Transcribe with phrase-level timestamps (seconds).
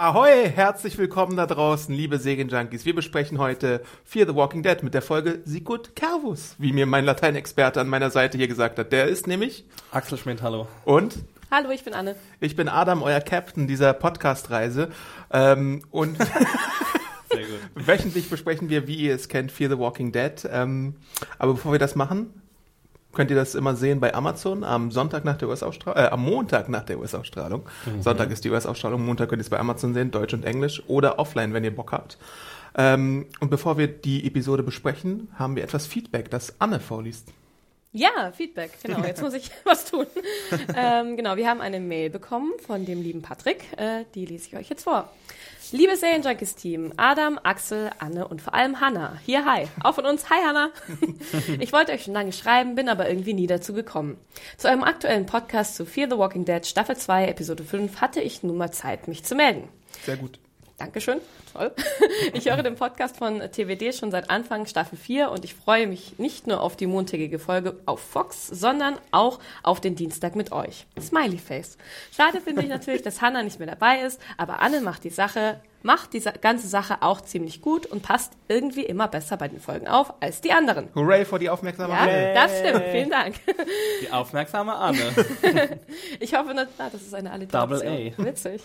[0.00, 2.84] Ahoi, herzlich willkommen da draußen, liebe Serienjunkies.
[2.84, 7.04] Wir besprechen heute Fear the Walking Dead mit der Folge Sicut Kervus, wie mir mein
[7.04, 8.92] Lateinexperte an meiner Seite hier gesagt hat.
[8.92, 10.68] Der ist nämlich Axel Schmidt, hallo.
[10.84, 11.16] und
[11.50, 12.14] Hallo, ich bin Anne.
[12.38, 14.90] ich bin Adam, euer Captain dieser Podcast-Reise.
[15.32, 16.16] Ähm, und
[17.30, 17.58] Sehr gut.
[17.88, 20.48] wöchentlich besprechen wir, wie ihr es kennt, Fear the Walking Dead.
[20.48, 20.94] Ähm,
[21.40, 22.40] aber bevor wir das machen,
[23.18, 26.68] könnt ihr das immer sehen bei Amazon am Sonntag nach der US-Ausstrahlung, äh, am Montag
[26.68, 27.68] nach der US-Ausstrahlung.
[27.98, 31.18] Sonntag ist die US-Ausstrahlung, Montag könnt ihr es bei Amazon sehen, Deutsch und Englisch oder
[31.18, 32.16] offline, wenn ihr Bock habt.
[32.76, 37.32] Ähm, und bevor wir die Episode besprechen, haben wir etwas Feedback, das Anne vorliest.
[37.90, 39.00] Ja, Feedback, genau.
[39.04, 40.06] Jetzt muss ich was tun.
[40.76, 43.64] ähm, genau, wir haben eine Mail bekommen von dem lieben Patrick.
[43.76, 45.10] Äh, die lese ich euch jetzt vor.
[45.70, 49.18] Liebes Serienjunkies-Team, Adam, Axel, Anne und vor allem Hanna.
[49.26, 49.66] Hier, hi.
[49.82, 50.70] Auch von uns, hi Hanna.
[51.60, 54.16] ich wollte euch schon lange schreiben, bin aber irgendwie nie dazu gekommen.
[54.56, 58.42] Zu eurem aktuellen Podcast zu Fear the Walking Dead Staffel 2, Episode 5 hatte ich
[58.42, 59.68] nun mal Zeit, mich zu melden.
[60.06, 60.38] Sehr gut.
[60.78, 61.20] Dankeschön.
[61.58, 61.72] Toll.
[62.34, 66.18] Ich höre den Podcast von TWD schon seit Anfang Staffel 4 und ich freue mich
[66.18, 70.86] nicht nur auf die montägige Folge auf Fox, sondern auch auf den Dienstag mit euch.
[71.00, 71.78] Smiley Face.
[72.14, 75.60] Schade finde ich natürlich, dass Hannah nicht mehr dabei ist, aber Anne macht die Sache,
[75.82, 79.88] macht diese ganze Sache auch ziemlich gut und passt irgendwie immer besser bei den Folgen
[79.88, 80.88] auf als die anderen.
[80.94, 82.34] Hooray für die Aufmerksamkeit.
[82.34, 82.84] Ja, das stimmt.
[82.90, 83.36] Vielen Dank.
[84.02, 84.98] Die aufmerksame Anne.
[86.20, 88.26] Ich hoffe, na, ah, das ist eine Double Alliteration.
[88.26, 88.62] Witzig.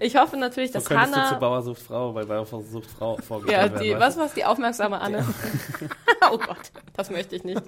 [0.00, 1.38] Ich hoffe natürlich, So dass zu Hannah
[1.80, 3.82] Frau, weil Bauer sucht Frau vorgestellt Ja, werden.
[3.82, 4.20] die, weißt was du?
[4.20, 5.24] war's, die aufmerksame Anne?
[6.32, 7.62] oh Gott, das möchte ich nicht.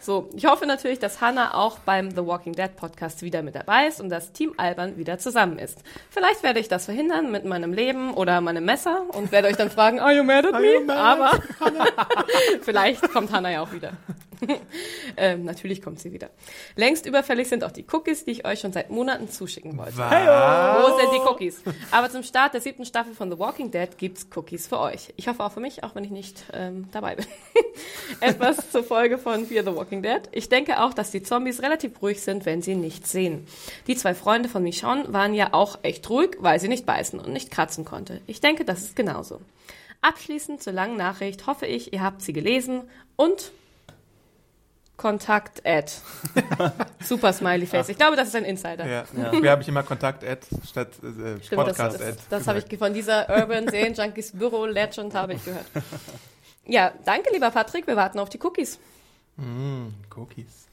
[0.00, 3.86] So, ich hoffe natürlich, dass Hannah auch beim The Walking Dead Podcast wieder mit dabei
[3.88, 5.78] ist und das Team Alban wieder zusammen ist.
[6.10, 9.70] Vielleicht werde ich das verhindern mit meinem Leben oder meinem Messer und werde euch dann
[9.70, 10.80] fragen, are you mad at me?
[10.84, 10.98] mad?
[10.98, 11.30] Aber
[12.62, 13.92] vielleicht kommt Hannah ja auch wieder.
[15.16, 16.30] ähm, natürlich kommt sie wieder.
[16.74, 19.96] Längst überfällig sind auch die Cookies, die ich euch schon seit Monaten zuschicken wollte.
[19.96, 21.62] Wo sind die Cookies?
[21.90, 25.12] Aber zum Start der siebten Staffel von The Walking Dead gibt's Cookies für euch.
[25.16, 27.26] Ich hoffe auch für mich, auch wenn ich nicht ähm, dabei bin.
[28.20, 30.22] Etwas zur Folge von Fear the Walking Dead.
[30.32, 33.46] Ich denke auch, dass die Zombies relativ ruhig sind, wenn sie nichts sehen.
[33.86, 37.32] Die zwei Freunde von Michonne waren ja auch echt ruhig, weil sie nicht beißen und
[37.32, 38.20] nicht kratzen konnte.
[38.26, 39.40] Ich denke, das ist genauso.
[40.02, 42.82] Abschließend zur langen Nachricht hoffe ich, ihr habt sie gelesen
[43.16, 43.50] und
[44.96, 46.00] Kontakt at.
[47.02, 47.88] Super Smiley Face.
[47.88, 48.86] Ich glaube, das ist ein Insider.
[48.86, 49.04] Ja.
[49.42, 52.18] Wir haben ich immer Kontakt Ad statt äh, Stimmt, Podcast das, das, Ad.
[52.30, 55.66] das habe ich von dieser Urban Serien Junkies Büro Legend habe ich gehört.
[56.68, 58.80] Ja, danke lieber Patrick, wir warten auf die Cookies.
[60.16, 60.66] Cookies.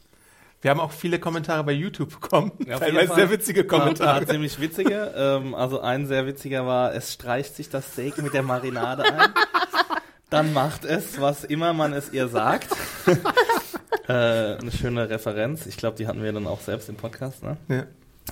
[0.64, 2.52] Wir haben auch viele Kommentare bei YouTube bekommen.
[2.66, 4.26] Ja, Teilweise sehr witzige Ja, Kommentare.
[4.26, 5.14] ziemlich witzige.
[5.16, 9.34] Ähm, also ein sehr witziger war, es streicht sich das Steak mit der Marinade ein.
[10.32, 12.70] Dann macht es, was immer man es ihr sagt.
[14.08, 15.66] Äh, eine schöne Referenz.
[15.66, 17.44] Ich glaube, die hatten wir dann auch selbst im Podcast.
[17.44, 17.58] Ne?
[17.68, 17.84] Ja.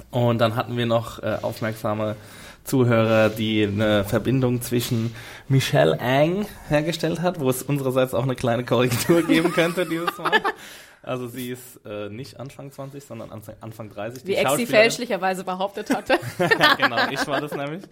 [0.10, 2.16] Und dann hatten wir noch äh, aufmerksame
[2.64, 5.16] Zuhörer, die eine Verbindung zwischen
[5.48, 10.32] Michelle Ang hergestellt hat, wo es unsererseits auch eine kleine Korrektur geben könnte dieses Mal.
[11.04, 14.24] Also sie ist äh, nicht Anfang 20, sondern Anfang, Anfang 30.
[14.24, 16.20] Wie Die Exi Schauspielerin- fälschlicherweise behauptet hatte.
[16.78, 17.84] genau, ich war das nämlich.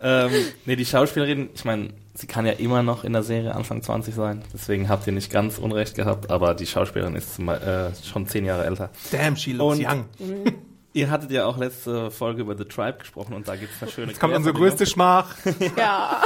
[0.00, 0.30] ähm,
[0.66, 4.14] nee, die Schauspielerin, ich meine, sie kann ja immer noch in der Serie Anfang 20
[4.14, 4.42] sein.
[4.52, 8.44] Deswegen habt ihr nicht ganz Unrecht gehabt, aber die Schauspielerin ist zum, äh, schon zehn
[8.44, 8.90] Jahre älter.
[9.10, 10.04] Damn, she looks Und- young.
[10.96, 13.90] Ihr hattet ja auch letzte Folge über The Tribe gesprochen und da gibt es eine
[13.90, 15.34] schöne Jetzt kommt unsere größte Schmach.
[15.76, 16.22] ja.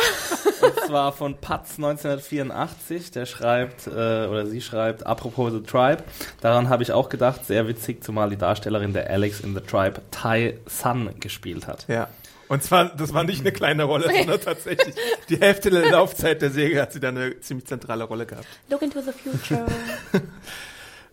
[0.61, 6.05] Und zwar von Patz 1984, der schreibt, äh, oder sie schreibt, apropos The Tribe,
[6.43, 10.03] daran habe ich auch gedacht, sehr witzig, zumal die Darstellerin der Alex in The Tribe
[10.11, 11.87] Thai Sun gespielt hat.
[11.89, 12.09] Ja.
[12.49, 14.95] Und zwar, das war nicht eine kleine Rolle, sondern tatsächlich
[15.31, 18.47] die Hälfte der Laufzeit der Serie hat sie da eine ziemlich zentrale Rolle gehabt.
[18.69, 19.65] Look into the future.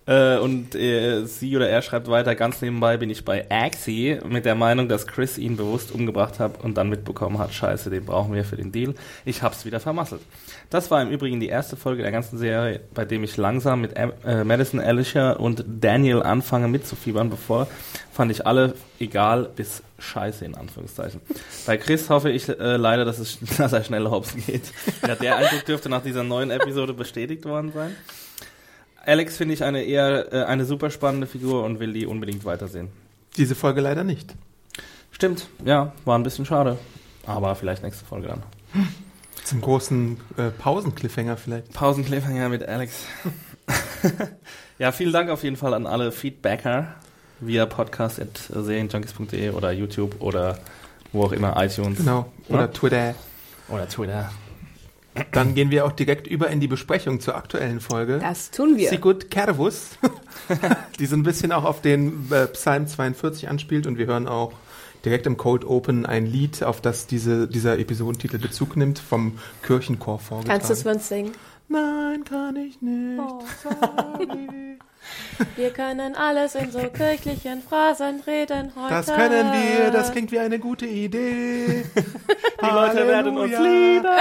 [0.07, 4.45] Äh, und äh, sie oder er schreibt weiter, ganz nebenbei bin ich bei Axie mit
[4.45, 8.33] der Meinung, dass Chris ihn bewusst umgebracht hat und dann mitbekommen hat, scheiße, den brauchen
[8.33, 8.93] wir für den Deal.
[9.25, 10.21] Ich hab's wieder vermasselt.
[10.69, 13.93] Das war im Übrigen die erste Folge der ganzen Serie, bei dem ich langsam mit
[13.95, 17.67] äh, Madison Alicia und Daniel anfange mitzufiebern, bevor
[18.13, 21.19] fand ich alle egal bis scheiße in Anführungszeichen.
[21.65, 24.71] Bei Chris hoffe ich äh, leider, dass, es, dass er schnell hops geht.
[25.07, 27.95] Ja, der Eindruck dürfte nach dieser neuen Episode bestätigt worden sein.
[29.05, 32.89] Alex finde ich eine eher äh, eine super spannende Figur und will die unbedingt weitersehen.
[33.37, 34.33] Diese Folge leider nicht.
[35.11, 36.77] Stimmt, ja, war ein bisschen schade.
[37.25, 38.43] Aber vielleicht nächste Folge dann.
[39.43, 41.71] Zum großen äh, Pausen-Cliffhanger vielleicht.
[41.73, 43.05] Pausencliffhanger mit Alex.
[44.79, 46.95] ja, vielen Dank auf jeden Fall an alle Feedbacker
[47.39, 50.59] via podcast.serienjunkies.de oder YouTube oder
[51.11, 52.31] wo auch immer, iTunes Genau.
[52.49, 52.67] Oder Ja.
[52.67, 53.15] Twitter.
[53.69, 54.31] oder Twitter.
[55.31, 58.19] Dann gehen wir auch direkt über in die Besprechung zur aktuellen Folge.
[58.19, 58.89] Das tun wir.
[58.89, 59.91] Sigurd Kervus,
[60.99, 64.53] die so ein bisschen auch auf den äh, Psalm 42 anspielt und wir hören auch
[65.05, 70.19] direkt im Cold Open ein Lied, auf das diese, dieser Episodentitel Bezug nimmt, vom Kirchenchor
[70.19, 70.59] vorgetragen.
[70.59, 71.31] Kannst du es für uns singen?
[71.67, 73.19] Nein, kann ich nicht.
[73.19, 73.43] Oh.
[73.63, 74.77] sorry.
[75.55, 78.93] Wir können alles in so kirchlichen Phrasen reden heute.
[78.93, 81.85] Das können wir, das klingt wie eine gute Idee.
[82.61, 84.05] Die Leute werden uns lieben.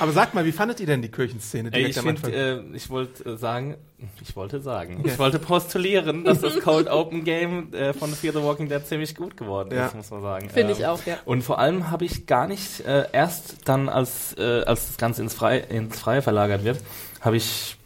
[0.00, 2.32] Aber sagt mal, wie fandet ihr denn die Kirchenszene Ey, direkt ich am Anfang?
[2.32, 3.76] äh, ich wollte äh, sagen,
[4.22, 8.42] ich wollte sagen, ich wollte postulieren, dass das Cold Open Game äh, von Fear the
[8.42, 9.86] Walking Dead ziemlich gut geworden Ja.
[9.86, 10.50] ist, muss man sagen.
[10.50, 11.16] Finde ich Ähm, auch, ja.
[11.24, 15.22] Und vor allem habe ich gar nicht äh, erst dann, als, äh, als das Ganze
[15.22, 16.78] ins, Frei, ins Freie verlagert wird,
[17.22, 17.77] habe ich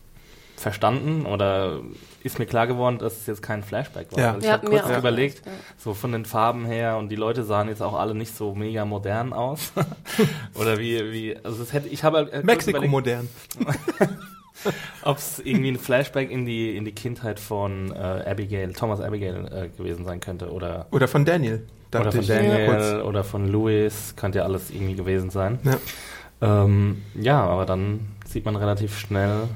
[0.63, 1.81] verstanden oder
[2.23, 4.19] ist mir klar geworden, dass es jetzt kein Flashback war.
[4.19, 4.33] Ja.
[4.35, 4.99] Weil ich Ja, habe mir kurz auch.
[4.99, 5.53] überlegt, Ja.
[5.77, 8.85] so von den Farben her und die Leute sahen jetzt auch alle nicht so mega
[8.85, 9.73] modern aus.
[10.55, 13.29] oder wie, wie, also es hätte, ich habe äh, kurz Mexiko modern.
[15.03, 17.99] ob es irgendwie ein Flashback in die, in die Kindheit von äh,
[18.29, 21.67] Abigail, Thomas Abigail äh, gewesen sein könnte oder Oder von Daniel.
[21.93, 22.27] oder von.
[22.27, 23.05] Daniel Kurz.
[23.05, 25.59] oder von Louis, könnte ja alles irgendwie gewesen sein.
[25.65, 26.65] Ja.
[26.65, 29.49] Ähm, ja, aber dann sieht man relativ schnell,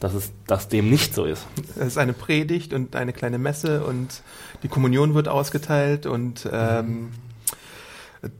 [0.00, 1.46] dass es dass dem nicht so ist.
[1.76, 4.22] Es ist eine Predigt und eine kleine Messe und
[4.62, 7.10] die Kommunion wird ausgeteilt und ähm,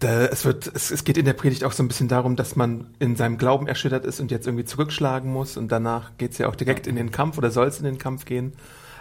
[0.01, 2.57] da, es, wird, es, es geht in der Predigt auch so ein bisschen darum, dass
[2.57, 6.39] man in seinem Glauben erschüttert ist und jetzt irgendwie zurückschlagen muss und danach geht es
[6.39, 8.55] ja auch direkt in den Kampf oder soll es in den Kampf gehen.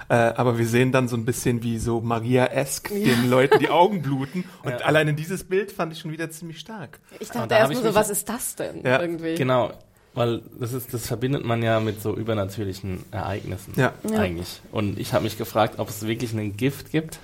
[0.09, 4.01] Äh, aber wir sehen dann so ein bisschen wie so Maria-esk den Leuten die Augen
[4.01, 4.77] bluten und Ja.
[4.77, 6.99] alleine dieses Bild fand ich schon wieder ziemlich stark.
[7.19, 9.35] Ich dachte erstmal ich so, was ist das denn Ja, irgendwie?
[9.35, 9.73] Genau,
[10.17, 13.93] weil das ist das verbindet man ja mit so übernatürlichen Ereignissen Ja.
[14.09, 14.19] Ja.
[14.19, 14.61] eigentlich.
[14.71, 17.19] Und ich habe mich gefragt, ob es wirklich einen Gift gibt,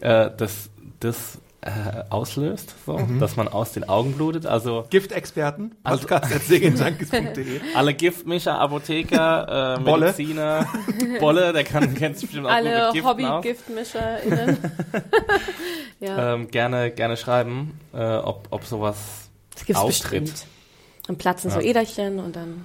[0.00, 0.68] äh, das
[1.00, 4.46] das äh, auslöst, so, dass man aus den Augen blutet.
[4.46, 10.06] Also Giftexperten, Also- podcast.segenjunkies.de alle Giftmischer, Apotheker, äh, Bolle.
[10.06, 10.66] Mediziner,
[11.18, 13.04] Bolle, der kann kennt sich bestimmt auch gut Alle.
[13.04, 14.56] Hobby-GiftmischerInnen.
[16.00, 18.96] ja, Ähm, gerne, gerne schreiben, äh, ob, ob sowas
[19.54, 20.24] das gibt's auftritt.
[20.24, 20.46] bestimmt.
[21.08, 21.66] Dann platzen so Ja.
[21.66, 22.64] Äderchen und dann.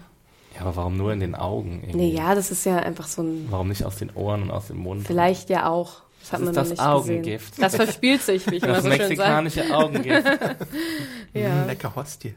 [0.53, 1.79] Ja, aber warum nur in den Augen?
[1.81, 1.97] Irgendwie?
[1.97, 3.47] Nee, ja, das ist ja einfach so ein.
[3.49, 5.07] Warum nicht aus den Ohren und aus dem Mund?
[5.07, 6.03] Vielleicht ja auch.
[6.21, 7.49] Das hat ist man das noch nicht Augengift.
[7.55, 7.61] gesehen.
[7.63, 9.09] Das verspielt sich, wie ich immer Das so schön sage.
[9.09, 10.27] mexikanische Augengift.
[11.33, 11.65] Ja.
[11.65, 12.35] Lecker Hostie.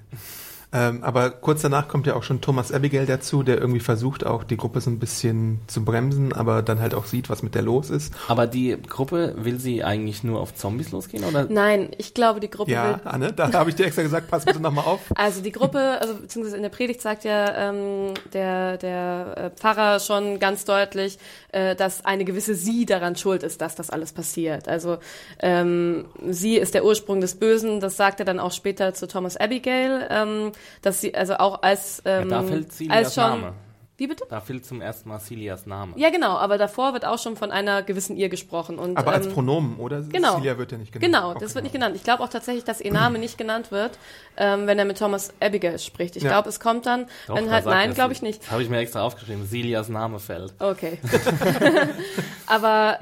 [0.73, 4.45] Ähm, aber kurz danach kommt ja auch schon Thomas Abigail dazu, der irgendwie versucht auch
[4.45, 7.63] die Gruppe so ein bisschen zu bremsen, aber dann halt auch sieht, was mit der
[7.63, 8.13] los ist.
[8.29, 11.25] Aber die Gruppe, will sie eigentlich nur auf Zombies losgehen?
[11.25, 11.47] Oder?
[11.49, 13.01] Nein, ich glaube, die Gruppe Ja, will.
[13.05, 15.01] Anne, da habe ich dir extra gesagt, pass bitte nochmal auf.
[15.17, 19.99] Also die Gruppe, also beziehungsweise in der Predigt sagt ja ähm, der, der äh, Pfarrer
[19.99, 21.19] schon ganz deutlich,
[21.57, 24.69] äh, dass eine gewisse Sie daran schuld ist, dass das alles passiert.
[24.69, 24.99] Also
[25.41, 29.39] ähm, sie ist der Ursprung des Bösen, das sagt er dann auch später zu Thomas
[29.39, 33.55] Abigail, ähm, dass sie also auch als ähm, Ja, da fällt als Celias schon Name.
[33.99, 34.25] Wie bitte?
[34.29, 35.95] Da fällt zum ersten Mal Celias Name.
[35.97, 38.79] Ja, genau, aber davor wird auch schon von einer gewissen ihr gesprochen.
[38.79, 40.03] Und, Aber als ähm, Pronomen, oder?
[40.03, 40.35] Genau.
[40.35, 41.13] Celia wird ja nicht genannt.
[41.15, 41.39] Genau, Okay.
[41.41, 41.97] das wird nicht genannt.
[41.97, 43.99] Ich glaube auch tatsächlich, dass ihr Name nicht genannt wird,
[44.37, 46.15] ähm, wenn er mit Thomas Abigail spricht.
[46.17, 46.29] Ich Ja.
[46.29, 48.43] glaube, es kommt dann, Doch, wenn halt, nein, glaube ich nicht.
[48.43, 49.47] Das habe ich mir extra aufgeschrieben.
[49.49, 50.53] Celias Name fällt.
[50.59, 50.99] Okay.
[52.47, 52.99] Aber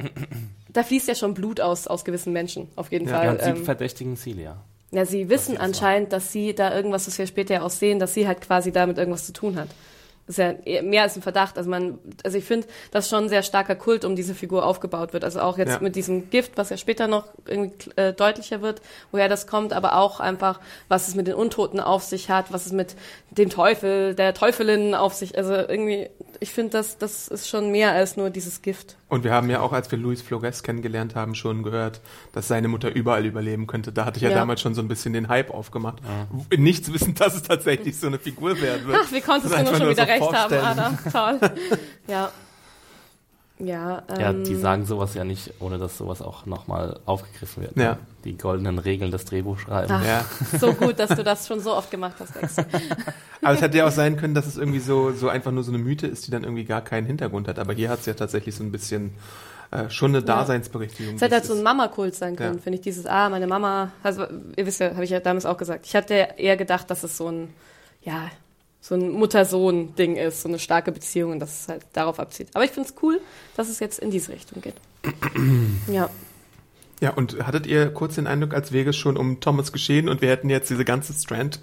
[0.72, 3.28] da fließt ja schon Blut aus, aus gewissen Menschen, auf jeden Ja, Ja, Fall.
[3.30, 4.56] und sie ähm, verdächtigen Celia.
[4.90, 8.14] ja, sie wissen anscheinend, dass sie da irgendwas, was wir später ja auch sehen, dass
[8.14, 9.68] sie halt quasi damit irgendwas zu tun hat.
[10.26, 11.58] Das ist ja mehr als ein Verdacht.
[11.58, 15.12] Also man, also ich finde, dass schon ein sehr starker Kult um diese Figur aufgebaut
[15.12, 15.22] wird.
[15.22, 15.78] Also auch jetzt Ja.
[15.80, 18.80] mit diesem Gift, was ja später noch irgendwie äh, deutlicher wird,
[19.12, 22.64] woher das kommt, aber auch einfach, was es mit den Untoten auf sich hat, was
[22.64, 22.96] es mit
[23.32, 26.08] dem Teufel, der Teufelin auf sich, also irgendwie,
[26.44, 28.96] ich finde, das, das ist schon mehr als nur dieses Gift.
[29.08, 32.68] Und wir haben ja auch, als wir Luis Flores kennengelernt haben, schon gehört, dass seine
[32.68, 33.92] Mutter überall überleben könnte.
[33.92, 34.36] Da hatte ich ja, Ja.
[34.36, 36.02] damals schon so ein bisschen den Hype aufgemacht.
[36.54, 38.98] Nichts wissen, dass es tatsächlich so eine Figur werden wird.
[39.02, 40.54] Ach, wie konntest du nur schon nur wieder so recht haben.
[40.54, 40.98] Adam.
[41.10, 41.50] Toll.
[42.06, 42.30] Ja.
[43.58, 47.76] Ja, Ja, ähm, die sagen sowas ja nicht, ohne dass sowas auch nochmal aufgegriffen wird.
[47.76, 47.82] ne?
[47.84, 47.98] Ja.
[48.24, 50.04] Die goldenen Regeln des Drehbuchschreibens.
[50.04, 50.24] Ja.
[50.58, 52.56] so gut, dass du das schon so oft gemacht hast, Lex.
[53.42, 55.70] Aber es hätte ja auch sein können, dass es irgendwie so, so einfach nur so
[55.72, 57.58] eine Mythe ist, die dann irgendwie gar keinen Hintergrund hat.
[57.60, 59.12] Aber hier hat es ja tatsächlich so ein bisschen
[59.70, 61.14] äh, schon eine Daseinsberechtigung.
[61.14, 62.60] Es hätte halt so ein Mama-Kult sein können, Ja.
[62.62, 62.82] finde ich.
[62.82, 64.24] Dieses, ah, meine Mama, also
[64.56, 65.86] ihr wisst ja, habe ich ja damals auch gesagt.
[65.86, 67.50] Ich hatte eher gedacht, dass es so ein,
[68.02, 68.30] ja,
[68.84, 72.48] so ein Mutter-Sohn-Ding ist, so eine starke Beziehung und dass es halt darauf abzieht.
[72.52, 73.18] Aber ich finde es cool,
[73.56, 74.74] dass es jetzt in diese Richtung geht.
[75.90, 76.10] ja.
[77.00, 80.20] Ja, und hattet ihr kurz den Eindruck, als wäre es schon um Thomas geschehen und
[80.20, 81.60] wir hätten jetzt diese ganze Strand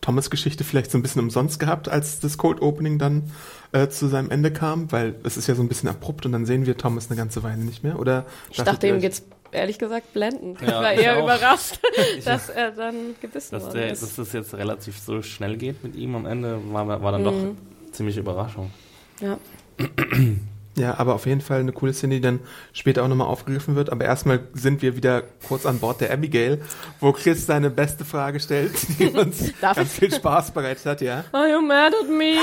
[0.00, 3.30] Thomas-Geschichte vielleicht so ein bisschen umsonst gehabt, als das Cold Opening dann
[3.72, 4.90] äh, zu seinem Ende kam?
[4.90, 7.42] Weil es ist ja so ein bisschen abrupt und dann sehen wir Thomas eine ganze
[7.42, 8.24] Weile nicht mehr, oder?
[8.50, 10.60] Ich dachte, ihm geht's ehrlich gesagt blendend.
[10.60, 11.22] Ja, ich war ich eher auch.
[11.24, 11.78] überrascht,
[12.24, 14.02] dass er dann gebissen Dass, worden der, ist.
[14.02, 17.24] dass das jetzt relativ so schnell geht mit ihm am Ende, war, war dann Mhm.
[17.24, 18.70] doch ziemliche Überraschung.
[19.20, 19.38] Ja.
[20.74, 22.40] Ja, aber auf jeden Fall eine coole Szene, die dann
[22.72, 23.90] später auch nochmal aufgegriffen wird.
[23.90, 26.62] Aber erstmal sind wir wieder kurz an Bord der Abigail,
[26.98, 29.88] wo Chris seine beste Frage stellt, die uns ganz ich?
[29.88, 31.24] viel Spaß bereitet hat, ja.
[31.32, 32.36] Are you mad at me?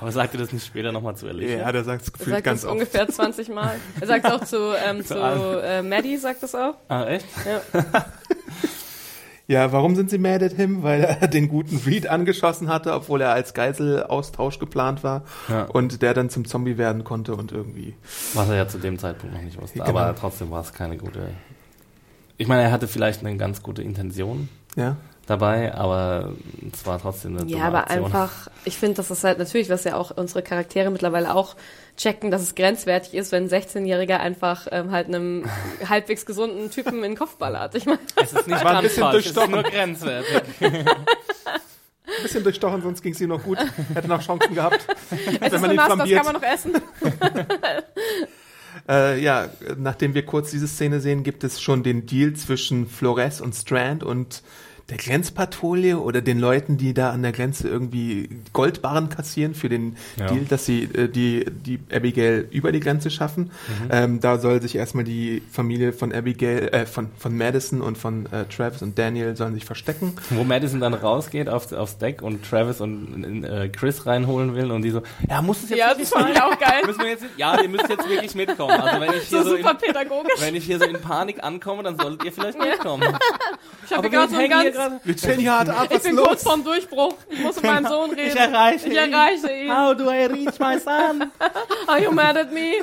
[0.00, 1.58] Aber sagt ihr das nicht später nochmal zu Alicia?
[1.58, 2.72] Ja, der sagt es Er gefühlt sagt ganz das oft.
[2.72, 3.76] ungefähr 20 Mal.
[4.00, 6.74] Er sagt es auch zu, ähm, zu äh, Maddie, sagt es auch.
[6.88, 7.26] Ah, echt?
[7.72, 7.82] Ja.
[9.46, 10.84] Ja, warum sind sie mad at him?
[10.84, 15.64] Weil er den guten Reed angeschossen hatte, obwohl er als Geiselaustausch geplant war Ja.
[15.64, 17.94] und der dann zum Zombie werden konnte und irgendwie.
[18.34, 19.80] Was er ja zu dem Zeitpunkt noch nicht wusste.
[19.80, 19.88] Genau.
[19.90, 21.30] Aber trotzdem war es keine gute.
[22.36, 24.96] Ich meine, er hatte vielleicht eine ganz gute Intention Ja.
[25.30, 26.32] Dabei, aber
[26.72, 28.04] es war trotzdem eine Ja, dumme aber Aktion.
[28.06, 31.56] einfach, ich finde, das ist halt natürlich, was ja auch unsere Charaktere mittlerweile auch
[31.96, 35.44] checken, dass es grenzwertig ist, wenn ein 16-Jähriger einfach ähm, halt einem
[35.88, 37.74] halbwegs gesunden Typen in den Kopf ballert.
[37.74, 39.62] Ich meine, Es ist nicht War ein bisschen falsch, es ist durchstochen.
[39.62, 40.42] nur grenzwertig.
[42.16, 43.58] Ein bisschen durchstochen, sonst ging es ihm noch gut.
[43.94, 44.80] Hätte noch Chancen gehabt.
[45.40, 46.72] es ist man so ihn nass, das kann man noch essen.
[48.88, 53.40] Äh, ja, nachdem wir kurz diese Szene sehen, gibt es schon den Deal zwischen Flores
[53.40, 54.42] und Strand und
[54.90, 59.96] der Grenzpatrouille oder den Leuten, die da an der Grenze irgendwie Goldbarren kassieren für den
[60.18, 60.26] Ja.
[60.26, 63.50] Deal, dass sie äh, die, die Abigail über die Grenze schaffen.
[63.90, 68.26] Ähm, da soll sich erstmal die Familie von Abigail, äh, von, von Madison und von
[68.32, 70.14] äh, Travis und Daniel sollen sich verstecken.
[70.30, 74.82] Wo Madison dann rausgeht auf, aufs Deck und Travis und äh, Chris reinholen will und
[74.82, 76.82] die so, ja, muss es jetzt Ja, das fand ich auch geil.
[76.86, 78.72] Müssen wir jetzt, ja, ihr müsst jetzt wirklich mitkommen.
[78.80, 80.40] Also wenn ich hier So so, in, super pädagogisch.
[80.40, 83.04] wenn ich hier so in Panik ankomme, dann solltet ihr vielleicht mitkommen.
[83.86, 86.28] Ich habe gerade so ein ganz, gerade- Wir chillen hier hart ab, ich bin kurz
[86.32, 86.42] los?
[86.42, 87.14] vorm Durchbruch.
[87.28, 88.28] Ich muss mit meinem Sohn reden.
[88.28, 89.12] Ich erreiche Ich ihn.
[89.12, 89.70] erreiche ihn.
[89.76, 91.30] How do I reach my son?
[91.86, 92.72] Are you mad at me?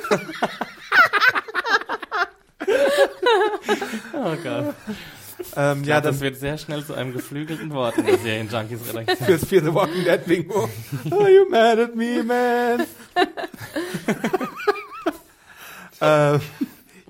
[4.12, 4.74] Oh Gott.
[5.56, 8.80] Ähm, Ja, ja, das dann wird sehr schnell zu einem geflügelten Wort in der Serien-Junkies
[8.92, 9.26] Redaktion.
[9.26, 10.68] fürs Fear the Walking Dead Bingo.
[11.10, 12.80] Are you mad at me, man?
[16.00, 16.38] äh,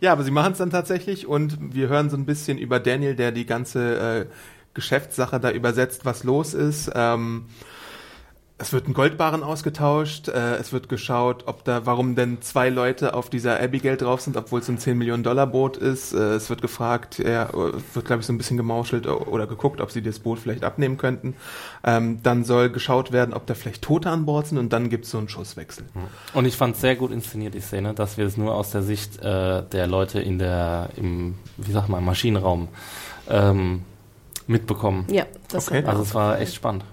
[0.01, 3.15] ja, aber sie machen es dann tatsächlich und wir hören so ein bisschen über Daniel,
[3.17, 4.35] der die ganze äh,
[4.79, 6.93] Geschäftssache da übersetzt, was los ist.
[6.95, 7.47] Ähm,
[8.61, 13.15] es wird ein Goldbarren ausgetauscht, äh, es wird geschaut, ob da, warum denn zwei Leute
[13.15, 16.13] auf dieser Abigail drauf sind, obwohl es ein 10 Millionen Dollar Boot ist.
[16.13, 19.91] Äh, es wird gefragt, ja, wird glaube ich so ein bisschen gemauschelt oder geguckt, ob
[19.91, 21.35] sie das Boot vielleicht abnehmen könnten.
[21.85, 25.07] Ähm, dann soll geschaut werden, ob da vielleicht Tote an Bord sind und dann gibt
[25.07, 25.85] es so einen Schusswechsel.
[26.35, 29.19] Und ich fand sehr gut inszeniert die Szene, dass wir es nur aus der Sicht
[29.23, 32.69] äh, der Leute in der, im, wie sag mal, Maschinenraum
[33.29, 33.83] ähm,
[34.49, 35.07] mitbekommen.
[35.11, 35.85] Ja, das Okay.
[35.87, 36.85] Also es war echt spannend.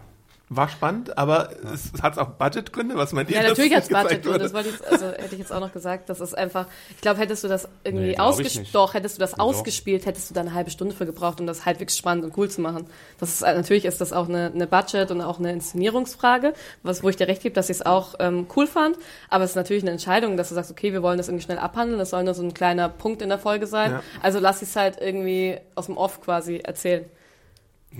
[0.47, 3.37] War spannend, aber es hat auch Budgetgründe, was meint ihr?
[3.41, 4.09] Ja, natürlich es hat's nicht Budget.
[4.21, 4.43] gezeigt Und wurde?
[4.43, 7.01] das wollte ich, jetzt- also hätte ich jetzt auch noch gesagt, das ist einfach, ich
[7.01, 9.41] glaube, hättest du das irgendwie Nee, ausgespielt, doch, hättest du das Wieso?
[9.41, 12.47] ausgespielt, hättest du da eine halbe Stunde für gebraucht, um das halbwegs spannend und cool
[12.47, 12.85] zu machen.
[13.19, 17.09] Das ist, natürlich ist das auch eine, eine Budget und auch eine Inszenierungsfrage, was, wo
[17.09, 18.97] ich dir recht gebe, dass ich es auch ähm, cool fand.
[19.29, 21.57] Aber es ist natürlich eine Entscheidung, dass du sagst, okay, wir wollen das irgendwie schnell
[21.57, 23.93] abhandeln, das soll nur so ein kleiner Punkt in der Folge sein.
[23.93, 24.03] Ja.
[24.21, 27.05] Also lass ich es halt irgendwie aus dem Off quasi erzählen.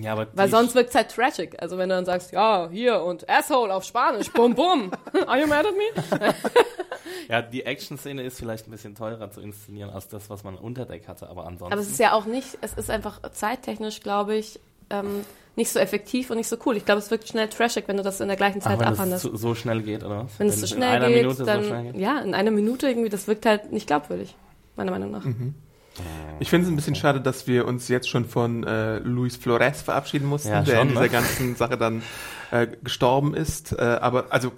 [0.00, 1.60] Ja, aber Weil sonst wirkt es halt tragic.
[1.62, 4.90] Also wenn du dann sagst, ja, hier und Asshole auf Spanisch, bum bum.
[5.26, 6.30] Are you mad at me?
[7.28, 10.84] Ja, die Action-Szene ist vielleicht ein bisschen teurer zu inszenieren als das, was man unter
[10.84, 11.72] Deck hatte, aber ansonsten.
[11.72, 14.60] Aber es ist ja auch nicht, es ist einfach zeittechnisch, glaube ich,
[14.90, 15.24] ähm,
[15.56, 16.76] nicht so effektiv und nicht so cool.
[16.76, 18.86] Ich glaube, es wirkt schnell trashig, wenn du das in der gleichen Ach, Zeit wenn
[18.88, 19.24] es abhandelst.
[19.24, 20.38] so, so schnell geht, oder was?
[20.38, 21.96] wenn es so in schnell einer geht, Minute dann, so schnell geht?
[22.00, 24.36] ja, in einer Minute irgendwie, das wirkt halt nicht glaubwürdig,
[24.76, 25.24] meiner Meinung nach.
[26.38, 29.82] Ich finde es ein bisschen schade, dass wir uns jetzt schon von äh, Luis Flores
[29.82, 31.08] verabschieden mussten, Ja, der schon, in dieser ne?
[31.08, 32.02] ganzen Sache dann
[32.50, 33.72] äh, gestorben ist.
[33.72, 34.52] Äh, aber also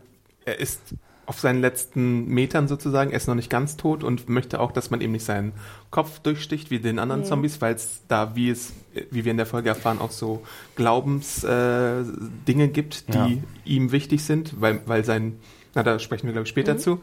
[0.44, 0.80] er ist
[1.26, 4.90] auf seinen letzten Metern sozusagen, er ist noch nicht ganz tot und möchte auch, dass
[4.90, 5.52] man ihm nicht seinen
[5.90, 7.02] Kopf durchsticht wie den Mhm.
[7.02, 8.72] anderen Zombies, weil es da, wie es,
[9.10, 10.42] wie wir in der Folge erfahren, auch so
[10.74, 13.42] Glaubensdinge äh, Dinge gibt, die Ja.
[13.64, 15.38] ihm wichtig sind, weil, weil sein,
[15.78, 16.78] na da sprechen wir glaube ich später Mhm.
[16.80, 17.00] zu.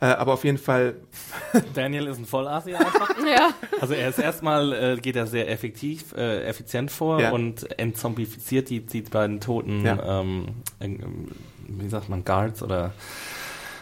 [0.00, 0.96] Äh, aber auf jeden Fall
[1.74, 3.08] Daniel ist ein Vollassi einfach.
[3.26, 3.50] Ja.
[3.80, 7.30] Also er ist erstmal, äh, geht er sehr effektiv, äh, effizient vor Ja.
[7.32, 10.20] und entzombifiziert die, die beiden toten, Ja.
[10.20, 10.46] ähm,
[10.80, 11.28] ähm,
[11.68, 12.92] wie sagt man, Guards oder,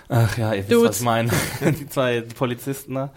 [0.09, 0.89] ach ja, ihr wisst, Dudes.
[0.91, 3.13] was ich meine, die zwei Polizisten da.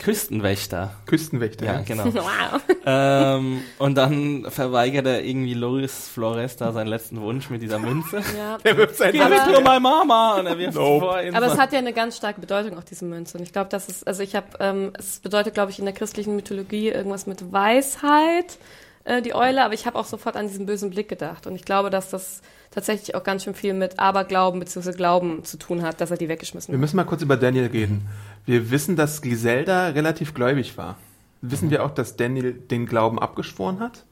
[0.00, 0.94] Küstenwächter.
[1.06, 1.66] Küstenwächter.
[1.66, 2.04] Ja, Ja, genau.
[2.14, 2.60] Wow.
[2.86, 8.22] ähm, und dann verweigert er irgendwie Loris Flores da seinen letzten Wunsch mit dieser Münze.
[8.36, 8.58] Ja.
[8.64, 10.36] Der wirft sein Give it Aber- to my mama!
[10.40, 11.00] Und er wirft Nope.
[11.06, 13.36] vor Aber es hat ja eine ganz starke Bedeutung, auch diese Münze.
[13.38, 15.94] Und ich glaube, das ist, also ich habe, ähm, es bedeutet, glaube ich, in der
[15.94, 18.58] christlichen Mythologie irgendwas mit Weisheit,
[19.04, 21.46] äh, die Eule, aber ich habe auch sofort an diesen bösen Blick gedacht.
[21.46, 24.92] Und ich glaube, dass das tatsächlich auch ganz schön viel mit Aberglauben bzw.
[24.92, 26.80] Glauben zu tun hat, dass er die weggeschmissen Wir hat.
[26.80, 28.06] müssen mal kurz über Daniel reden.
[28.46, 30.96] Wir wissen, dass Griselda relativ gläubig war.
[31.42, 34.04] Wissen wir auch, dass Daniel den Glauben abgeschworen hat?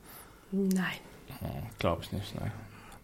[0.50, 0.84] Nein.
[1.78, 2.50] Glaube ich nicht, nein.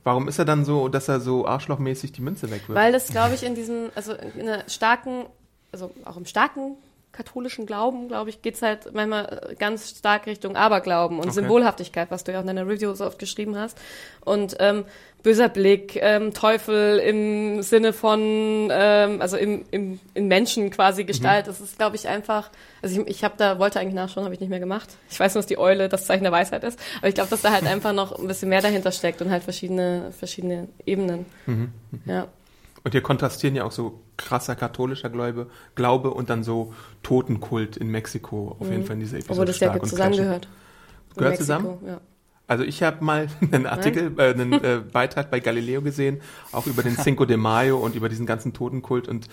[0.03, 2.75] Warum ist er dann so, dass er so arschlochmäßig die Münze wegwirft?
[2.75, 5.25] Weil das, glaube ich, in diesem, also in einer starken,
[5.73, 6.77] also auch im starken
[7.15, 11.35] katholischen Glauben, glaube ich, geht's halt manchmal äh, ganz stark Richtung Aberglauben und Okay.
[11.35, 13.79] Symbolhaftigkeit, was du ja auch in deiner Review so oft geschrieben hast.
[14.25, 14.85] Und ähm,
[15.23, 21.47] böser Blick, ähm, Teufel im Sinne von, ähm, also im, im, in Menschen quasi Gestalt.
[21.47, 22.51] Das ist, glaube ich, einfach,
[22.83, 24.91] also ich, ich habe da, wollte eigentlich nachschauen, habe ich nicht mehr gemacht.
[25.11, 26.79] Ich weiß nur, dass die Eule das Zeichen der Weisheit ist.
[26.99, 29.43] Aber ich glaube, dass da halt einfach noch ein bisschen mehr dahinter steckt und halt
[29.43, 31.25] verschiedene, verschiedene Ebenen.
[32.05, 32.27] Ja.
[32.85, 37.89] Und hier kontrastieren ja auch so krasser katholischer Glaube, Glaube und dann so Totenkult in
[37.89, 39.41] Mexiko auf jeden Fall in dieser Episode Mhm.
[39.41, 40.49] Obwohl das ja stark und zusammengehört.
[41.17, 41.79] Gehört Mexiko, zusammen?
[41.87, 42.01] Ja.
[42.47, 46.21] Also ich habe mal einen Artikel, äh, einen äh, Beitrag bei Galileo gesehen,
[46.53, 49.29] auch über den Cinco de Mayo und über diesen ganzen Totenkult und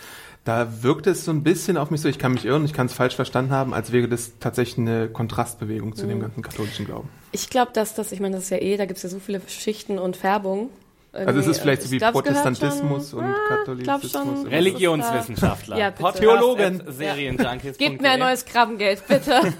[0.45, 2.85] da wirkte es so ein bisschen auf mich so, ich kann mich irren, ich kann
[2.87, 6.21] es falsch verstanden haben, als wäre das tatsächlich eine Kontrastbewegung zu dem Mhm.
[6.21, 7.09] ganzen katholischen Glauben.
[7.33, 9.19] Ich glaube, dass das, ich meine, das ist ja eh, da gibt es ja so
[9.19, 10.69] viele Schichten und Färbungen.
[11.13, 13.59] Also es ist vielleicht so Ich wie Protestantismus schon- und Ah, glaub
[14.01, 14.45] Katholizismus.
[14.49, 15.77] Religionswissenschaftler.
[15.77, 16.81] Ja, Theologen.
[16.87, 17.89] at Serienjunkies.de.
[17.89, 19.41] Gebt mir ein neues Krabbengeld, bitte.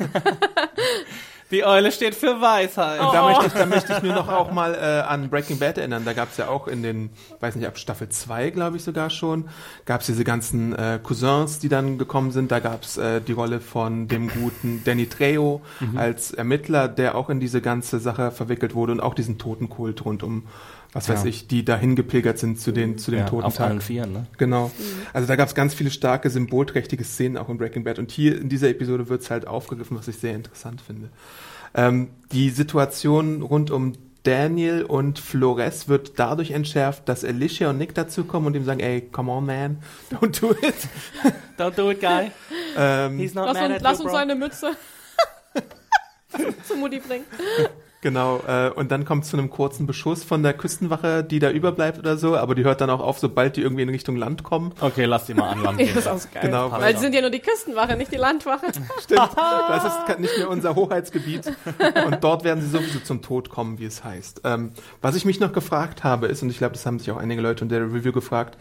[1.51, 2.99] Die Eule steht für Weisheit.
[3.01, 3.11] Oh.
[3.11, 6.03] Da, möchte ich, da möchte ich nur noch auch mal äh, an Breaking Bad erinnern.
[6.05, 7.09] Da gab es ja auch in den,
[7.41, 9.49] weiß nicht, ab Staffel 2, glaube ich sogar schon,
[9.85, 12.51] gab es diese ganzen äh, Cousins, die dann gekommen sind.
[12.51, 15.61] Da gab es äh, die Rolle von dem guten Danny Trejo
[15.95, 20.23] als Ermittler, der auch in diese ganze Sache verwickelt wurde und auch diesen Totenkult rund
[20.23, 20.43] um,
[20.93, 21.29] was weiß Ja.
[21.29, 23.67] ich, die dahin gepilgert sind zu, den, zu dem ja, auf Totentag.
[23.67, 24.25] allen Vieren, ne?
[24.37, 24.71] Genau.
[25.13, 27.97] Also da gab es ganz viele starke, symbolträchtige Szenen auch in Breaking Bad.
[27.99, 31.09] Und hier in dieser Episode wird es halt aufgegriffen, was ich sehr interessant finde.
[31.73, 37.95] Ähm, die Situation rund um Daniel und Flores wird dadurch entschärft, dass Alicia und Nick
[37.95, 39.81] dazukommen und ihm sagen, ey, come on, man,
[40.11, 40.75] don't do it.
[41.57, 42.31] Don't do it, guy.
[42.75, 44.19] ähm, He's not Lass mad uns, at lass you, uns bro.
[44.19, 44.71] seine Mütze
[46.67, 47.25] zu Mutti bringen.
[48.01, 48.41] Genau.
[48.47, 51.97] Äh, und dann kommt es zu einem kurzen Beschuss von der Küstenwache, die da überbleibt
[51.99, 54.73] oder so, aber die hört dann auch auf, sobald die irgendwie in Richtung Land kommen.
[54.81, 55.95] Okay, lass die mal an Land Ja, gehen.
[55.95, 56.43] das ist auch so geil.
[56.43, 58.65] Genau, Weil sie sind ja nur die Küstenwache, nicht die Landwache.
[59.01, 61.51] Stimmt, das ist nicht mehr unser Hoheitsgebiet.
[62.05, 64.41] Und dort werden sie sowieso zum Tod kommen, wie es heißt.
[64.43, 67.17] Ähm, was ich mich noch gefragt habe, ist, und ich glaube, das haben sich auch
[67.17, 68.57] einige Leute in der Review gefragt,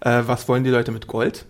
[0.00, 1.46] äh, was wollen die Leute mit Gold?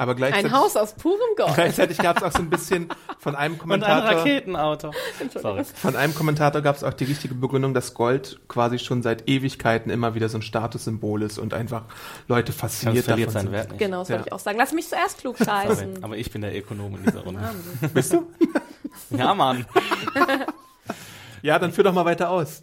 [0.00, 1.54] Aber gleichzeitig, Ein Haus aus purem Gold.
[1.56, 4.18] gleichzeitig gab es auch so ein bisschen von einem Und ein Kommentator.
[4.20, 4.90] Raketenauto.
[5.38, 5.62] Sorry.
[5.64, 9.90] Von einem Kommentator gab es auch die richtige Begründung, dass Gold quasi schon seit Ewigkeiten
[9.90, 11.82] immer wieder so ein Statussymbol ist und einfach
[12.28, 13.52] Leute Das fasziniert verliert davon seinen.
[13.52, 13.78] Wert nicht.
[13.78, 14.26] Genau, das wollte Ja.
[14.28, 14.56] ich auch sagen.
[14.58, 16.02] Lass mich zuerst klug Sorry, scheißen.
[16.02, 17.42] aber ich bin der Ökonom in dieser Runde.
[17.92, 18.26] Bist du?
[19.10, 19.66] Ja, Mann.
[21.42, 22.62] Ja, dann führ doch mal weiter aus.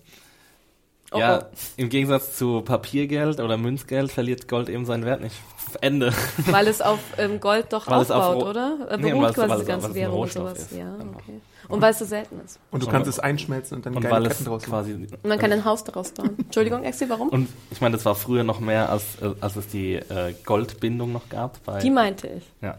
[1.11, 1.55] Oh, ja, oh.
[1.77, 5.35] im Gegensatz zu Papiergeld oder Münzgeld verliert Gold eben seinen Wert nicht.
[5.81, 6.13] Ende.
[6.37, 8.77] Weil es auf ähm, Gold doch Weil es auf aufbaut, Ro- oder?
[8.91, 10.57] Äh, Nee, beruht quasi die ganze Währung und sowas.
[10.59, 10.71] ist.
[10.71, 11.11] Ja, Genau.
[11.15, 11.41] okay.
[11.69, 12.59] Und weil es so selten ist.
[12.71, 14.93] Und du Und- kannst es einschmelzen und dann Und geile weil Ketten draus quasi.
[14.93, 16.29] Und man kann ein Haus daraus bauen.
[16.37, 17.27] Entschuldigung, Exi, warum?
[17.27, 21.11] Und ich meine, das war früher noch mehr, als, äh, als es die äh, Goldbindung
[21.11, 21.61] noch gab.
[21.65, 22.43] Bei, Die meinte ich.
[22.61, 22.77] ja.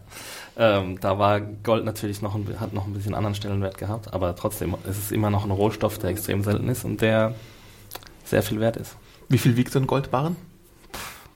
[0.57, 4.35] Ähm, da war Gold natürlich noch ein, hat noch ein bisschen anderen Stellenwert gehabt, aber
[4.35, 7.35] trotzdem ist es immer noch ein Rohstoff, der extrem selten ist und der
[8.25, 8.97] sehr viel wert ist.
[9.29, 10.35] Wie viel wiegt so ein Goldbarren?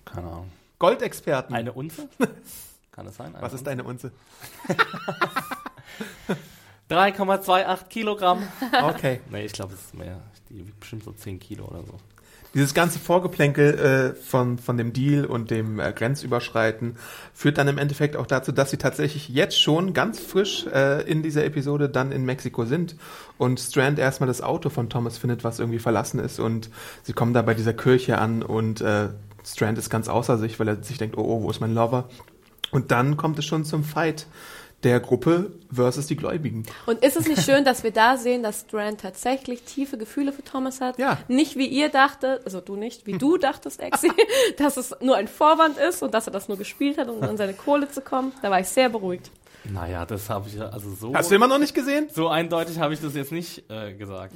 [0.07, 0.51] Keine Ahnung.
[0.83, 1.55] Goldexperten.
[1.55, 2.09] Eine Unze?
[2.91, 3.33] Kann es sein?
[3.33, 4.11] Eine Was ist deine Unze?
[6.91, 8.43] 3,28 Kilogramm.
[8.83, 9.21] Okay.
[9.31, 10.21] Nee, ich glaube, es ist mehr.
[10.51, 12.01] Die wiegt bestimmt so 10 Kilo oder so.
[12.55, 16.97] Dieses ganze Vorgeplänkel äh, von, von dem Deal und dem äh, Grenzüberschreiten
[17.33, 21.23] führt dann im Endeffekt auch dazu, dass sie tatsächlich jetzt schon ganz frisch äh, in
[21.23, 22.97] dieser Episode dann in Mexiko sind
[23.39, 26.69] und Strand erstmal das Auto von Thomas findet, was irgendwie verlassen ist und
[27.03, 29.09] sie kommen da bei dieser Kirche an und äh,
[29.45, 32.09] Strand ist ganz außer sich, weil er sich denkt, oh, oh, wo ist mein Lover?
[32.71, 34.27] Und dann kommt es schon zum Fight
[34.85, 36.65] der Gruppe versus die Gläubigen.
[36.87, 40.43] Und ist es nicht schön, dass wir da sehen, dass Strand tatsächlich tiefe Gefühle für
[40.43, 40.99] Thomas hat?
[40.99, 41.19] Ja.
[41.29, 44.11] Nicht wie ihr dachtet, also du nicht, wie du dachtest, Exi,
[44.59, 47.37] dass es nur ein Vorwand ist und dass er das nur gespielt hat, um an
[47.37, 48.33] seine Kohle zu kommen.
[48.43, 49.31] Da war ich sehr beruhigt.
[49.65, 51.15] Naja, das habe ich ja- also so.
[51.15, 52.09] Hast du immer noch nicht gesehen?
[52.13, 54.35] so eindeutig habe ich das jetzt nicht äh, gesagt.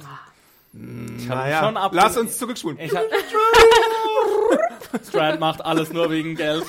[0.73, 2.79] Ich hab Naja, schon ab- lass uns zurückspulen.
[2.79, 3.03] Ich hab,
[5.07, 6.63] Strand macht alles nur wegen Geld.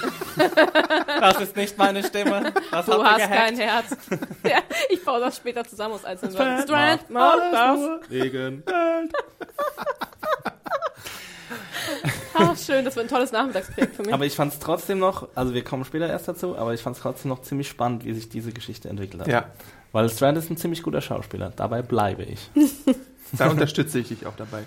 [1.20, 2.52] Das ist nicht meine Stimme.
[2.70, 3.32] Das Du hast gehackt.
[3.34, 3.96] kein Herz.
[4.44, 4.58] ja,
[4.90, 6.34] ich baue das später zusammen aus einzelnen.
[6.34, 7.78] Strand Strand macht das.
[7.78, 9.12] nur wegen Geld.
[12.34, 14.12] Ach, schön, das wird ein tolles Nachmittagsprojekt für mich.
[14.14, 16.96] Aber ich fand es trotzdem noch, also wir kommen später erst dazu, aber ich fand
[16.96, 19.28] es trotzdem noch ziemlich spannend, wie sich diese Geschichte entwickelt hat.
[19.28, 19.46] Ja,
[19.92, 21.52] Weil Strand ist ein ziemlich guter Schauspieler.
[21.56, 22.48] Dabei bleibe ich.
[23.32, 24.64] da unterstütze ich dich auch dabei.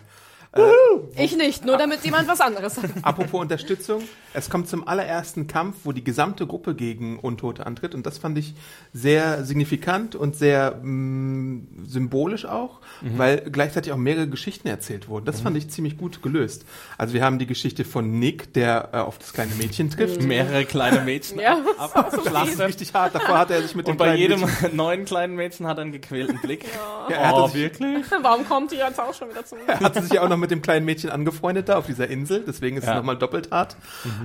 [1.16, 2.90] Ich nicht, nur damit jemand was anderes sagt.
[3.04, 8.06] Apropos Unterstützung, es kommt zum allerersten Kampf, wo die gesamte Gruppe gegen Untote antritt und
[8.06, 8.54] das fand ich
[8.92, 15.26] sehr signifikant und sehr mh, symbolisch auch, weil gleichzeitig auch mehrere Geschichten erzählt wurden.
[15.26, 16.66] Das fand ich ziemlich gut gelöst.
[16.98, 20.22] Also wir haben die Geschichte von Nick, der äh, auf das kleine Mädchen trifft.
[20.22, 22.62] Mehrere kleine Mädchen Ja, ab, Das ist abschlachten.
[22.62, 23.16] richtig hart.
[23.16, 25.78] Davor hat er sich mit Und dem bei kleinen jedem Mädchen, neuen kleinen Mädchen hat
[25.78, 26.66] er einen gequälten Blick.
[27.10, 28.06] ja, er, sich, wirklich?
[28.22, 29.62] Warum kommt die jetzt auch schon wieder zu mir?
[29.68, 32.44] er hatte sich ja auch noch mit dem kleinen Mädchen angefreundet da auf dieser Insel,
[32.46, 32.92] deswegen ist Ja.
[32.92, 33.78] es nochmal doppelt hart.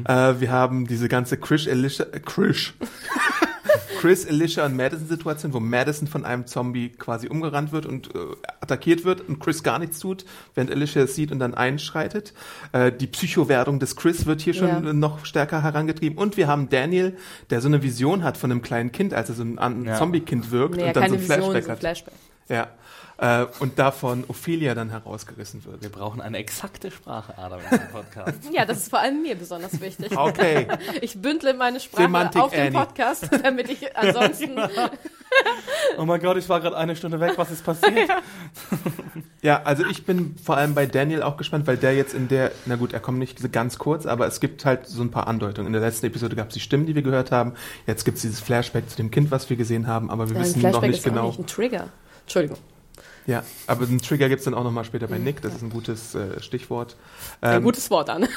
[0.05, 2.73] Äh, wir haben diese ganze Chris, Alicia, äh, Chris,
[4.01, 8.19] Chris, Alicia und Madison-Situation, wo Madison von einem Zombie quasi umgerannt wird und äh,
[8.61, 10.25] attackiert wird und Chris gar nichts tut,
[10.55, 12.35] während Alicia es sieht und dann einschreitet.
[12.73, 14.93] Äh, die Psychowerdung des Chris wird hier schon Ja.
[14.93, 16.19] noch stärker herangetrieben.
[16.19, 17.17] Und wir haben Daniel,
[17.51, 19.95] der so eine Vision hat von einem kleinen Kind, als er so ein, ein Ja.
[19.97, 21.79] Zombie-Kind wirkt Nee, und dann so ein Vision, Flashback so ein hat.
[21.81, 22.15] Flashback.
[22.49, 22.69] Ja.
[23.19, 25.81] Äh, und davon Ophelia dann herausgerissen wird.
[25.83, 28.39] Wir brauchen eine exakte Sprache, Adam, in diesem Podcast.
[28.53, 30.17] Ja, das ist vor allem mir besonders wichtig.
[30.17, 30.67] Okay.
[31.01, 32.79] Ich bündle meine Sprache Semantik, auf den Annie.
[32.79, 34.57] Podcast, damit ich ansonsten
[35.99, 38.09] Oh mein Gott, ich war gerade eine Stunde weg, was ist passiert?
[39.43, 42.53] Ja, also ich bin vor allem bei Daniel auch gespannt, weil der jetzt in der,
[42.65, 45.69] na gut, er kommt nicht ganz kurz, aber es gibt halt so ein paar Andeutungen.
[45.69, 47.55] In der letzten Episode gab es die Stimmen, die wir gehört haben.
[47.87, 50.43] Jetzt gibt es dieses Flashback zu dem Kind, was wir gesehen haben, aber wir Ja,
[50.43, 51.27] ein wissen noch nicht ist auch genau.
[51.29, 51.89] nicht ein Trigger.
[52.23, 52.59] Entschuldigung.
[53.27, 55.71] Ja, aber einen Trigger gibt es dann auch nochmal später bei Nick, das ist ein
[55.71, 56.97] gutes äh, Stichwort.
[57.41, 58.29] Ein Ähm, gutes Wort an.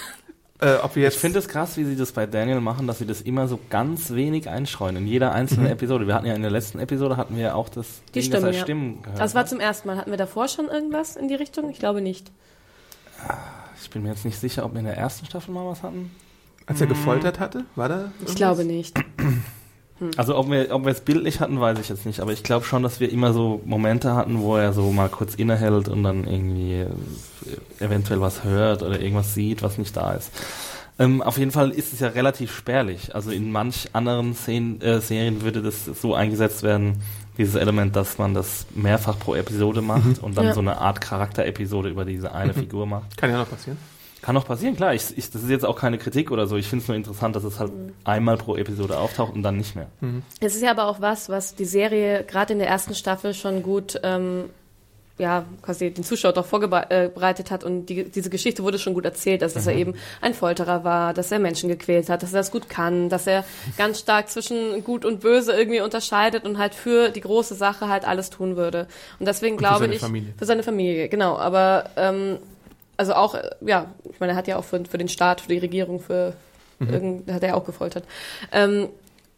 [0.62, 2.98] äh, ob wir jetzt, Ich finde es krass, wie sie das bei Daniel machen, dass
[2.98, 6.08] sie das immer so ganz wenig einstreuen in jeder einzelnen Episode.
[6.08, 8.40] Wir hatten ja in der letzten Episode hatten wir ja auch das Die Ding, dass
[8.40, 8.62] Stimmen, er ja.
[8.64, 9.20] Stimmen gehört.
[9.20, 9.98] Das war zum ersten Mal.
[9.98, 11.70] Hatten wir davor schon irgendwas in die Richtung?
[11.70, 12.32] Ich glaube nicht.
[13.82, 16.12] ich bin mir jetzt nicht sicher, ob wir in der ersten Staffel mal was hatten.
[16.66, 18.12] als er gefoltert hatte, war da?
[18.26, 18.98] Ich glaube nicht.
[20.18, 22.20] Also ob wir, ob wir es bildlich hatten, weiß ich jetzt nicht.
[22.22, 25.36] Aber ich glaube schon, dass wir immer so Momente hatten, wo er so mal kurz
[25.36, 26.86] innehält und dann irgendwie
[27.80, 30.32] eventuell was hört oder irgendwas sieht, was nicht da ist.
[30.98, 33.16] Ähm, auf jeden Fall ist es ja relativ spärlich.
[33.16, 37.02] Also in manch anderen Szenen, äh, Serien würde das so eingesetzt werden,
[37.38, 40.54] dieses Element, dass man das mehrfach pro Episode macht und dann Ja.
[40.54, 43.16] so eine Art Charakterepisode über diese eine Figur macht.
[43.16, 43.78] Kann ja noch passieren.
[44.22, 44.94] Kann auch passieren, klar.
[44.94, 46.58] Ich, ich, das ist jetzt auch keine Kritik oder so.
[46.58, 47.72] Ich finde es nur interessant, dass es halt
[48.04, 49.88] einmal pro Episode auftaucht und dann nicht mehr.
[50.42, 53.64] Es ist ja aber auch was, was die Serie gerade in der ersten Staffel schon
[53.64, 54.46] gut, ähm,
[55.20, 59.42] ja, quasi den Zuschauer doch vorbereitet hat und die, diese Geschichte wurde schon gut erzählt,
[59.42, 62.52] dass, dass er eben ein Folterer war, dass er Menschen gequält hat, dass er das
[62.52, 63.44] gut kann, dass er
[63.78, 68.08] ganz stark zwischen gut und böse irgendwie unterscheidet und halt für die große Sache halt
[68.08, 68.88] alles tun würde.
[69.20, 70.34] Und deswegen für glaube seine ich Familie.
[70.38, 71.38] für seine Familie, genau.
[71.38, 72.38] Aber ähm,
[73.00, 75.48] also auch, äh, ja, ich meine, er hat ja auch für, für den Staat, für
[75.48, 76.34] die Regierung, für
[76.80, 76.90] Mhm.
[76.94, 78.06] irgend, hat er ja auch gefoltert.
[78.54, 78.88] Ähm,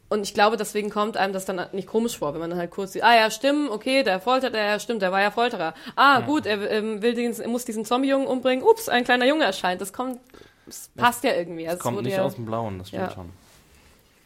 [0.09, 2.69] und ich glaube, deswegen kommt einem das dann nicht komisch vor, wenn man dann halt
[2.69, 5.73] kurz sieht, ah ja, stimmt, okay, der foltert, ja, stimmt, der war ja Folterer.
[5.95, 8.63] Ah, gut, er ähm, will den, er muss diesen Zombie-Jungen umbringen.
[8.63, 9.79] Ups, ein kleiner Junge erscheint.
[9.81, 10.19] Das kommt,
[10.67, 11.65] das passt ja irgendwie.
[11.65, 13.11] Das kommt nicht ja, aus dem Blauen, das stimmt Ja.
[13.11, 13.29] schon.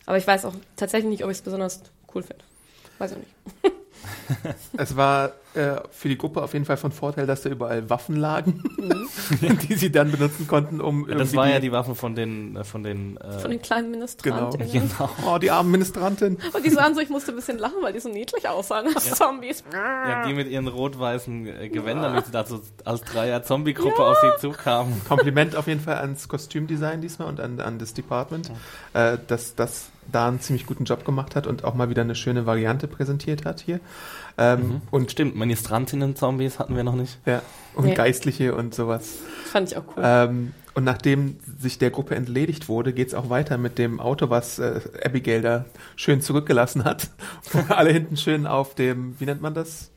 [0.07, 1.81] Aber ich weiß auch tatsächlich nicht, ob ich es besonders
[2.13, 2.43] cool finde.
[2.97, 3.29] Weiß ich nicht.
[4.77, 8.15] Es war äh, für die Gruppe auf jeden Fall von Vorteil, dass da überall Waffen
[8.17, 8.61] lagen,
[9.69, 12.63] die sie dann benutzen konnten, um Das irgendwie war ja die Waffe von den, äh,
[12.63, 13.99] von den, äh, Von den kleinen Genau.
[13.99, 14.71] Ministranten.
[14.71, 15.09] genau.
[15.25, 16.37] Oh, die armen Ministrantin.
[16.53, 19.11] Und die sahen so, ich musste ein bisschen lachen, weil die so niedlich aussahen als
[19.15, 19.63] Zombies.
[19.71, 25.01] Ja, die mit ihren rot-weißen äh, Gewändern, mit da so als Dreier-Zombie-Gruppe auf sie zukamen.
[25.07, 28.51] Kompliment auf jeden Fall ans Kostümdesign diesmal und an, an das Department,
[28.93, 32.15] äh, dass das da einen ziemlich guten Job gemacht hat und auch mal wieder eine
[32.15, 33.79] schöne Variante präsentiert hat hier.
[34.37, 37.17] Ähm, Und stimmt, Ministrantinnen-Zombies hatten wir noch nicht.
[37.25, 37.41] ja,
[37.73, 37.93] und Nee.
[37.95, 39.15] Geistliche und sowas.
[39.43, 40.03] Das fand ich auch cool.
[40.05, 44.59] Ähm, und nachdem sich der Gruppe entledigt wurde, geht's auch weiter mit dem Auto, was
[44.59, 45.65] äh, Abigail da
[45.95, 47.09] schön zurückgelassen hat.
[47.51, 49.91] Wo alle hinten schön auf dem, wie nennt man das?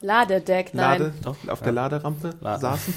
[0.00, 1.00] Ladedeck, nein.
[1.00, 1.64] Lade, Doch, auf ja.
[1.64, 2.94] der Laderampe La- saßen.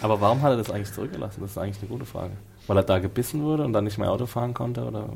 [0.00, 1.40] Aber warum hat er das eigentlich zurückgelassen?
[1.42, 2.32] Das ist eigentlich eine gute Frage.
[2.66, 4.84] Weil er da gebissen wurde und dann nicht mehr Auto fahren konnte?
[4.84, 5.10] Oder?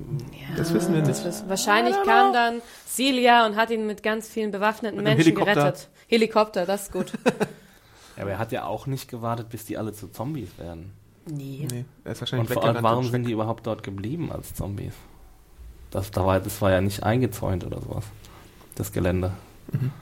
[0.57, 1.25] Das wissen wir nicht.
[1.25, 5.55] ist, wahrscheinlich kam dann Celia und hat ihn mit ganz vielen bewaffneten Mit Menschen Helikopter.
[5.55, 5.89] gerettet.
[6.09, 7.13] Helikopter, das ist gut.
[8.17, 10.91] Ja, aber er hat ja auch nicht gewartet, bis die alle zu Zombies werden.
[11.27, 11.69] Nee.
[11.71, 14.93] Nee, er ist wahrscheinlich Und vor allem, warum sind die überhaupt dort geblieben als Zombies?
[15.93, 18.05] Das, da war, das war ja nicht eingezäunt oder sowas.
[18.75, 19.31] Das Gelände.
[19.71, 19.93] Warum?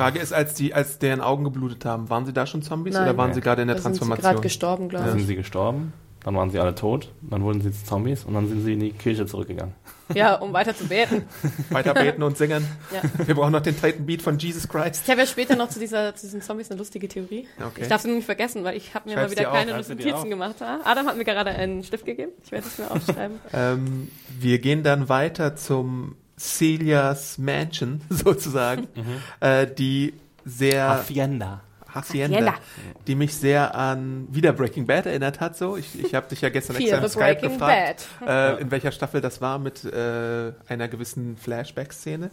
[0.00, 3.02] Frage ist, als die, als deren Augen geblutet haben, waren sie da schon Zombies Nein.
[3.02, 4.30] oder waren sie gerade in der Da sind sie Transformation?
[4.32, 5.26] gerade gestorben, glaube Sind ich.
[5.26, 5.92] sie gestorben?
[6.24, 8.80] Dann waren sie alle tot, dann wurden sie zu Zombies und dann sind sie in
[8.80, 9.74] die Kirche zurückgegangen.
[10.14, 11.24] Ja, um weiter zu beten.
[11.70, 12.66] Weiter beten und singen.
[12.92, 13.00] Ja.
[13.26, 15.02] Wir brauchen noch den Titan Beat von Jesus Christ.
[15.04, 17.46] Ich habe ja später noch zu, dieser, zu diesen Zombies eine lustige Theorie.
[17.58, 17.82] Okay.
[17.82, 20.30] Ich darf sie nur nicht vergessen, weil ich habe mir Schreib's mal wieder keine Notizen
[20.30, 20.56] gemacht.
[20.60, 20.80] Ja?
[20.84, 22.32] Adam hat mir gerade einen Stift gegeben.
[22.42, 23.38] Ich werde es mir aufschreiben.
[23.52, 28.86] Ähm, wir gehen dann weiter zum Celias Mansion, sozusagen,
[29.40, 31.62] äh, die sehr Hacienda.
[31.94, 32.54] Hacienda, Hacienda.
[33.06, 35.56] die mich sehr an wieder Breaking Bad erinnert hat.
[35.56, 38.92] So, ich, ich habe dich ja gestern extra im Skype Breaking gefragt, äh, in welcher
[38.92, 42.30] Staffel das war mit äh, einer gewissen Flashback-Szene.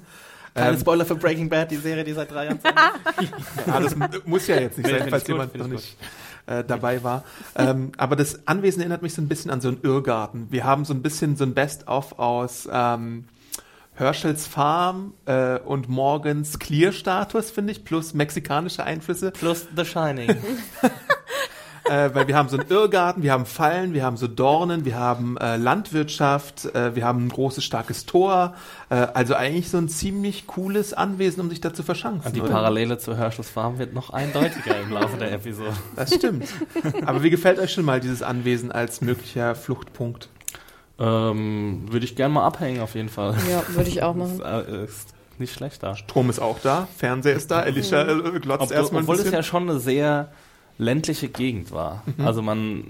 [0.53, 4.47] Keine Ähm, Spoiler für Breaking Bad, die Serie, die seit drei Jahren Ja, das muss
[4.47, 5.97] ja jetzt nicht sein, falls jemand noch ich nicht
[6.47, 7.23] äh, dabei war.
[7.55, 10.47] ähm, aber das Anwesen erinnert mich so ein bisschen an so einen Irrgarten.
[10.49, 13.25] Wir haben so ein bisschen so ein Best-of aus ähm,
[13.97, 19.31] Herschels Farm äh, und Morgans Clear-Status, finde ich, plus mexikanische Einflüsse.
[19.31, 20.29] Plus The Shining.
[21.89, 24.99] äh, weil wir haben so einen Irrgarten, wir haben Fallen, wir haben so Dornen, wir
[24.99, 28.53] haben äh, Landwirtschaft, äh, wir haben ein großes, starkes Tor.
[28.89, 32.27] Äh, also eigentlich so ein ziemlich cooles Anwesen, um sich da zu verschanzen.
[32.27, 32.51] Und die oder?
[32.51, 35.73] Parallele zu Herschels Farm wird noch eindeutiger im Laufe der Episode.
[35.95, 36.47] Das stimmt.
[37.07, 40.29] Aber wie gefällt euch schon mal dieses Anwesen als möglicher Fluchtpunkt?
[40.99, 43.35] Ähm, Würde ich gerne mal abhängen, auf jeden Fall.
[43.49, 44.39] Ja, würde ich auch machen.
[44.39, 45.07] Ist, äh, ist
[45.37, 45.95] nicht schlecht da.
[45.95, 49.21] Strom ist auch da, Fernseher ist da, Elisha äh, glotzt Ob, erstmal ein obwohl es
[49.21, 49.35] bisschen.
[49.35, 50.29] ja schon eine sehr
[50.79, 52.03] ländliche Gegend war.
[52.23, 52.83] Also man,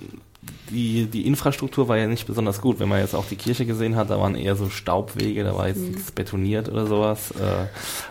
[0.69, 2.79] die, die Infrastruktur war ja nicht besonders gut.
[2.79, 5.67] Wenn man jetzt auch die Kirche gesehen hat, da waren eher so Staubwege, da war
[5.69, 7.31] jetzt nichts betoniert oder sowas.
[7.31, 7.67] Äh,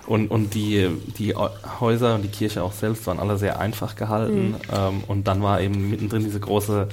[0.06, 4.56] und, und die, die Häuser und die Kirche auch selbst waren alle sehr einfach gehalten.
[4.74, 6.88] Ähm, und dann war eben mittendrin diese große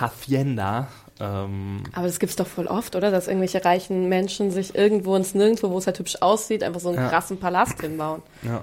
[0.00, 0.88] Hacienda.
[1.20, 3.12] Ähm, Aber das gibt's doch voll oft, oder?
[3.12, 6.88] Dass irgendwelche reichen Menschen sich irgendwo ins Nirgendwo, wo es halt hübsch aussieht, einfach so
[6.88, 7.08] einen Ja.
[7.08, 8.20] krassen Palast hinbauen.
[8.42, 8.62] ja.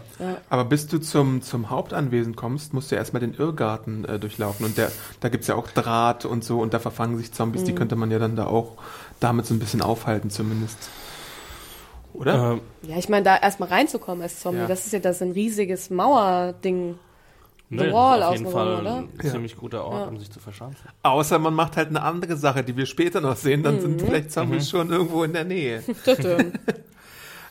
[0.49, 4.65] Aber bis du zum, zum Hauptanwesen kommst, musst du erstmal den Irrgarten äh, durchlaufen.
[4.65, 7.65] Und der, da gibt's ja auch Draht und so und da verfangen sich Zombies, Mhm.
[7.67, 8.73] die könnte man ja dann da auch
[9.21, 10.77] damit so ein bisschen aufhalten zumindest.
[12.13, 12.53] Oder?
[12.53, 14.67] Ähm, Ja, ich meine, da erstmal reinzukommen als Zombie, Ja.
[14.67, 16.99] das ist ja das ein riesiges Mauerding.
[17.71, 18.95] Nee, The das Wall ist auf jeden Fall oder?
[18.97, 19.29] ein Ja.
[19.31, 20.07] ziemlich guter Ort, Ja.
[20.07, 20.87] um sich zu verschanzen.
[21.01, 23.81] Außer man macht halt eine andere Sache, die wir später noch sehen, dann Mhm.
[23.81, 25.81] sind vielleicht Zombies schon irgendwo in der Nähe.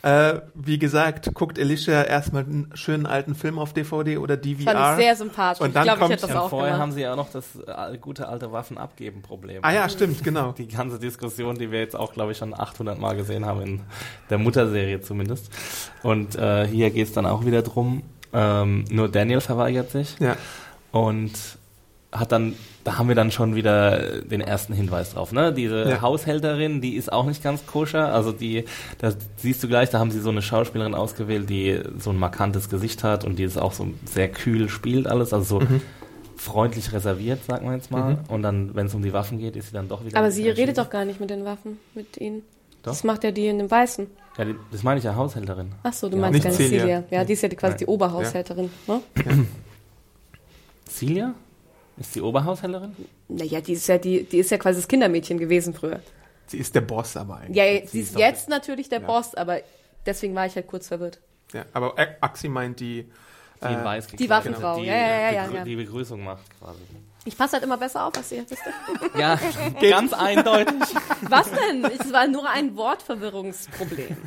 [0.03, 4.73] Äh, wie gesagt, guckt Alicia erstmal einen schönen alten Film auf DVD oder DVR.
[4.73, 5.61] Fand ich sehr sympathisch.
[5.61, 6.95] Und ich dann glaube, ich kommt- hätte das Ja, auch vorher haben gemacht.
[6.95, 9.59] sie ja noch das äh, gute alte Waffen-Abgeben-Problem.
[9.63, 10.53] ah ja, stimmt, genau.
[10.57, 13.81] Die ganze Diskussion, die wir jetzt auch, glaube ich, schon 800 Mal gesehen haben, in
[14.31, 15.51] der Mutterserie zumindest.
[16.03, 20.37] Und äh, hier geht es dann auch wieder drum, ähm, nur Daniel verweigert sich Ja.
[20.93, 21.33] und
[22.13, 25.53] hat dann, da haben wir dann schon wieder den ersten Hinweis drauf, ne?
[25.53, 26.01] Diese Ja.
[26.01, 28.65] Haushälterin, die ist auch nicht ganz koscher, also die,
[28.99, 32.69] das siehst du gleich, da haben sie so eine Schauspielerin ausgewählt, die so ein markantes
[32.69, 35.81] Gesicht hat und die es auch so sehr kühl spielt alles, also so Mhm.
[36.37, 38.19] freundlich reserviert, sagen wir jetzt mal.
[38.29, 40.19] Und dann, wenn es um die Waffen geht, ist sie dann doch wieder.
[40.19, 42.43] Aber sie redet doch gar nicht mit den Waffen, mit ihnen.
[42.83, 42.93] Doch.
[42.93, 44.07] Das macht ja die in dem Weißen.
[44.39, 45.73] Ja, das meine ich ja, Haushälterin.
[45.83, 46.21] Ach so, du Ja.
[46.23, 46.81] meinst Nicht gar nicht Celia.
[46.81, 47.05] Celia.
[47.11, 47.79] Ja, die ist ja die, quasi Nein.
[47.79, 48.71] die Oberhaushälterin.
[48.87, 49.01] Ne?
[50.89, 51.35] Celia?
[51.99, 52.95] Ist die Oberhaushälterin?
[53.29, 56.01] Naja, die ist ja die, die ist ja quasi das Kindermädchen gewesen früher.
[56.47, 57.57] Sie ist der Boss aber eigentlich.
[57.57, 59.07] Ja, Sie sie ist jetzt natürlich der Ja.
[59.07, 59.61] Boss, aber
[60.07, 61.21] deswegen war ich halt kurz verwirrt.
[61.53, 63.07] Ja, aber Axi meint die.
[63.63, 64.81] Die Äh, die Waffenfrau.
[64.81, 65.65] Die, Ja, ja, ja, ja, ja.
[65.65, 66.79] die Begrüßung macht quasi.
[67.25, 68.45] Ich passe halt immer besser auf als ihr.
[68.49, 68.63] wisst
[69.15, 69.21] ihr?
[69.21, 69.39] Ja,
[69.91, 70.75] ganz eindeutig.
[71.29, 71.85] Was denn?
[71.85, 74.17] Es war nur ein Wortverwirrungsproblem.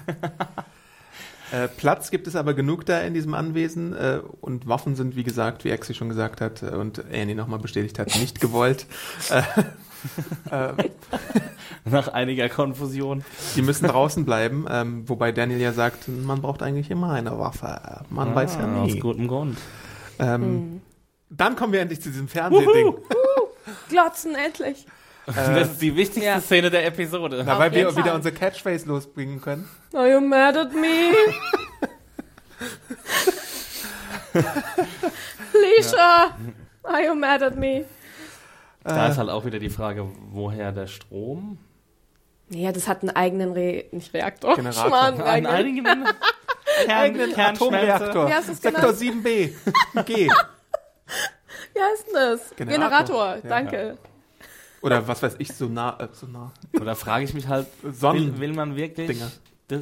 [1.51, 5.23] Äh, Platz gibt es aber genug da in diesem Anwesen äh, und Waffen sind, wie
[5.23, 8.88] gesagt, wie Axi schon gesagt hat äh, und Annie nochmal bestätigt hat, nicht gewollt.
[11.86, 13.23] Nach einiger Konfusion.
[13.56, 18.03] Die müssen draußen bleiben, ähm, wobei Daniel ja sagt, man braucht eigentlich immer eine Waffe.
[18.10, 18.99] Man weiß ja Ah, Aus nie.
[18.99, 19.58] gutem Grund.
[20.17, 20.82] Ähm,
[21.36, 22.96] Dann kommen wir endlich zu diesem Fernsehding.
[23.89, 24.86] Glotzen, endlich.
[25.26, 26.41] das ist die wichtigste ja.
[26.41, 27.43] Szene der Episode.
[27.46, 28.15] Na, weil wir jeden wieder Fall.
[28.15, 29.67] unsere Catchphrase losbringen können.
[29.93, 31.13] Are you mad at me?
[35.54, 36.38] Lisha,
[36.84, 37.86] are you mad at me?
[38.84, 41.58] Da ist halt auch wieder die Frage, woher der Strom?
[42.50, 44.56] Ja, das hat einen eigenen Re nicht Reaktor.
[44.56, 44.88] Generator.
[44.88, 45.52] Schmarrn, An eigenen.
[45.54, 45.86] einigen
[47.34, 48.28] Kern, Atomreaktor.
[48.28, 49.26] Wie das Sektor genannt?
[49.26, 50.04] 7b.
[50.04, 50.30] G.
[51.73, 52.55] Wie heißt denn das?
[52.55, 52.77] Generator.
[52.89, 53.41] Generator, Ja.
[53.49, 53.97] danke.
[54.81, 55.99] Oder was weiß ich, Sonar.
[56.01, 56.51] Äh, Sonar.
[56.79, 59.21] Oder frage ich mich halt, Sonnen- will, will man wirklich
[59.69, 59.79] das,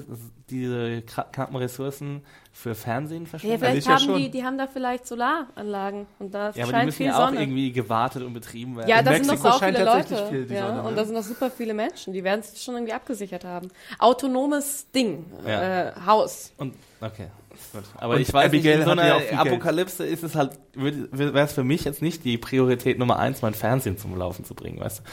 [0.50, 3.58] diese knappen Ressourcen für Fernsehen Ja, verschwenden?
[3.58, 4.18] vielleicht Alicia haben schon.
[4.18, 7.28] die, die haben da vielleicht Solaranlagen und da Ja, aber die scheint müssen viel ja
[7.28, 8.90] auch irgendwie gewartet und betrieben werden.
[8.90, 10.28] Ja, In da sind noch Mexiko so scheint viele Leute.
[10.30, 10.96] viel ja, Sonne, und ne?
[10.98, 13.70] da sind noch super viele Menschen, die werden es schon irgendwie abgesichert haben.
[13.98, 15.88] Autonomes Ding, Ja.
[15.90, 16.52] äh, Haus.
[16.58, 17.28] Und okay.
[17.74, 17.84] Gut.
[17.98, 19.38] Aber Und ich weiß Abigail nicht, in so ja einer Geld.
[19.38, 23.54] Apokalypse ist es halt, wäre es für mich jetzt nicht die Priorität Nummer eins, mein
[23.54, 25.04] Fernsehen zum Laufen zu bringen, weißt du?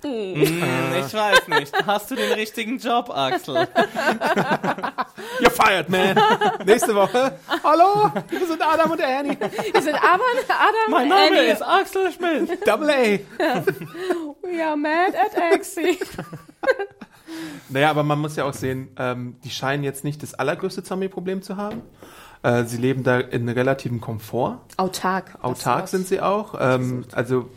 [0.00, 1.72] Hm, ich weiß nicht.
[1.84, 3.56] Hast du den richtigen Job, Axel?
[5.40, 6.16] You're fired, man.
[6.64, 7.32] Nächste Woche.
[7.64, 9.36] Hallo, wir sind Adam und Annie.
[9.72, 11.50] Wir sind aber Adam Mein Name Annie.
[11.52, 12.64] ist Axel Schmidt.
[12.64, 12.94] Double A.
[14.42, 15.98] We are mad at Axie.
[17.68, 21.42] Naja, aber man muss ja auch sehen, ähm, die scheinen jetzt nicht das allergrößte Zombie-Problem
[21.42, 21.82] zu haben.
[22.42, 24.60] Äh, sie leben da in relativem Komfort.
[24.76, 25.38] Autark.
[25.42, 26.54] Autark sind sie auch.
[26.58, 27.48] Ähm, also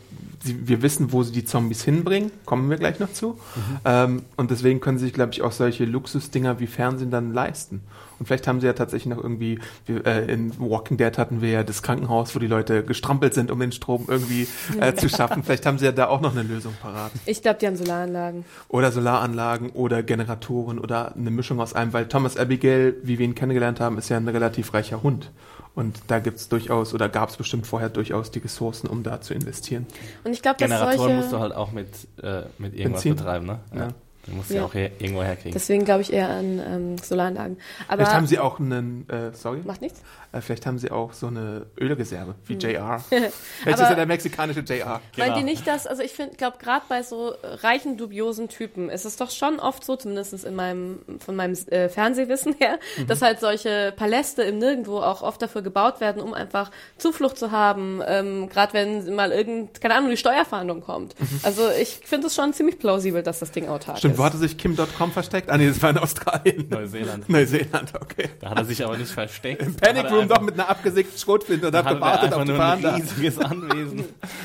[0.42, 2.30] sie, wir wissen, wo sie die Zombies hinbringen.
[2.44, 3.38] Kommen wir gleich noch zu.
[3.84, 7.82] Ähm, und deswegen können sie sich, glaube ich, auch solche Luxusdinger wie Fernsehen dann leisten.
[8.22, 11.50] Und vielleicht haben sie ja tatsächlich noch irgendwie, wir, äh, in Walking Dead hatten wir
[11.50, 14.46] ja das Krankenhaus, wo die Leute gestrampelt sind, um den Strom irgendwie
[14.80, 15.42] äh, zu schaffen.
[15.42, 17.10] Vielleicht haben sie ja da auch noch eine Lösung parat.
[17.26, 18.44] Ich glaube, die haben Solaranlagen.
[18.68, 23.34] Oder Solaranlagen oder Generatoren oder eine Mischung aus allem, weil Thomas Abigail, wie wir ihn
[23.34, 25.32] kennengelernt haben, ist ja ein relativ reicher Hund.
[25.74, 29.86] Und da gibt's durchaus oder gab's bestimmt vorher durchaus die Ressourcen, um da zu investieren.
[30.22, 31.16] Und ich glaube, Generatoren solche...
[31.16, 31.88] musst du halt auch mit,
[32.22, 33.16] äh, mit irgendwas Benzin?
[33.16, 33.58] betreiben, ne?
[33.74, 33.88] Ja.
[34.24, 34.64] Du musst ja, Ja.
[34.66, 35.52] auch her, irgendwo herkriegen.
[35.52, 37.58] Deswegen glaube ich eher an ähm, Solaranlagen.
[37.88, 40.00] Aber Vielleicht haben sie auch einen, äh, sorry, macht nichts.
[40.30, 43.00] äh, vielleicht haben sie auch so eine Ölreserve wie JR.
[43.08, 43.32] Vielleicht
[43.64, 43.72] Hm.
[43.72, 45.00] Ist er der mexikanische JR.
[45.16, 45.26] Genau.
[45.26, 49.04] Meint ihr nicht, dass, also ich finde, glaube gerade bei so reichen, dubiosen Typen ist
[49.04, 53.08] es doch schon oft so, zumindest in meinem, von meinem äh, Fernsehwissen her, Mhm.
[53.08, 57.50] dass halt solche Paläste im Nirgendwo auch oft dafür gebaut werden, um einfach Zuflucht zu
[57.50, 61.16] haben, ähm, gerade wenn mal irgend, keine Ahnung, die Steuerfahndung kommt.
[61.42, 64.11] Also ich finde es schon ziemlich plausibel, dass das Ding autark Mhm.
[64.12, 65.50] Stimmt, wo hatte sich Kim.com versteckt?
[65.50, 66.66] Ah nee, das war in Australien.
[66.70, 67.28] Neuseeland.
[67.28, 68.28] Neuseeland, okay.
[68.40, 69.62] Da hat er sich aber nicht versteckt.
[69.62, 72.42] Im Panic Room doch mit einer abgesägten Schrotflinte und hat da hat er gewartet auf
[72.44, 72.96] die nur ein Fahnder.
[72.96, 74.04] riesiges Anwesen.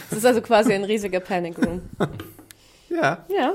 [0.09, 1.81] Das ist also quasi ein riesiger Panic Room.
[2.89, 3.25] Ja.
[3.29, 3.53] Ja.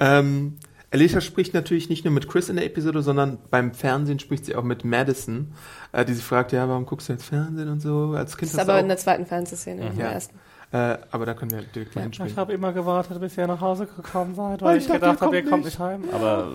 [0.00, 0.58] Ähm,
[0.90, 4.54] Alicia spricht natürlich nicht nur mit Chris in der Episode, sondern beim Fernsehen spricht sie
[4.54, 5.52] auch mit Madison,
[5.92, 8.14] äh, die sie fragt, ja, warum guckst du jetzt Fernsehen und so?
[8.16, 10.12] Als Kind Das ist aber auch, in der zweiten Fernsehszene, in der Ja.
[10.12, 10.38] ersten.
[10.74, 12.36] Äh, aber da können wir direkt mal hinspringen.
[12.36, 15.64] habe immer gewartet, bis ihr nach Hause gekommen seid, weil ich dachte, ihr kommt nicht.
[15.64, 16.04] nicht heim.
[16.12, 16.48] Aber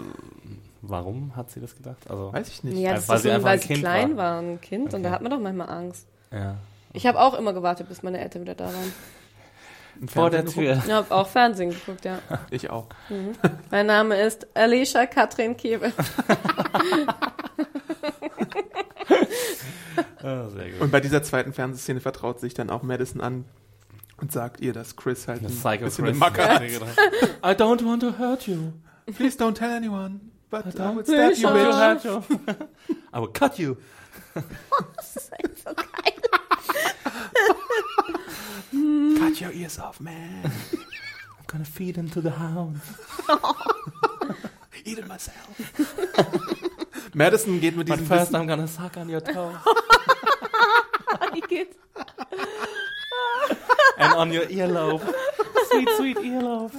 [0.82, 1.98] warum hat sie das gedacht?
[2.10, 2.78] Also, Weiß ich nicht.
[2.78, 4.34] Ja, Ja, das weil ist sie einfach weil ein sie Kind klein war.
[4.36, 5.16] war, ein Kind, und da Okay.
[5.16, 6.08] hat man doch manchmal Angst.
[6.32, 6.56] ja.
[6.92, 8.94] Ich habe auch immer gewartet, bis meine Eltern wieder da waren.
[10.02, 10.82] Ein Vor der Tür.
[10.84, 12.18] Ich habe auch Fernsehen geguckt, ja.
[12.50, 12.88] Ich auch.
[13.70, 15.92] Mein Name ist Alicia Katrin Kewe.
[20.22, 20.82] Ah, sehr gut.
[20.82, 23.46] Und bei dieser zweiten Fernsehszene vertraut sich dann auch Madison an
[24.22, 26.12] und sagt ihr, dass Chris halt ein Das Psycho bisschen Chris.
[26.12, 26.62] eine Macke hat.
[26.62, 28.74] I don't want to hurt you.
[29.16, 31.74] Please don't tell anyone, but I will will stab you, bitch.
[31.74, 32.22] hurt you.
[33.14, 33.76] I will cut you.
[34.96, 35.86] Das ist echt so geil.
[39.18, 40.44] Cut your ears off, man.
[40.44, 42.80] I'm gonna feed him to the hound.
[44.86, 45.36] Eat it myself.
[47.14, 49.54] Madison geht mit But diesem first Wissen, I'm gonna suck on your toe.
[51.34, 51.76] Wie geht's?
[53.98, 55.02] And on your earlobe.
[55.70, 56.72] Sweet, sweet earlobe.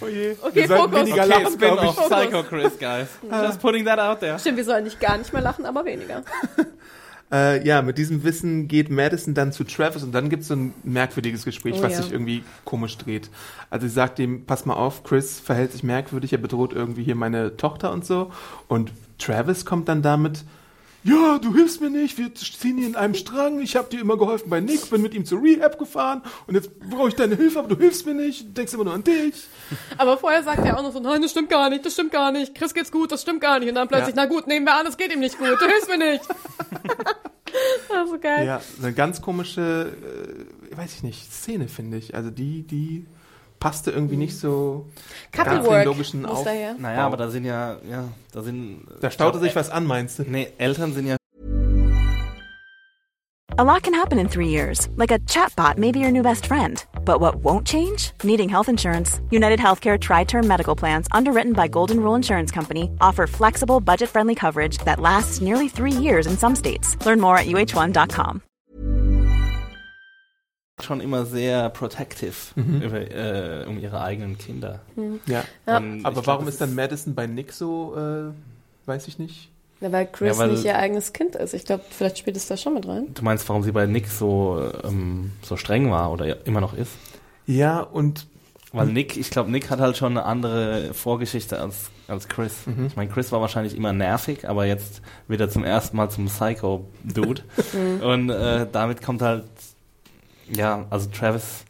[0.00, 0.98] oh je, Okay, wir sollten Fokus.
[1.00, 1.96] weniger Okay, lachen, glaube ich.
[1.96, 3.08] Psycho Chris, guys.
[3.30, 4.38] Just putting that out there.
[4.38, 6.22] Stimmt, wir sollen nicht gar nicht mehr lachen, aber weniger.
[7.30, 10.54] Äh, ja, mit diesem Wissen geht Madison dann zu Travis und dann gibt es so
[10.54, 12.00] ein merkwürdiges Gespräch, Oh was ja.
[12.02, 13.28] sich irgendwie komisch dreht.
[13.68, 17.16] Also sie sagt ihm, pass mal auf, Chris verhält sich merkwürdig, er bedroht irgendwie hier
[17.16, 18.32] meine Tochter und so.
[18.66, 20.42] Und Travis kommt dann damit,
[21.04, 24.16] ja, du hilfst mir nicht, wir ziehen hier in einem Strang, ich habe dir immer
[24.18, 27.60] geholfen bei Nick, bin mit ihm zur Rehab gefahren und jetzt brauche ich deine Hilfe,
[27.60, 29.34] aber du hilfst mir nicht, denkst immer nur an dich.
[29.96, 32.32] Aber vorher sagt er auch noch so, nein, das stimmt gar nicht, das stimmt gar
[32.32, 32.54] nicht.
[32.54, 33.68] Chris geht's gut, das stimmt gar nicht.
[33.68, 34.22] Und dann plötzlich, Ja.
[34.22, 36.24] na gut, nehmen wir an, es geht ihm nicht gut, du hilfst mir nicht.
[37.88, 38.46] das ist so geil.
[38.46, 39.92] Ja, eine ganz komische,
[40.72, 42.14] äh, weiß ich nicht, Szene, finde ich.
[42.14, 43.06] Also die, die
[43.60, 44.86] passte irgendwie nicht so
[45.32, 46.44] ganz den logischen Auf.
[46.44, 46.74] daher.
[46.74, 48.86] Naja, aber da sind ja, ja, da sind.
[49.00, 50.22] Da staute sich was an, meinst du?
[50.22, 51.18] Nee, Eltern sind ja
[53.60, 56.46] A lot can happen in three years, like a chatbot may be your new best
[56.46, 56.84] friend.
[57.04, 58.12] But what won't change?
[58.22, 59.20] Needing health insurance.
[59.30, 64.10] United Healthcare Tri Term Medical Plans, underwritten by Golden Rule Insurance Company, offer flexible, budget
[64.10, 66.94] friendly coverage that lasts nearly three years in some states.
[67.04, 68.42] Learn more at uh1.com.
[70.82, 74.80] schon immer sehr protective über, äh, um ihre eigenen Kinder.
[75.26, 75.44] Ja.
[75.66, 79.50] Und Aber glaub, warum das ist dann Madison bei Nick so, äh, weiß ich nicht.
[79.80, 81.54] Ja, weil Chris Ja, weil- nicht ihr eigenes Kind ist.
[81.54, 83.06] Ich glaube, vielleicht spielt es da schon mit rein.
[83.14, 86.90] Du meinst, warum sie bei Nick so, ähm, so streng war oder immer noch ist?
[87.46, 88.26] Ja, und
[88.72, 92.52] Weil Nick, ich glaube, Nick hat halt schon eine andere Vorgeschichte als, als Chris.
[92.88, 96.26] Ich meine, Chris war wahrscheinlich immer nervig, aber jetzt wird er zum ersten Mal zum
[96.26, 97.42] Psycho-Dude.
[98.04, 99.44] Und äh, damit kommt halt,
[100.50, 101.64] ja, also Travis,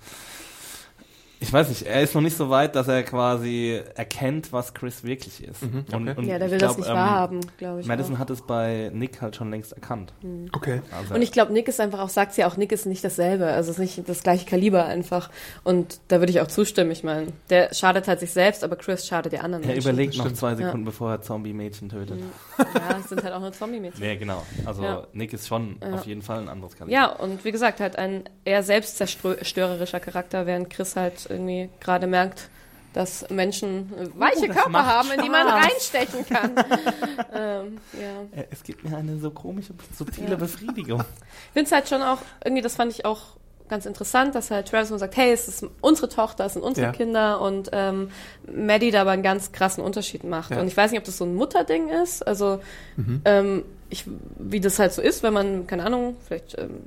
[1.41, 5.05] ich weiß nicht, er ist noch nicht so weit, dass er quasi erkennt, was Chris
[5.05, 5.63] wirklich ist.
[5.63, 6.19] Mhm, Und- okay.
[6.19, 7.87] und Ja, der ich will glaub, das nicht ähm, wahrhaben, glaube ich.
[7.87, 8.19] Madison auch.
[8.19, 10.13] hat es bei Nick halt schon längst erkannt.
[10.53, 10.83] Okay.
[10.97, 13.47] Also, Und ich glaube, Nick ist einfach auch, sagt sie auch, Nick ist nicht dasselbe.
[13.47, 15.31] Also es ist nicht das gleiche Kaliber einfach.
[15.65, 16.91] Und da würde ich auch zustimmen.
[16.91, 19.89] Ich meine, der schadet halt sich selbst, aber Chris schadet die anderen er Menschen.
[19.91, 22.19] überlegt noch zwei Sekunden, bevor er Zombie-Mädchen tötet.
[22.59, 24.01] Ja, es sind halt auch nur Zombie-Mädchen.
[24.03, 24.43] Nee, genau.
[24.67, 25.07] Also Ja.
[25.13, 25.93] Nick ist schon Ja.
[25.95, 26.93] auf jeden Fall ein anderes Kaliber.
[26.95, 32.49] Ja, und wie gesagt, halt ein eher selbstzerstörerischer Charakter, während Chris halt irgendwie gerade merkt,
[32.95, 36.53] dass Menschen weiche Oh, das Körper haben, in die man reinstechen kann.
[37.35, 38.41] ähm, ja.
[38.41, 40.37] Äh, Es gibt mir eine so komische, subtile Ja.
[40.37, 41.01] Befriedigung.
[41.01, 43.21] Ich finde es halt schon auch, irgendwie, das fand ich auch
[43.69, 46.87] ganz interessant, dass halt Travis immer sagt, hey, es ist unsere Tochter, es sind unsere
[46.87, 46.93] Ja.
[46.93, 48.11] Kinder und ähm,
[48.51, 50.53] Maddie da aber einen ganz krassen Unterschied macht.
[50.53, 50.61] Ja.
[50.61, 52.61] Und ich weiß nicht, ob das so ein Mutterding ist, also
[52.97, 53.21] Mhm.
[53.27, 54.05] ähm, ich,
[54.39, 56.81] wie das halt so ist, wenn man, keine Ahnung, vielleicht ähm,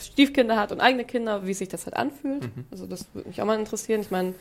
[0.00, 2.44] Stiefkinder hat und eigene Kinder, wie sich das halt anfühlt.
[2.44, 2.64] Mhm.
[2.70, 4.00] Also das würde mich auch mal interessieren.
[4.00, 4.34] Ich meine,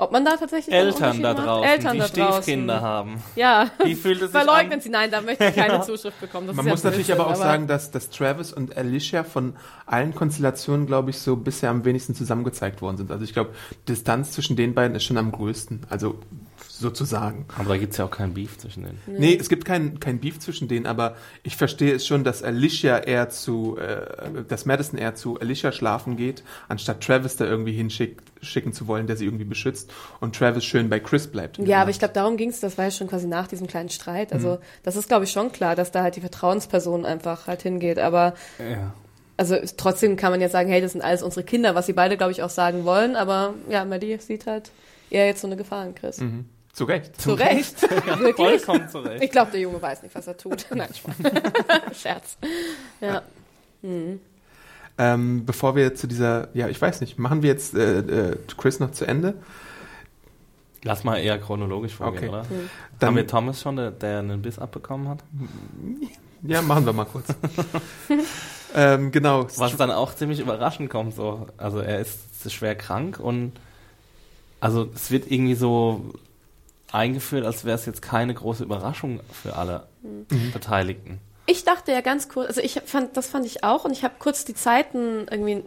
[0.00, 1.46] ob man da tatsächlich Eltern da macht.
[1.46, 2.42] draußen, Eltern die da draußen.
[2.42, 3.22] Stiefkinder haben.
[3.36, 4.80] Ja, Wie fühlt es sich verleugnen an?
[4.80, 4.88] sie.
[4.88, 6.46] Nein, da möchte ich keine Zuschrift bekommen.
[6.46, 9.56] Das Man ist ja muss natürlich aber auch sagen, dass, dass Travis und Alicia von
[9.84, 13.10] allen Konstellationen, glaube ich, so bisher am wenigsten zusammengezeigt worden sind.
[13.10, 13.50] Also ich glaube,
[13.88, 15.82] Distanz zwischen den beiden ist schon am größten.
[15.90, 16.18] Also
[16.80, 17.46] sozusagen.
[17.58, 18.98] Aber da gibt es ja auch keinen Beef zwischen denen.
[19.06, 22.98] Nee, es gibt kein, kein Beef zwischen denen, aber ich verstehe es schon, dass Alicia
[22.98, 28.22] eher zu, äh, dass Madison eher zu Alicia schlafen geht, anstatt Travis da irgendwie hinschicken
[28.42, 31.58] schicken zu wollen, der sie irgendwie beschützt und Travis schön bei Chris bleibt.
[31.58, 33.90] Ja, aber ich glaube, darum ging es, das war ja schon quasi nach diesem kleinen
[33.90, 34.32] Streit.
[34.32, 37.98] Also das ist, glaube ich, schon klar, dass da halt die Vertrauensperson einfach halt hingeht.
[37.98, 38.94] Aber Ja.
[39.36, 42.16] also trotzdem kann man jetzt sagen, hey, das sind alles unsere Kinder, was sie beide,
[42.16, 43.14] glaube ich, auch sagen wollen.
[43.14, 44.70] Aber ja, Maddie sieht halt
[45.10, 46.18] eher jetzt so eine Gefahr in Chris.
[46.20, 46.46] Mhm.
[46.80, 47.20] Zu Recht.
[47.20, 47.82] Zu Recht.
[48.20, 48.62] Wirklich.
[48.62, 49.22] Vollkommen zurecht.
[49.22, 50.64] Ich glaube, der Junge weiß nicht, was er tut.
[50.74, 51.14] Nein, Spaß.
[52.00, 52.38] Scherz.
[53.02, 53.20] Ja.
[54.96, 58.80] Ähm, bevor wir zu dieser, ja, ich weiß nicht, machen wir jetzt äh, äh, Chris
[58.80, 59.34] noch zu Ende?
[60.82, 62.32] Lass mal eher chronologisch vorgehen, Okay.
[62.32, 62.46] oder?
[62.98, 65.18] Dann, Haben wir Thomas schon, der, der einen Biss abbekommen hat?
[66.40, 67.26] ja, machen wir mal kurz.
[68.74, 69.46] ähm, genau.
[69.58, 71.14] Was dann auch ziemlich überraschend kommt.
[71.14, 71.46] So.
[71.58, 73.52] Also er ist schwer krank und
[74.60, 76.14] also es wird irgendwie so
[76.92, 80.52] eingeführt, als wäre es jetzt keine große Überraschung für alle Mhm.
[80.52, 81.18] Beteiligten.
[81.46, 84.14] Ich dachte ja ganz kurz, also ich fand, das fand ich auch und ich habe
[84.18, 85.62] kurz die Zeiten irgendwie,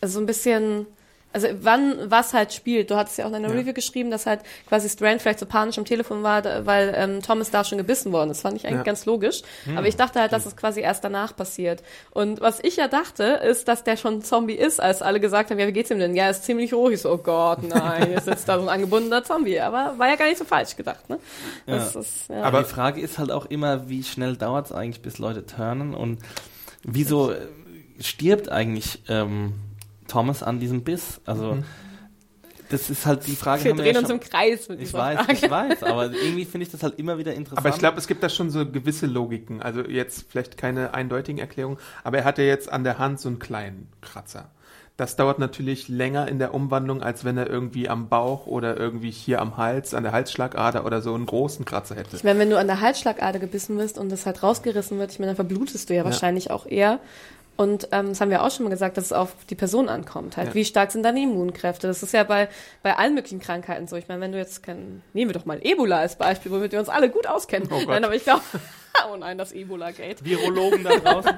[0.00, 0.86] also so ein bisschen,
[1.32, 2.90] also wann was halt spielt.
[2.90, 3.54] Du hattest ja auch in deiner Ja.
[3.54, 7.22] Review geschrieben, dass halt quasi Strand vielleicht so panisch am Telefon war, da- weil ähm,
[7.22, 8.38] Thomas da schon gebissen worden ist.
[8.38, 8.82] Das fand ich eigentlich Ja.
[8.84, 9.42] ganz logisch.
[9.76, 11.82] Aber ich dachte halt, dass es quasi erst danach passiert.
[12.10, 15.58] Und was ich ja dachte, ist, dass der schon Zombie ist, als alle gesagt haben,
[15.58, 16.14] ja, wie geht's ihm denn?
[16.14, 17.00] Ja, er ist ziemlich ruhig.
[17.00, 19.60] So, oh Gott, nein, jetzt sitzt da so ein angebundener Zombie.
[19.60, 21.18] Aber war ja gar nicht so falsch gedacht, ne?
[21.66, 22.00] Das Ja.
[22.00, 22.42] ist, ja.
[22.42, 25.94] Aber die Frage ist halt auch immer, wie schnell dauert es eigentlich, bis Leute turnen
[25.94, 26.18] und
[26.84, 27.36] wieso äh,
[28.00, 29.54] stirbt eigentlich ähm,
[30.12, 31.20] Thomas an diesem Biss?
[31.24, 31.58] Also
[32.68, 33.64] das ist halt die Frage.
[33.64, 35.32] wir drehen ja uns schon- im Kreis mit Ich weiß, Frage.
[35.32, 37.58] ich weiß, aber irgendwie finde ich das halt immer wieder interessant.
[37.58, 39.60] Aber ich glaube, es gibt da schon so gewisse Logiken.
[39.62, 43.38] Also jetzt vielleicht keine eindeutigen Erklärungen, aber er hatte jetzt an der Hand so einen
[43.38, 44.50] kleinen Kratzer.
[44.98, 49.10] Das dauert natürlich länger in der Umwandlung, als wenn er irgendwie am Bauch oder irgendwie
[49.10, 52.14] hier am Hals, an der Halsschlagader oder so einen großen Kratzer hätte.
[52.16, 55.18] Ich meine, wenn du an der Halsschlagader gebissen wirst und das halt rausgerissen wird, ich
[55.18, 57.00] meine, dann verblutest du ja, wahrscheinlich auch eher.
[57.54, 60.36] Und ähm, das haben wir auch schon mal gesagt, dass es auf die Person ankommt.
[60.38, 60.54] Halt, Ja.
[60.54, 61.86] wie stark sind deine Immunkräfte?
[61.86, 62.48] Das ist ja bei,
[62.82, 63.96] bei allen möglichen Krankheiten so.
[63.96, 66.78] Ich meine, wenn du jetzt kein, nehmen wir doch mal Ebola als Beispiel, womit wir
[66.80, 67.68] uns alle gut auskennen.
[67.70, 67.88] Oh Gott.
[67.88, 68.40] nein, aber ich glaube,
[69.12, 70.24] oh nein, das Ebola-Gate.
[70.24, 71.32] Virologen da draußen.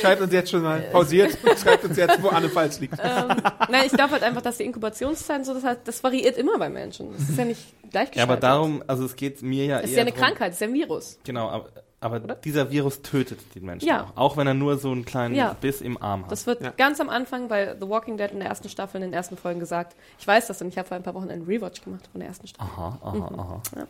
[0.00, 2.94] Schreibt uns jetzt schon mal, pausiert, schreibt uns jetzt, wo Anne falsch liegt.
[3.02, 3.36] ähm,
[3.68, 6.68] nein, ich glaube halt einfach, dass die Inkubationszeiten so, das, halt, das variiert immer bei
[6.70, 7.12] Menschen.
[7.12, 8.30] Das ist ja nicht Ja, gleichgeschaltet.
[8.30, 10.56] aber darum, also es geht mir ja Es ist eher ja eine drum- Krankheit, es
[10.56, 11.18] ist ja ein Virus.
[11.24, 11.68] Genau, aber,
[12.00, 14.04] aber dieser Virus tötet den Menschen Ja.
[14.14, 14.16] auch.
[14.16, 15.56] Auch wenn er nur so einen kleinen Ja.
[15.60, 16.32] Biss im Arm hat.
[16.32, 16.70] Das wird Ja.
[16.76, 19.60] ganz am Anfang bei The Walking Dead in der ersten Staffel, in den ersten Folgen
[19.60, 19.96] gesagt.
[20.18, 22.28] Ich weiß das und ich habe vor ein paar Wochen einen Rewatch gemacht von der
[22.28, 22.70] ersten Staffel.
[22.70, 23.62] aha, aha, aha.
[23.76, 23.86] Ja.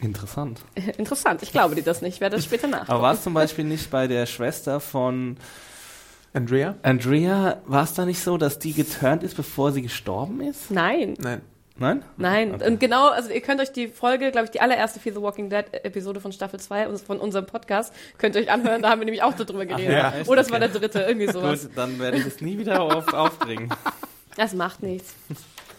[0.00, 0.60] Interessant.
[0.98, 2.88] Interessant, ich glaube dir das nicht, ich werde das später nach.
[2.88, 5.36] Aber war es zum Beispiel nicht bei der Schwester von
[6.32, 6.74] Andrea?
[6.82, 10.70] Andrea, war es da nicht so, dass die geturnt ist, bevor sie gestorben ist?
[10.70, 11.42] Nein, Nein.
[11.82, 12.04] Nein?
[12.16, 12.54] nein.
[12.54, 12.66] Okay.
[12.68, 15.50] Und genau, also ihr könnt euch die Folge, glaube ich, die allererste Fear the Walking
[15.50, 19.00] Dead Episode von Staffel 2 und von unserem Podcast, könnt ihr euch anhören, da haben
[19.00, 19.90] wir nämlich auch darüber geredet.
[19.92, 20.28] ja, echt?
[20.28, 20.70] Oder es war Okay.
[20.70, 21.62] der dritte, irgendwie sowas.
[21.62, 23.68] Gut, dann werde ich es nie wieder auf, aufbringen.
[24.36, 25.14] Das macht nichts.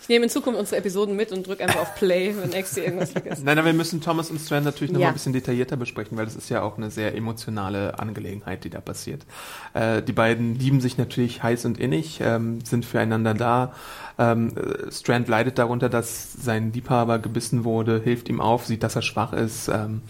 [0.04, 3.12] Ich nehme in Zukunft unsere Episoden mit und drücke einfach auf Play, wenn Exi irgendwas
[3.14, 3.45] vergisst.
[3.45, 5.08] Nein, aber wir müssen Thomas und Strand natürlich noch Ja.
[5.08, 8.82] ein bisschen detaillierter besprechen, weil das ist ja auch eine sehr emotionale Angelegenheit, die da
[8.82, 9.26] passiert.
[9.74, 13.72] Äh, die beiden lieben sich natürlich heiß und innig, ähm, sind füreinander da.
[14.20, 18.97] Ähm, äh, Strand leidet darunter, dass sein Liebhaber gebissen wurde, hilft ihm auf, sieht, dass
[18.97, 20.01] er schwach ist, ähm,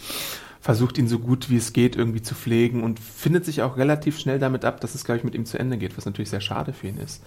[0.60, 4.18] versucht ihn so gut wie es geht irgendwie zu pflegen und findet sich auch relativ
[4.18, 6.42] schnell damit ab, dass es, glaube ich, mit ihm zu Ende geht, was natürlich sehr
[6.42, 7.22] schade für ihn ist.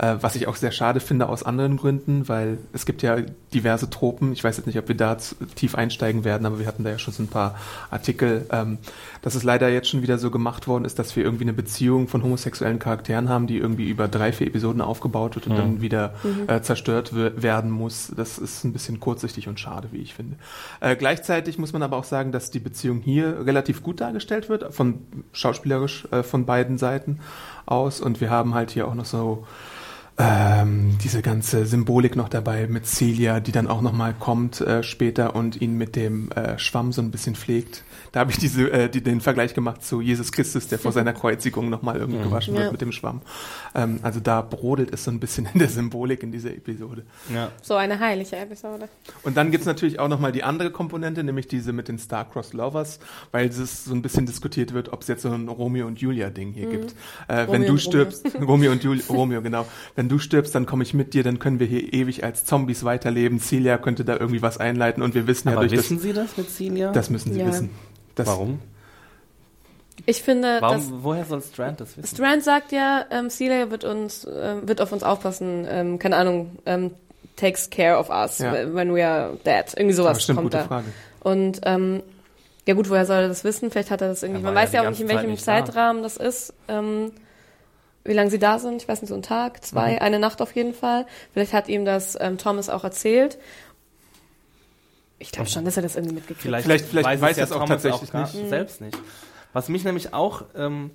[0.00, 3.16] Äh, was ich auch sehr schade finde aus anderen Gründen, weil es gibt ja
[3.52, 4.32] diverse Tropen.
[4.32, 5.16] Ich weiß jetzt nicht, ob wir da
[5.56, 7.56] tief einsteigen werden, aber wir hatten da ja schon so ein paar
[7.90, 8.78] Artikel, ähm,
[9.22, 12.06] dass es leider jetzt schon wieder so gemacht worden ist, dass wir irgendwie eine Beziehung
[12.06, 16.14] von homosexuellen Charakteren haben, die irgendwie über drei, vier Episoden aufgebaut wird und dann wieder
[16.46, 18.12] äh, zerstört we- werden muss.
[18.16, 20.36] Das ist ein bisschen kurzsichtig und schade, wie ich finde.
[20.78, 24.72] Äh, gleichzeitig muss man aber auch sagen, dass die Beziehung hier relativ gut dargestellt wird,
[24.72, 25.00] von
[25.32, 27.18] schauspielerisch äh, von beiden Seiten
[27.66, 28.00] aus.
[28.00, 29.44] Und wir haben halt hier auch noch so
[30.20, 35.36] ähm, diese ganze Symbolik noch dabei mit Celia, die dann auch nochmal kommt äh, später
[35.36, 37.84] und ihn mit dem äh, Schwamm so ein bisschen pflegt.
[38.10, 41.12] Da habe ich diese, äh, die, den Vergleich gemacht zu Jesus Christus, der vor seiner
[41.12, 42.62] Kreuzigung nochmal irgendwie gewaschen Ja.
[42.62, 43.20] wird mit dem Schwamm.
[43.76, 47.04] Ähm, also da brodelt es so ein bisschen in der Symbolik in dieser Episode.
[47.32, 47.52] Ja.
[47.62, 48.88] So eine heilige Episode.
[49.22, 52.98] Und dann gibt's natürlich auch nochmal die andere Komponente, nämlich diese mit den Star-Crossed Lovers,
[53.30, 56.52] weil es so ein bisschen diskutiert wird, ob es jetzt so ein Romeo und Julia-Ding
[56.54, 56.92] hier gibt.
[57.28, 57.50] Äh, wenn Mhm.
[57.52, 59.66] Romeo du und stirbst, Romeo und Julia, Romeo, genau.
[59.94, 62.84] Wenn du stirbst, dann komme ich mit dir, dann können wir hier ewig als Zombies
[62.84, 63.40] weiterleben.
[63.40, 66.36] Celia könnte da irgendwie was einleiten und wir wissen ja Aber durch wissen Sie das
[66.36, 66.86] mit Celia?
[66.88, 67.46] das, das müssen sie Ja.
[67.46, 67.70] wissen.
[68.14, 68.60] Das, Warum?
[70.06, 72.14] Ich finde, Warum, dass woher soll Strand das wissen?
[72.16, 76.52] Strand sagt ja, ähm, Celia wird uns, ähm, wird auf uns aufpassen, ähm, keine Ahnung,
[76.66, 76.92] ähm,
[77.36, 78.52] takes care of us Ja.
[78.74, 79.64] when we are dead.
[79.76, 80.64] Irgendwie sowas stimmt, kommt gute da.
[80.64, 80.86] Frage.
[81.20, 82.02] Und ähm,
[82.66, 83.70] ja gut, woher soll er das wissen?
[83.70, 84.42] Vielleicht hat er das irgendwie.
[84.42, 85.64] Man weiß ja ja auch nicht, in welchem nicht da.
[85.64, 86.52] Zeitrahmen das ist.
[86.68, 87.12] Ähm,
[88.04, 89.98] wie lange sie da sind, ich weiß nicht, so ein Tag, zwei, Mhm.
[90.00, 91.06] eine Nacht auf jeden Fall.
[91.32, 93.38] Vielleicht hat ihm das ähm, Thomas auch erzählt.
[95.18, 96.62] Ich glaube schon, dass er das irgendwie mitgekriegt hat.
[96.62, 98.48] Vielleicht- vielleicht weiß es es auch Thomas tatsächlich gar- nicht.
[98.48, 98.96] Selbst nicht.
[99.52, 100.90] Was mich nämlich auch, ähm,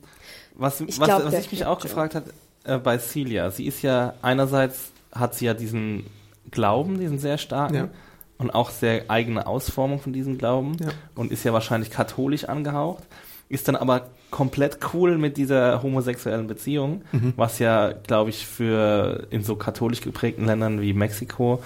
[0.54, 2.26] was, Ich was, glaub, was ich mich auch gefragt hat
[2.64, 6.06] äh, bei Celia, sie ist ja einerseits hat sie ja diesen
[6.52, 7.90] Glauben, diesen sehr starken Ja.
[8.38, 10.90] und auch sehr eigene Ausformung von diesem Glauben Ja.
[11.16, 13.04] und ist ja wahrscheinlich katholisch angehaucht,
[13.50, 17.34] ist dann aber komplett cool mit dieser homosexuellen Beziehung, Mhm.
[17.38, 21.62] was ja, glaube ich, für in so katholisch geprägten Ländern wie Mexiko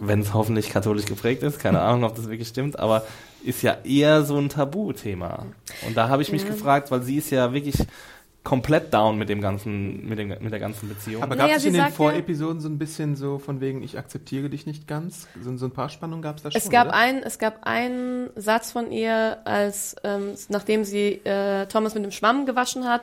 [0.00, 3.02] wenn es hoffentlich katholisch geprägt ist, keine Ahnung, ob das wirklich stimmt, aber
[3.44, 5.44] ist ja eher so ein Tabuthema.
[5.88, 6.50] Und da habe ich mich Ja.
[6.50, 7.74] gefragt, weil sie ist ja wirklich
[8.44, 11.22] komplett down mit dem ganzen, mit, dem, mit der ganzen Beziehung.
[11.22, 13.98] Aber Naja, gab es sie in den Vorepisoden so ein bisschen so von wegen, ich
[13.98, 15.26] akzeptiere dich nicht ganz?
[15.42, 16.94] So, so ein paar Spannungen gab es da schon, Es gab, oder?
[16.96, 22.10] ein, es gab einen Satz von ihr, als ähm, nachdem sie äh, Thomas mit dem
[22.12, 23.02] Schwamm gewaschen hat,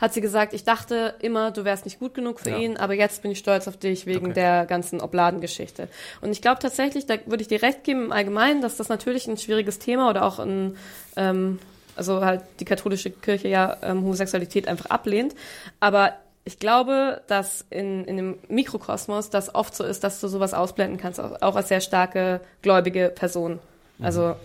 [0.00, 2.58] hat sie gesagt, ich dachte immer, du wärst nicht gut genug für Ja.
[2.58, 4.34] ihn, aber jetzt bin ich stolz auf dich wegen Okay.
[4.34, 5.88] der ganzen Obladengeschichte.
[6.22, 9.26] Und ich glaube tatsächlich, da würde ich dir recht geben im Allgemeinen, dass das natürlich
[9.26, 10.76] ein schwieriges Thema oder auch ein,
[11.16, 11.58] ähm,
[11.96, 15.34] also halt die katholische Kirche ja ähm, Homosexualität einfach ablehnt.
[15.80, 16.12] Aber
[16.44, 20.98] ich glaube, dass in, in dem Mikrokosmos das oft so ist, dass du sowas ausblenden
[20.98, 23.58] kannst, auch, auch als sehr starke gläubige Person.
[24.00, 24.36] Also,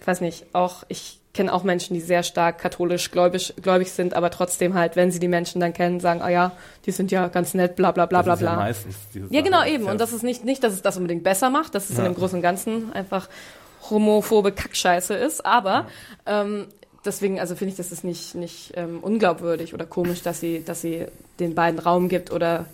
[0.00, 4.14] ich weiß nicht, auch ich kenne auch Menschen, die sehr stark katholisch gläubig, gläubig sind,
[4.14, 6.52] aber trotzdem halt, wenn sie die Menschen dann kennen, sagen, ah ja,
[6.86, 8.56] die sind ja ganz nett, bla bla bla Das bla ist ja bla.
[8.56, 9.70] meistens diese Ja, genau, Sache.
[9.70, 9.84] eben.
[9.86, 12.10] Und das ist nicht, nicht, dass es das unbedingt besser macht, dass es in Ja.
[12.10, 13.28] dem Großen und Ganzen einfach
[13.90, 15.86] homophobe Kackscheiße ist, aber
[16.26, 16.68] ähm,
[17.04, 20.80] deswegen, also finde ich, das ist nicht, nicht ähm, unglaubwürdig oder komisch, dass sie, dass
[20.80, 21.06] sie
[21.40, 22.66] den beiden Raum gibt oder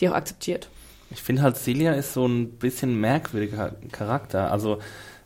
[0.00, 0.68] die auch akzeptiert.
[1.10, 4.52] Ich finde halt, Celia ist so ein bisschen merkwürdiger Charakter.
[4.52, 4.78] Also,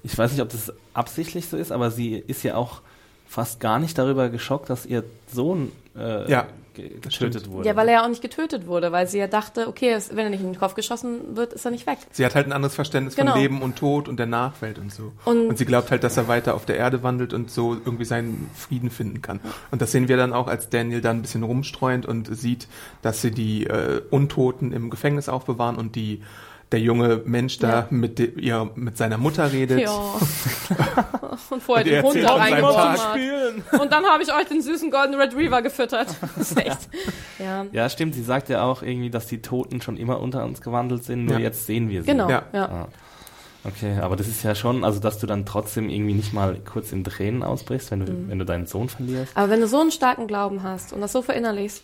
[0.03, 2.83] ich weiß nicht, ob das absichtlich so ist, aber sie ist ja auch
[3.27, 7.69] fast gar nicht darüber geschockt, dass ihr Sohn äh, Ja, getötet wurde.
[7.69, 10.25] Ja, weil er ja auch nicht getötet wurde, weil sie ja dachte, okay, es- wenn
[10.25, 11.99] er nicht in den Kopf geschossen wird, ist er nicht weg.
[12.11, 13.33] Sie hat halt ein anderes Verständnis Genau.
[13.33, 15.13] von Leben und Tod und der Nachwelt und so.
[15.25, 18.05] Und- Und, sie glaubt halt, dass er weiter auf der Erde wandelt und so irgendwie
[18.05, 19.41] seinen Frieden finden kann.
[19.71, 22.69] Und das sehen wir dann auch, als Daniel da ein bisschen rumstreunt und sieht,
[23.03, 26.23] dass sie die äh, Untoten im Gefängnis aufbewahren und die
[26.73, 27.87] der junge Mensch da Ja.
[27.91, 29.81] mit, de, ihr, mit seiner Mutter redet.
[29.81, 29.91] Ja.
[31.51, 33.81] Und vorher Und den Hund da hat.
[33.81, 36.09] Und dann habe ich euch den süßen Golden Retriever gefüttert.
[36.37, 36.89] Das ist echt.
[37.39, 37.67] Ja.
[37.73, 38.15] Ja, stimmt.
[38.15, 41.35] Sie sagt ja auch irgendwie, dass die Toten schon immer unter uns gewandelt sind, nur
[41.37, 41.41] Ja.
[41.45, 42.07] jetzt sehen wir sie.
[42.11, 42.43] Genau, Ja.
[42.53, 42.65] ja.
[42.69, 42.89] Ah.
[43.65, 46.91] Okay, aber das ist ja schon, also dass du dann trotzdem irgendwie nicht mal kurz
[46.93, 48.29] in Tränen ausbrichst, wenn du, Mhm.
[48.29, 49.37] wenn du deinen Sohn verlierst.
[49.37, 51.83] Aber wenn du so einen starken Glauben hast und das so verinnerlichst,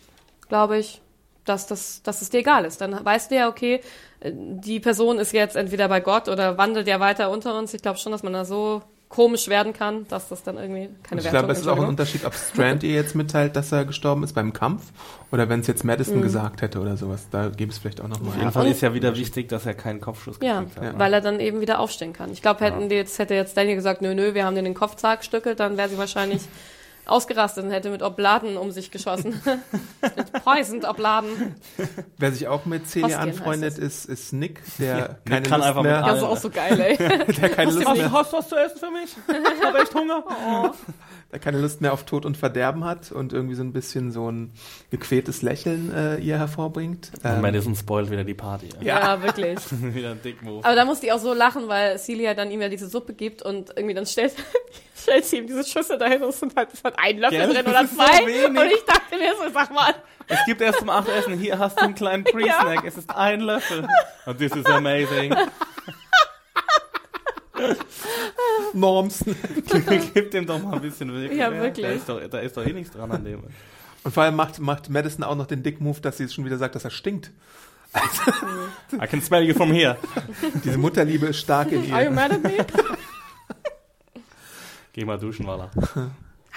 [0.49, 1.01] glaube ich,
[1.49, 2.79] dass, das, dass es dir egal ist.
[2.81, 3.81] Dann weißt du ja, okay,
[4.23, 7.73] die Person ist jetzt entweder bei Gott oder wandelt ja weiter unter uns.
[7.73, 11.19] Ich glaube schon, dass man da so komisch werden kann, dass das dann irgendwie keine
[11.21, 11.85] ich Wertung glaube, es ist auch ein.
[11.87, 14.83] Unterschied, ob Strand ihr jetzt mitteilt, dass er gestorben ist beim Kampf
[15.31, 16.21] oder wenn es jetzt Madison Mhm.
[16.21, 17.25] gesagt hätte oder sowas.
[17.31, 18.51] Da gäbe es vielleicht auch Auf jeden nochmal.
[18.51, 20.99] Fall ist ja wieder wichtig, dass er keinen Kopfschuss Ja, gekriegt hat.
[20.99, 22.31] weil er dann eben wieder aufstehen kann.
[22.31, 24.75] Ich glaube, hätten die jetzt, hätte jetzt Daniel gesagt, nö, nö, wir haben den den
[24.75, 26.41] Kopf zerstückelt, dann wäre sie wahrscheinlich
[27.11, 29.41] ausgerastet und hätte mit Obladen um sich geschossen.
[30.01, 31.55] mit poisoned Obladen.
[32.17, 35.83] Wer sich auch mit Celia Hostien anfreundet, ist, ist Nick, der keine kann Lust einfach
[35.83, 36.97] mehr, Das ist auch so geil, ey.
[36.97, 39.15] der keine Lust mehr, hast du was zu essen für mich?
[39.27, 40.23] Ich habe echt Hunger.
[41.31, 44.31] Der keine Lust mehr auf Tod und Verderben hat und irgendwie so ein bisschen so
[44.31, 44.51] ein
[44.89, 47.11] gequältes Lächeln äh, ihr hervorbringt.
[47.23, 48.69] Und Ähm, Madison spoilt wieder die Party.
[48.81, 49.59] Ja, wirklich.
[49.71, 50.65] wieder ein Dick-Move.
[50.65, 53.41] Aber da musste ich auch so lachen, weil Celia dann ihm ja diese Suppe gibt
[53.43, 54.33] und irgendwie dann stellt,
[54.99, 57.53] stellt sie ihm diese Schüssel dahin und es sind halt, es hat ein Löffel Gell,
[57.53, 58.25] drin das oder ist so zwei.
[58.25, 58.47] wenig.
[58.61, 59.93] und ich dachte mir so, sag mal,
[60.27, 63.87] Es gibt erst zum Achtessen, hier hast du einen kleinen Pre-Snack, es ist ein Löffel.
[64.25, 65.35] Und this is amazing.
[68.73, 69.23] Norms.
[70.13, 71.37] Gib dem doch mal ein bisschen Willkür.
[71.37, 71.85] Ja, wirklich.
[71.85, 73.43] Da ist, doch, da ist doch eh nichts dran an dem.
[74.03, 76.75] Und vor allem macht, macht Madison auch noch den Dick-Move, dass sie schon wieder sagt,
[76.75, 77.31] dass er stinkt.
[78.93, 79.97] I can smell you from here.
[80.63, 82.11] Diese Mutterliebe ist stark in are you ihr.
[82.11, 82.65] mad at me?
[84.93, 85.71] Geh mal duschen, Walla.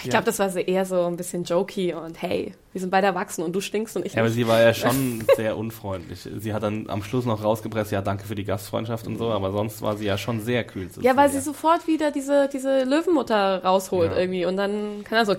[0.03, 3.07] Ich glaube, das war so eher so ein bisschen jokey und hey, wir sind beide
[3.07, 4.37] erwachsen und du stinkst und ich Ja, aber nicht.
[4.37, 6.20] sie war ja schon sehr unfreundlich.
[6.39, 9.53] Sie hat dann am Schluss noch rausgepresst, ja, danke für die Gastfreundschaft und so, aber
[9.53, 12.85] sonst war sie ja schon sehr kühl zu Ja, weil sie sofort wieder diese, diese
[12.85, 14.18] Löwenmutter rausholt Ja.
[14.18, 15.35] irgendwie und dann kann er so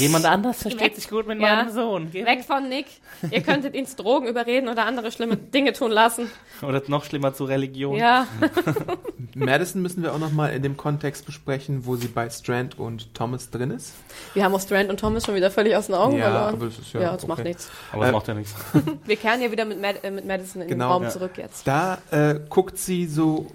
[0.00, 0.94] Jemand anders versteht Weg.
[0.96, 1.56] sich gut mit Ja.
[1.56, 2.08] meinem Sohn.
[2.12, 2.86] Geh weg von Nick.
[3.30, 6.30] Ihr könntet ihn zu Drogen überreden oder andere schlimme Dinge tun lassen.
[6.62, 7.96] Oder noch schlimmer zu Religion.
[7.96, 8.26] Ja,
[9.34, 13.50] Madison müssen wir auch nochmal in dem Kontext besprechen, wo sie bei Strand und Thomas
[13.50, 13.94] drin ist.
[14.34, 16.67] wir haben auch Strand und Thomas schon wieder völlig aus den Augen Ja, verloren.
[16.68, 17.28] Das ist ja ja, das okay.
[17.28, 17.68] macht nichts.
[17.92, 18.54] Aber das Äh, macht ja nichts.
[19.04, 21.08] Wir kehren ja wieder mit, Mad äh, mit Madison in Genau, den Raum ja.
[21.10, 21.66] zurück jetzt.
[21.66, 23.46] Da äh, guckt sie so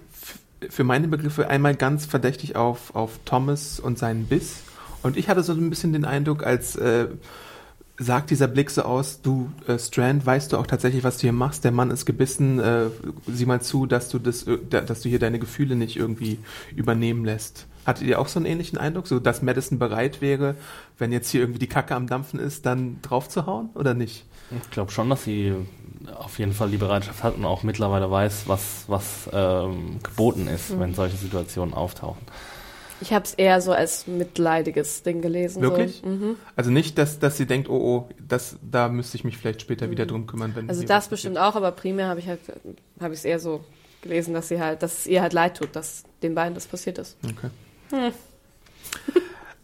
[0.70, 4.58] für meine Begriffe einmal ganz verdächtig auf, auf Thomas und seinen Biss.
[5.02, 7.08] Und ich hatte so ein bisschen den Eindruck, als äh,
[7.98, 11.34] sagt dieser Blick so aus, du äh, Strand, weißt du auch tatsächlich, was du hier
[11.34, 11.64] machst?
[11.64, 12.86] Der Mann ist gebissen, äh,
[13.28, 16.40] sieh mal zu, dass du das, äh, da- dass du hier deine Gefühle nicht irgendwie
[16.76, 17.68] übernehmen lässt.
[17.86, 20.56] Hattet ihr auch so einen ähnlichen Eindruck, so dass Madison bereit wäre,
[20.98, 24.26] wenn jetzt hier irgendwie die Kacke am Dampfen ist, dann draufzuhauen oder nicht?
[24.64, 25.54] Ich glaube schon, dass sie
[26.16, 30.72] auf jeden Fall die Bereitschaft hat und auch mittlerweile weiß, was, was ähm, geboten ist,
[30.72, 30.80] Mhm.
[30.80, 32.22] wenn solche Situationen auftauchen.
[33.02, 35.62] Ich habe es eher so als mitleidiges Ding gelesen.
[35.62, 36.02] Wirklich?
[36.04, 36.10] So.
[36.10, 36.36] Mhm.
[36.56, 37.76] Also nicht, dass, dass sie denkt, oh,
[38.08, 41.38] oh, das, da müsste ich mich vielleicht später wieder drum kümmern, wenn Also das bestimmt
[41.38, 42.40] auch, aber primär habe ich halt,
[43.02, 43.64] habe ich es eher so
[44.02, 46.98] gelesen, dass sie halt, dass es ihr halt leid tut, dass den beiden das passiert
[46.98, 47.18] ist.
[47.26, 47.50] Okay.
[47.92, 48.12] Hm.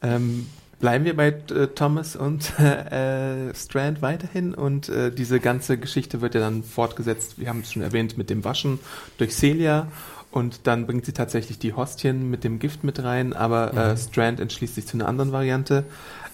[0.01, 0.47] Ähm,
[0.79, 6.35] bleiben wir bei äh, Thomas und äh, Strand weiterhin und äh, diese ganze Geschichte wird
[6.35, 8.79] ja dann fortgesetzt, wir haben es schon erwähnt, mit dem Waschen
[9.17, 9.87] durch Celia
[10.31, 14.39] und dann bringt sie tatsächlich die Hostien mit dem Gift mit rein, aber äh, Strand
[14.39, 15.85] entschließt sich zu einer anderen Variante.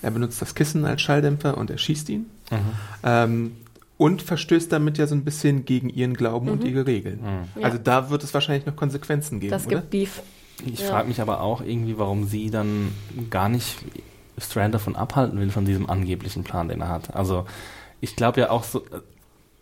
[0.01, 2.29] Er benutzt das Kissen als Schalldämpfer und erschießt ihn.
[3.03, 3.53] Ähm,
[3.97, 7.21] und verstößt damit ja so ein bisschen gegen ihren Glauben und ihre Regeln.
[7.21, 7.61] Mhm.
[7.61, 7.67] Ja.
[7.67, 9.77] Also da wird es wahrscheinlich noch Konsequenzen geben, Das oder?
[9.77, 10.21] gibt Beef.
[10.63, 10.89] Ich Ja.
[10.89, 12.91] frage mich aber auch irgendwie, warum sie dann
[13.29, 13.77] gar nicht
[14.37, 17.15] Strand davon abhalten will, von diesem angeblichen Plan, den er hat.
[17.15, 17.45] Also
[18.01, 19.01] ich glaube ja auch so, äh,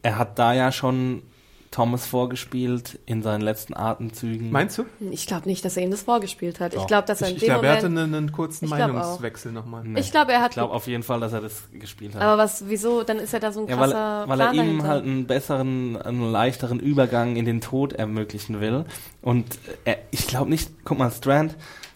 [0.01, 1.21] er hat da ja schon
[1.73, 4.51] Thomas vorgespielt in seinen letzten Atemzügen.
[4.51, 4.85] Meinst du?
[5.09, 6.73] Ich glaube nicht, dass er ihm das vorgespielt hat.
[6.73, 6.85] Ich Doch.
[6.85, 8.03] glaube, dass er Ich, in ich dem glaube, er hatte Moment.
[8.05, 8.93] einen, einen kurzen Ich glaub auch.
[8.93, 9.83] Meinungswechsel nochmal.
[9.83, 9.99] Nee.
[9.99, 10.51] Ich glaube, er hat.
[10.51, 12.21] Ich glaube auf jeden Fall, dass er das gespielt hat.
[12.21, 13.01] aber was, wieso?
[13.01, 14.87] Dann ist er da so ein ja, weil, krasser weil er ihm dahinter.
[14.87, 18.85] halt einen besseren, einen leichteren Übergang in den Tod ermöglichen will.
[19.23, 21.55] Und er, ich glaube nicht, guck mal, Strand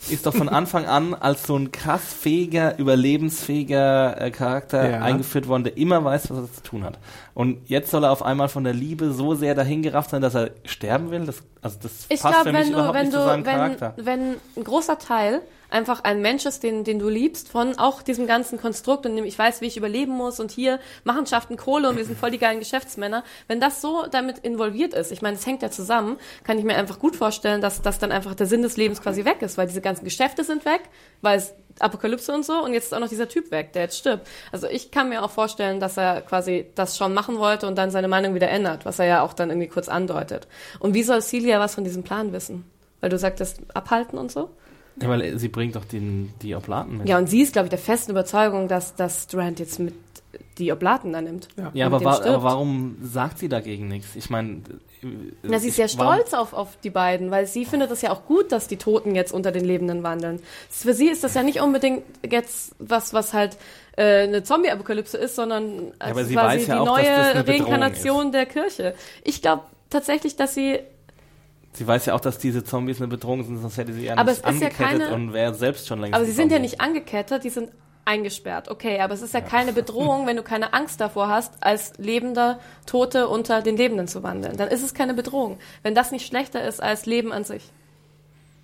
[0.09, 5.01] ist doch von Anfang an als so ein krass fähiger, überlebensfähiger äh, Charakter Ja.
[5.01, 6.99] eingeführt worden, der immer weiß, was er zu tun hat.
[7.33, 10.51] Und jetzt soll er auf einmal von der Liebe so sehr dahingerafft sein, dass er
[10.65, 11.25] sterben will.
[11.25, 13.25] Das, also das Ich passt glaube, für mich wenn du, überhaupt wenn nicht du, zu
[13.25, 13.93] seinem wenn, Charakter.
[13.97, 18.27] wenn ein großer Teil einfach ein Mensch ist, den, den du liebst, von auch diesem
[18.27, 21.97] ganzen Konstrukt und dem ich weiß, wie ich überleben muss und hier Machenschaften, Kohle und
[21.97, 23.23] wir sind voll die geilen Geschäftsmänner.
[23.47, 26.75] Wenn das so damit involviert ist, ich meine, es hängt ja zusammen, kann ich mir
[26.75, 29.67] einfach gut vorstellen, dass, dass dann einfach der Sinn des Lebens quasi weg ist, weil
[29.67, 30.81] diese ganzen Geschäfte sind weg,
[31.21, 33.97] weil es Apokalypse und so und jetzt ist auch noch dieser Typ weg, der jetzt
[33.97, 34.27] stirbt.
[34.51, 37.91] Also ich kann mir auch vorstellen, dass er quasi das schon machen wollte und dann
[37.91, 40.47] seine Meinung wieder ändert, was er ja auch dann irgendwie kurz andeutet.
[40.79, 42.65] Und wie soll Celia was von diesem Plan wissen?
[42.99, 44.49] Weil du sagtest, abhalten und so?
[45.01, 47.07] Ja, weil sie bringt doch den, die Oblaten mit.
[47.07, 49.93] Ja, und sie ist, glaube ich, der festen Überzeugung, dass, dass Strand jetzt mit
[50.57, 51.47] die Oblaten da nimmt.
[51.57, 51.71] Ja.
[51.73, 54.15] Ja, aber, wa aber warum sagt sie dagegen nichts?
[54.15, 54.61] Ich meine,
[55.43, 58.25] Na, sie ist sehr stolz auf, auf die beiden, weil sie findet es ja auch
[58.25, 60.41] gut, dass die Toten jetzt unter den Lebenden wandeln.
[60.69, 63.57] Für sie ist das ja nicht unbedingt jetzt was, was halt
[63.95, 67.33] äh, eine Zombie-Apokalypse ist, sondern als aber sie quasi weiß ja die auch, dass neue
[67.33, 68.95] das Reinkarnation der Kirche.
[69.23, 70.79] Ich glaube tatsächlich, dass sie
[71.77, 74.31] Sie weiß ja auch, dass diese Zombies eine Bedrohung sind, sonst hätte sie ja Aber
[74.31, 76.81] nicht ist ja angekettet keine- und wäre selbst schon längst Aber sie sind ja nicht
[76.81, 77.69] angekettet, die sind
[78.03, 78.69] eingesperrt.
[78.69, 82.59] Okay, aber es ist ja keine Bedrohung, wenn du keine Angst davor hast, als lebender
[82.87, 84.57] Tote unter den Lebenden zu wandeln.
[84.57, 85.59] Dann ist es keine Bedrohung.
[85.83, 87.63] Wenn das nicht schlechter ist als Leben an sich.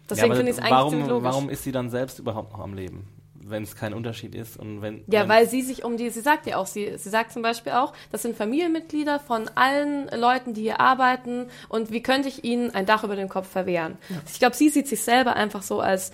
[0.09, 1.23] Deswegen ja, finde ich es eigentlich warum, logisch.
[1.23, 3.07] warum ist sie dann selbst überhaupt noch am Leben?
[3.53, 5.03] Wenn es kein Unterschied ist und wenn.
[5.07, 7.43] Ja, wenn, weil sie sich um die, sie sagt ja auch, sie, sie sagt zum
[7.43, 12.43] Beispiel auch, das sind Familienmitglieder von allen Leuten, die hier arbeiten und wie könnte ich
[12.43, 13.97] ihnen ein Dach über den Kopf verwehren?
[14.31, 16.11] Ich glaube, sie sieht sich selber einfach so als,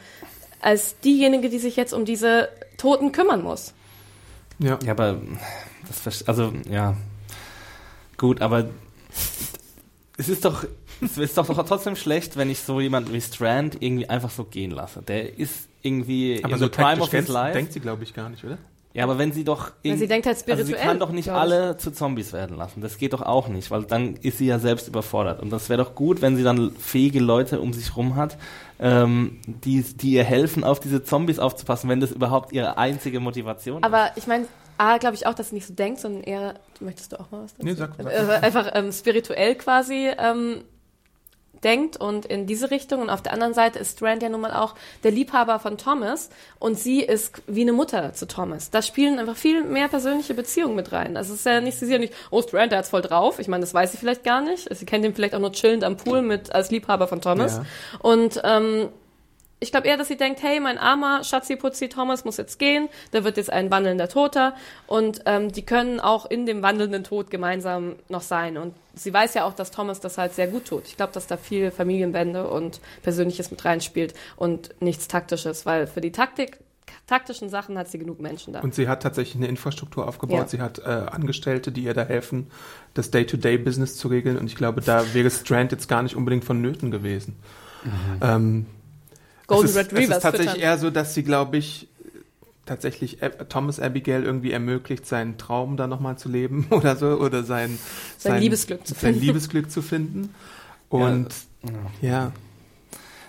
[0.62, 3.74] als diejenige, die sich jetzt um diese Toten kümmern muss.
[4.60, 4.78] Ja.
[4.84, 5.22] Ja, aber
[5.88, 6.96] das also ja.
[8.18, 8.70] Gut, aber
[10.18, 10.66] es ist doch
[11.02, 14.72] es ist doch trotzdem schlecht, wenn ich so jemanden wie Strand irgendwie einfach so gehen
[14.72, 15.02] lasse.
[15.02, 17.54] Der ist irgendwie Aber in so the prime of his denkt, life.
[17.54, 18.58] denkt sie, glaube ich, gar nicht, oder?
[18.92, 21.30] Ja, aber wenn sie doch Weil sie denkt halt Also sie spirituell, kann doch nicht
[21.30, 22.82] alle zu Zombies werden lassen.
[22.82, 25.42] Das geht doch auch nicht, weil dann ist sie ja selbst überfordert.
[25.42, 28.38] Und das wäre doch gut, wenn sie dann fähige Leute um sich rum hat,
[28.80, 33.78] ähm, die, die ihr helfen, auf diese Zombies aufzupassen, wenn das überhaupt ihre einzige Motivation
[33.78, 33.86] ist.
[33.86, 34.48] Aber ich meine,
[34.80, 37.44] A, glaube ich auch, dass sie nicht so denkt, sondern eher, möchtest du auch mal
[37.44, 37.66] was dazu?
[37.68, 38.12] Nee, sag- sag.
[38.12, 40.64] Äh, einfach ähm, spirituell quasi ähm,
[41.64, 43.02] denkt und in diese Richtung.
[43.02, 46.30] Und auf der anderen Seite ist Strand ja nun mal auch der Liebhaber von Thomas
[46.60, 48.70] und sie ist wie eine Mutter zu Thomas.
[48.70, 51.18] Da spielen einfach viel mehr persönliche Beziehungen mit rein.
[51.18, 53.40] Also es ist ja nicht, sie ist ja nicht, oh Strand, der hat's voll drauf.
[53.40, 54.68] Ich meine, das weiß sie vielleicht gar nicht.
[54.74, 57.58] Sie kennt ihn vielleicht auch nur chillend am Pool mit als Liebhaber von Thomas.
[57.58, 57.66] Ja.
[58.00, 58.90] Und ähm,
[59.60, 63.24] ich glaube eher, dass sie denkt, hey, mein armer Schatzi-Putzi Thomas muss jetzt gehen, der
[63.24, 64.56] wird jetzt ein wandelnder Toter
[64.88, 68.58] und ähm, die können auch in dem wandelnden Tod gemeinsam noch sein.
[68.58, 70.84] Und sie weiß ja auch, dass Thomas das halt sehr gut tut.
[70.88, 76.02] Ich glaube, dass da viel Familienbände und Persönliches mit reinspielt und nichts Taktisches, weil für
[76.02, 76.60] die Taktik,
[77.06, 78.62] taktischen Sachen hat sie genug Menschen da.
[78.62, 80.38] Und sie hat tatsächlich eine Infrastruktur aufgebaut.
[80.38, 80.48] Ja.
[80.48, 82.48] Sie hat äh, Angestellte, die ihr da helfen,
[82.94, 84.38] das Day-to-Day-Business zu regeln.
[84.38, 87.36] Und ich glaube, da wäre Strand jetzt gar nicht unbedingt vonnöten gewesen.
[88.22, 88.66] Ähm,
[89.50, 90.70] Golden es ist, Retrievers Es ist tatsächlich füttern.
[90.70, 91.88] eher so, dass sie, glaube ich,
[92.66, 93.18] tatsächlich
[93.50, 97.08] Thomas Abigail irgendwie ermöglicht, seinen Traum da nochmal zu leben oder so.
[97.08, 97.78] Oder sein,
[98.18, 99.20] Sein Liebesglück zu sein finden.
[99.22, 100.34] Liebesglück zu finden.
[100.90, 101.28] Und
[102.02, 102.32] ja,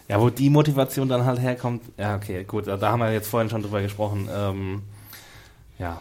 [0.09, 3.29] Ja, wo die Motivation dann halt herkommt, ja, okay, gut, da, da haben wir jetzt
[3.29, 4.29] vorhin schon drüber gesprochen.
[4.33, 4.83] Ähm,
[5.79, 6.01] ja,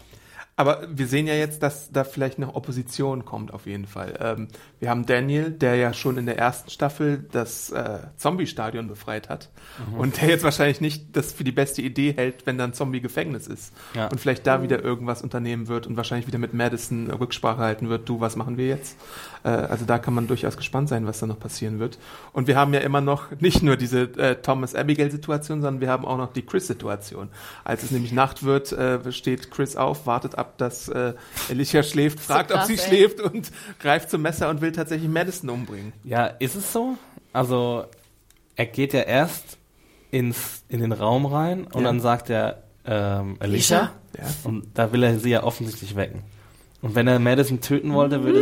[0.60, 4.12] Aber wir sehen ja jetzt, dass da vielleicht noch Opposition kommt, auf jeden Fall.
[4.20, 4.48] Ähm,
[4.78, 9.48] wir haben Daniel, der ja schon in der ersten Staffel das äh, Zombie-Stadion befreit hat.
[9.88, 9.98] Mhm.
[9.98, 13.46] Und der jetzt wahrscheinlich nicht das für die beste Idee hält, wenn da ein Zombie-Gefängnis
[13.46, 13.72] ist.
[13.94, 14.08] Ja.
[14.08, 18.06] Und vielleicht da wieder irgendwas unternehmen wird und wahrscheinlich wieder mit Madison Rücksprache halten wird.
[18.06, 18.98] Du, was machen wir jetzt?
[19.44, 21.98] Äh, also da kann man durchaus gespannt sein, was da noch passieren wird.
[22.32, 26.16] Und wir haben ja immer noch nicht nur diese äh, Thomas-Abigail-Situation, sondern wir haben auch
[26.16, 27.28] noch die Chris-Situation.
[27.64, 31.14] Als es nämlich Nacht wird, äh, steht Chris auf, wartet ab, dass äh,
[31.48, 32.78] Alicia schläft, fragt, ob krass, sie ey.
[32.78, 35.92] schläft und greift zum Messer und will tatsächlich Madison umbringen.
[36.04, 36.96] ja, ist es so?
[37.32, 37.84] Also,
[38.56, 39.56] er geht ja erst
[40.10, 41.88] ins, in den Raum rein und Ja.
[41.88, 44.24] dann sagt er, ähm, Alicia, Ja.
[44.44, 46.22] und da will er sie ja offensichtlich wecken.
[46.82, 48.40] Und wenn er Madison töten wollte, würde,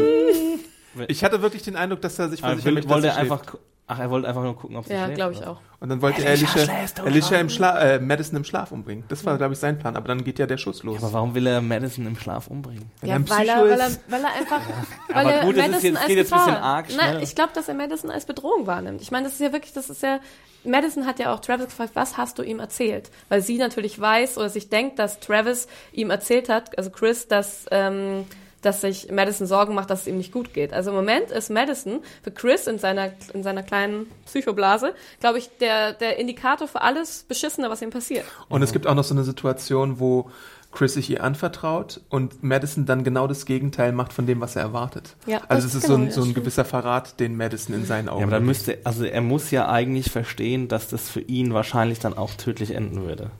[1.08, 3.42] Ich hatte wirklich den Eindruck, dass er sich er versichern will, möchte, wollte er einfach,
[3.86, 5.16] ach, er wollte einfach nur gucken, ob sie Ja, schläft.
[5.16, 5.50] glaube ich oder?
[5.52, 5.60] auch.
[5.80, 6.66] Und dann wollte er Alicia,
[7.04, 9.04] Alicia, im Schla äh, Madison im Schlaf umbringen.
[9.08, 9.96] Das war, glaube ich, sein Plan.
[9.96, 10.96] Aber dann geht ja der Schuss los.
[10.96, 12.90] Ja, aber warum will er Madison im Schlaf umbringen?
[13.02, 14.60] Ja, er ein weil er, weil, er, weil er einfach,
[15.08, 17.12] weil Aber er gut, das ist Madison jetzt- als geht jetzt ein bisschen arg schnell.
[17.14, 19.00] Nein, ich glaube, dass er Madison als Bedrohung wahrnimmt.
[19.02, 20.18] Ich meine, das ist ja wirklich, das ist ja,
[20.64, 23.10] Madison hat ja auch Travis gefragt, was hast du ihm erzählt?
[23.28, 27.66] Weil sie natürlich weiß oder sich denkt, dass Travis ihm erzählt hat, also Chris, dass,
[27.70, 28.24] ähm,
[28.62, 30.72] dass sich Madison Sorgen macht, dass es ihm nicht gut geht.
[30.72, 35.48] Also im Moment ist Madison für Chris in seiner, in seiner kleinen Psychoblase, glaube ich,
[35.60, 38.24] der, der Indikator für alles Beschissene, was ihm passiert.
[38.48, 40.30] Und es gibt auch noch so eine Situation, wo
[40.70, 44.62] Chris sich ihr anvertraut und Madison dann genau das Gegenteil macht von dem, was er
[44.62, 45.16] erwartet.
[45.26, 47.86] Ja, also es ist genau, so ein, ja, so ein gewisser Verrat, den Madison in
[47.86, 51.20] seinen Augen Ja, aber dann müsste, also er muss ja eigentlich verstehen, dass das für
[51.20, 53.30] ihn wahrscheinlich dann auch tödlich enden würde.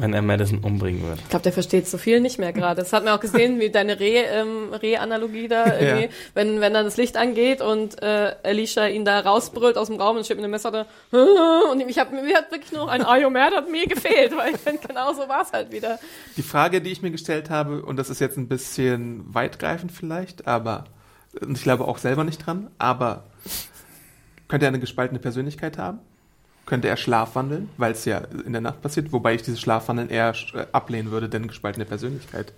[0.00, 1.20] Wenn er Madison umbringen würde.
[1.22, 2.80] Ich glaube, der versteht so viel nicht mehr gerade.
[2.80, 6.10] Das hat man auch gesehen, wie deine Reh, ähm, Reh-Analogie da irgendwie, Ja.
[6.34, 10.16] wenn, wenn dann das Licht angeht und äh, Alicia ihn da rausbrüllt aus dem Raum
[10.16, 10.86] und steht mit dem Messer da
[11.70, 14.54] und ich hab, mir hat wirklich noch ein Are you mad hat mir gefehlt, weil
[14.54, 15.98] ich find, genau so war es halt wieder.
[16.36, 20.46] Die Frage, die ich mir gestellt habe, und das ist jetzt ein bisschen weitgreifend vielleicht,
[20.46, 20.84] aber
[21.40, 23.24] und ich glaube auch selber nicht dran, aber
[24.48, 26.00] könnte er eine gespaltene Persönlichkeit haben?
[26.70, 30.32] Könnte er schlafwandeln, weil es ja in der Nacht passiert, wobei ich dieses Schlafwandeln eher
[30.54, 32.52] äh, ablehnen würde, denn gespaltene Persönlichkeit.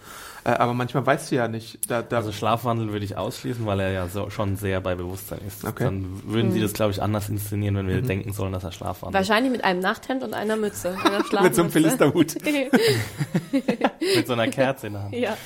[0.44, 3.80] Äh, aber manchmal weißt du ja nicht, da, da Also Schlafwandel würde ich ausschließen, weil
[3.80, 5.64] er ja so, schon sehr bei Bewusstsein ist.
[5.64, 5.84] Okay.
[5.84, 8.06] Dann würden sie das, glaube ich, anders inszenieren, wenn wir Mhm.
[8.06, 9.14] denken sollen, dass er schlafwandelt.
[9.26, 10.94] Wahrscheinlich mit einem Nachthemd und einer Mütze.
[11.02, 11.70] Einer mit so einem.
[11.70, 12.34] Philisterhut.
[14.16, 15.14] Mit so einer Kerze in der Hand.
[15.14, 15.36] ja.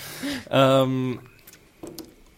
[0.50, 1.20] Ähm,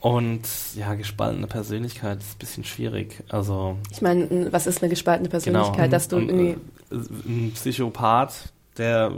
[0.01, 0.43] Und
[0.77, 3.25] ja, gespaltene Persönlichkeit ist ein bisschen schwierig.
[3.29, 6.57] Also Ich meine, n- was ist eine gespaltene Persönlichkeit, genau, dass du ein, irgendwie.
[6.93, 9.13] ein, ein Psychopath, der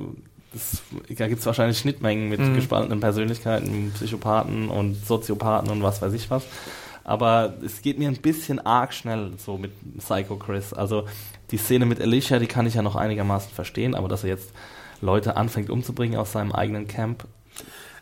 [0.52, 0.82] das,
[1.16, 2.54] da gibt es wahrscheinlich Schnittmengen mit Mhm.
[2.54, 6.44] gespaltenen Persönlichkeiten, Psychopathen und Soziopathen und was weiß ich was.
[7.04, 10.72] Aber es geht mir ein bisschen arg schnell so mit Psycho Chris.
[10.72, 11.04] Also
[11.50, 14.50] die Szene mit Alicia, die kann ich ja noch einigermaßen verstehen, aber dass er jetzt
[15.02, 17.26] Leute anfängt umzubringen aus seinem eigenen Camp,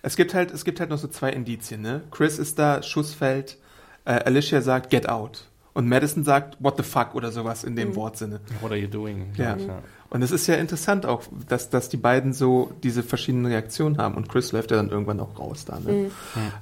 [0.02, 2.02] Es gibt halt, es gibt halt noch so zwei Indizien, ne?
[2.10, 3.58] Chris ist da, Schuss fällt,
[4.04, 5.44] äh, Alicia sagt, get out.
[5.74, 8.40] Und Madison sagt, what the fuck oder sowas in dem Wortsinne.
[8.60, 9.32] what are you doing?
[9.36, 9.56] Ja.
[9.56, 9.68] ich,
[10.10, 14.16] Und es ist ja interessant auch, dass, dass die beiden so diese verschiedenen Reaktionen haben
[14.16, 15.78] und Chris läuft ja dann irgendwann auch raus da.
[15.78, 16.10] Ne?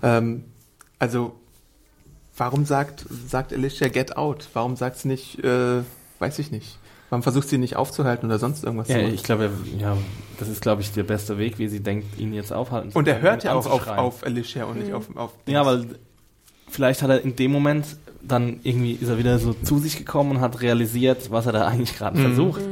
[0.03, 0.45] Ähm,
[0.99, 1.35] also,
[2.37, 4.49] warum sagt, sagt Alicia get out?
[4.53, 5.83] Warum sagt sie nicht, äh,
[6.19, 6.79] weiß ich nicht.
[7.11, 9.97] Warum versucht sie nicht aufzuhalten oder sonst irgendwas Ja, ich glaube, ja,
[10.39, 13.07] das ist, glaube ich, der beste Weg, wie sie denkt, ihn jetzt aufhalten zu Und
[13.07, 15.87] er hört ja auch auf, auf Alicia und nicht auf, auf Ja, weil
[16.69, 17.87] vielleicht hat er in dem Moment
[18.23, 21.67] dann irgendwie ist er wieder so zu sich gekommen und hat realisiert, was er da
[21.69, 22.23] eigentlich gerade Mhm.
[22.23, 22.63] versucht.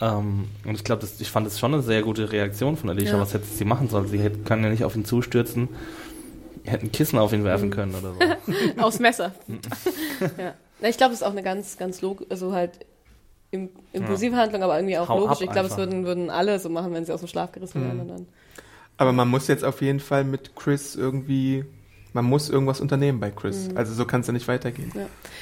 [0.00, 3.16] Ähm, und ich glaube, ich fand es schon eine sehr gute Reaktion von Alicia.
[3.16, 3.20] Ja.
[3.20, 4.08] Was hätte sie machen sollen?
[4.08, 5.68] Sie hätte, kann ja nicht auf ihn zustürzen.
[6.64, 7.72] Hätten ein Kissen auf ihn werfen Mhm.
[7.72, 8.82] können oder so.
[8.82, 9.34] Aus Messer.
[10.38, 10.54] ja.
[10.80, 12.70] Na, Ich glaube, es ist auch eine ganz, ganz logisch, also halt
[13.50, 15.40] im, impulsive Handlung, aber irgendwie auch Hau logisch.
[15.40, 17.84] Ich glaube, es würden, würden alle so machen, wenn sie aus dem Schlaf gerissen Mhm.
[17.86, 18.00] werden.
[18.00, 18.26] Und dann.
[18.96, 21.64] Aber man muss jetzt auf jeden Fall mit Chris irgendwie,
[22.12, 23.68] man muss irgendwas unternehmen bei Chris.
[23.68, 23.76] Mhm.
[23.76, 24.92] Also so kann es ja nicht weitergehen.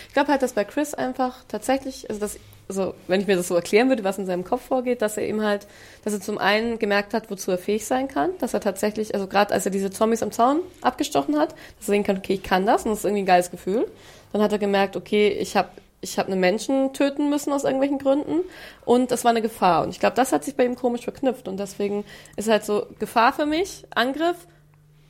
[0.07, 2.39] Ich glaube halt, dass bei Chris einfach tatsächlich, also das,
[2.69, 5.25] also wenn ich mir das so erklären würde, was in seinem Kopf vorgeht, dass er
[5.25, 5.67] eben halt,
[6.05, 9.27] dass er zum einen gemerkt hat, wozu er fähig sein kann, dass er tatsächlich, also
[9.27, 12.43] gerade als er diese Zombies am Zaun abgestochen hat, dass er sehen kann, okay, ich
[12.43, 13.87] kann das und das ist irgendwie ein geiles Gefühl.
[14.33, 15.69] Dann hat er gemerkt, okay, ich habe
[16.01, 18.41] ich habe einen Menschen töten müssen aus irgendwelchen Gründen
[18.85, 19.83] und das war eine Gefahr.
[19.83, 22.05] Und ich glaube, das hat sich bei ihm komisch verknüpft und deswegen
[22.37, 24.47] ist halt so Gefahr für mich, Angriff,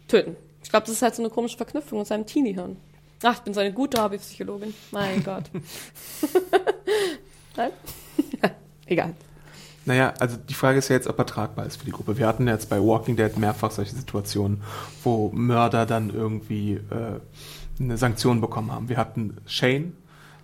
[0.09, 0.37] töten.
[0.63, 2.77] Ich glaube, das ist halt so eine komische Verknüpfung in seinem Teenie-Hirn.
[3.23, 4.75] Ach, ich bin so eine gute Hobbypsychologin.
[4.91, 5.45] Mein Gott.
[7.57, 7.71] Nein?
[8.87, 9.15] Egal.
[9.85, 12.19] Naja, also die Frage ist ja jetzt, ob er tragbar ist für die Gruppe.
[12.19, 14.63] Wir hatten jetzt bei Walking Dead mehrfach solche Situationen,
[15.03, 17.21] wo Mörder dann irgendwie äh,
[17.81, 18.89] eine Sanktion bekommen haben.
[18.89, 19.97] Wir hatten Shane,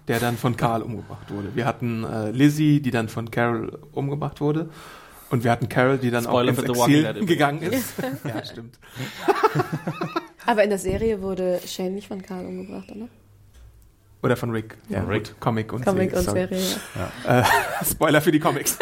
[0.08, 1.54] der dann von Carl umgebracht wurde.
[1.54, 4.68] Wir hatten äh, Lizzie, die dann von Carol umgebracht wurde.
[5.30, 7.94] Und wir hatten Carol, die dann Spoiler auch ins Exil gegangen ist.
[8.24, 8.78] ja, stimmt.
[10.46, 13.08] Aber in der Serie wurde Shane nicht von Karl umgebracht, oder?
[14.22, 14.76] Oder von Rick.
[14.88, 15.24] Ja, Von Rick.
[15.28, 15.40] gut.
[15.40, 16.18] Comic und Comic Serie.
[16.18, 16.46] und sorry.
[16.48, 16.80] Serie.
[17.26, 17.40] Ja.
[17.40, 17.44] Äh,
[17.84, 18.78] Spoiler für die Comics.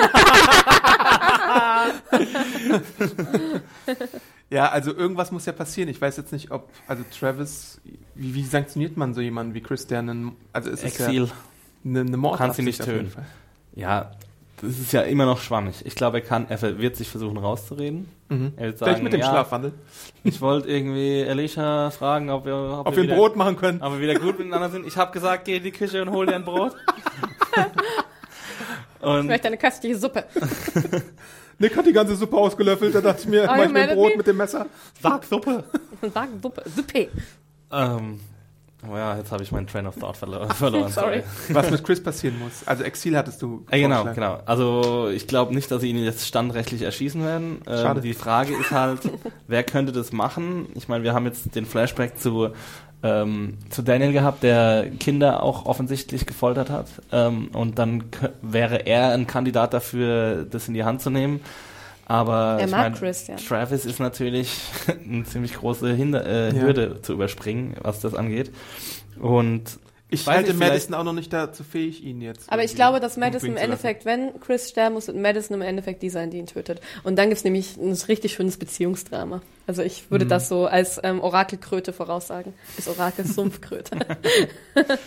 [4.50, 5.88] Ja, also irgendwas muss ja passieren.
[5.88, 7.80] Ich weiß jetzt nicht, ob, also Travis,
[8.14, 11.26] wie, wie sanktioniert man so jemanden wie Chris, der einen, also es ist Exil.
[11.26, 11.32] ja
[11.84, 13.12] eine, eine Mord Kannst ihn nicht töten.
[13.74, 14.12] Ja,
[14.61, 15.84] das ist ja immer noch schwammig.
[15.84, 18.09] Ich glaube, er kann, er wird sich versuchen rauszureden.
[18.28, 18.53] Mhm.
[18.57, 19.72] Er wird Vielleicht sagen, mit dem ja, Schlafwandel.
[20.22, 23.57] Ich wollte irgendwie Alicia fragen, ob wir, ob Ob wir wir ein wieder, Brot machen
[23.57, 23.82] können.
[23.82, 24.86] ob wir wieder gut miteinander sind.
[24.86, 26.76] Ich habe gesagt, geh in die Küche und hol dir ein Brot.
[29.00, 30.24] Ich und möchte eine köstliche Suppe.
[31.62, 34.16] Nick hat die ganze Suppe ausgelöffelt, da dachte ich mir, mach you ich mir Brot
[34.16, 34.66] mit dem Messer.
[35.00, 35.62] sag Suppe.
[36.12, 36.62] Sag Suppe.
[36.74, 37.08] Suppe.
[37.70, 38.18] ähm,
[38.84, 40.90] oh ja, jetzt habe ich meinen Train of Thought verlo verloren.
[40.90, 41.22] Sorry.
[41.50, 42.66] Was mit Chris passieren muss.
[42.66, 44.40] Also Exil hattest du Äh, genau, genau.
[44.44, 47.60] Also ich glaube nicht, dass sie ihn jetzt standrechtlich erschießen werden.
[47.68, 48.00] Ähm, Schade.
[48.00, 48.98] Die Frage ist halt,
[49.46, 50.66] wer könnte das machen?
[50.74, 52.50] Ich meine, wir haben jetzt den Flashback zu,
[53.03, 56.86] ähm, zu Daniel gehabt, der Kinder auch offensichtlich gefoltert hat.
[57.11, 58.05] Ähm, und dann
[58.42, 61.40] wäre er ein Kandidat dafür, das in die Hand zu nehmen.
[62.07, 63.36] Aber Er ich mag mein, Chris, ja.
[63.36, 64.61] Travis ist natürlich
[65.09, 66.62] eine ziemlich große Hinder äh, Ja.
[66.62, 68.50] Hürde zu überspringen, was das angeht.
[69.20, 69.78] Und
[70.12, 72.52] Ich Weiß halte Madison auch noch nicht dazu fähig, ihn jetzt.
[72.52, 73.56] Aber ich glaube, dass Madison im.
[73.56, 76.82] Endeffekt, wenn Chris sterben muss, wird Madison im Endeffekt die sein, die ihn tötet.
[77.02, 79.40] Und dann gibt's nämlich ein richtig schönes Beziehungsdrama.
[79.66, 82.52] Also ich würde das so als ähm, Orakelkröte voraussagen.
[82.76, 83.98] Das Orakel Sumpfkröte.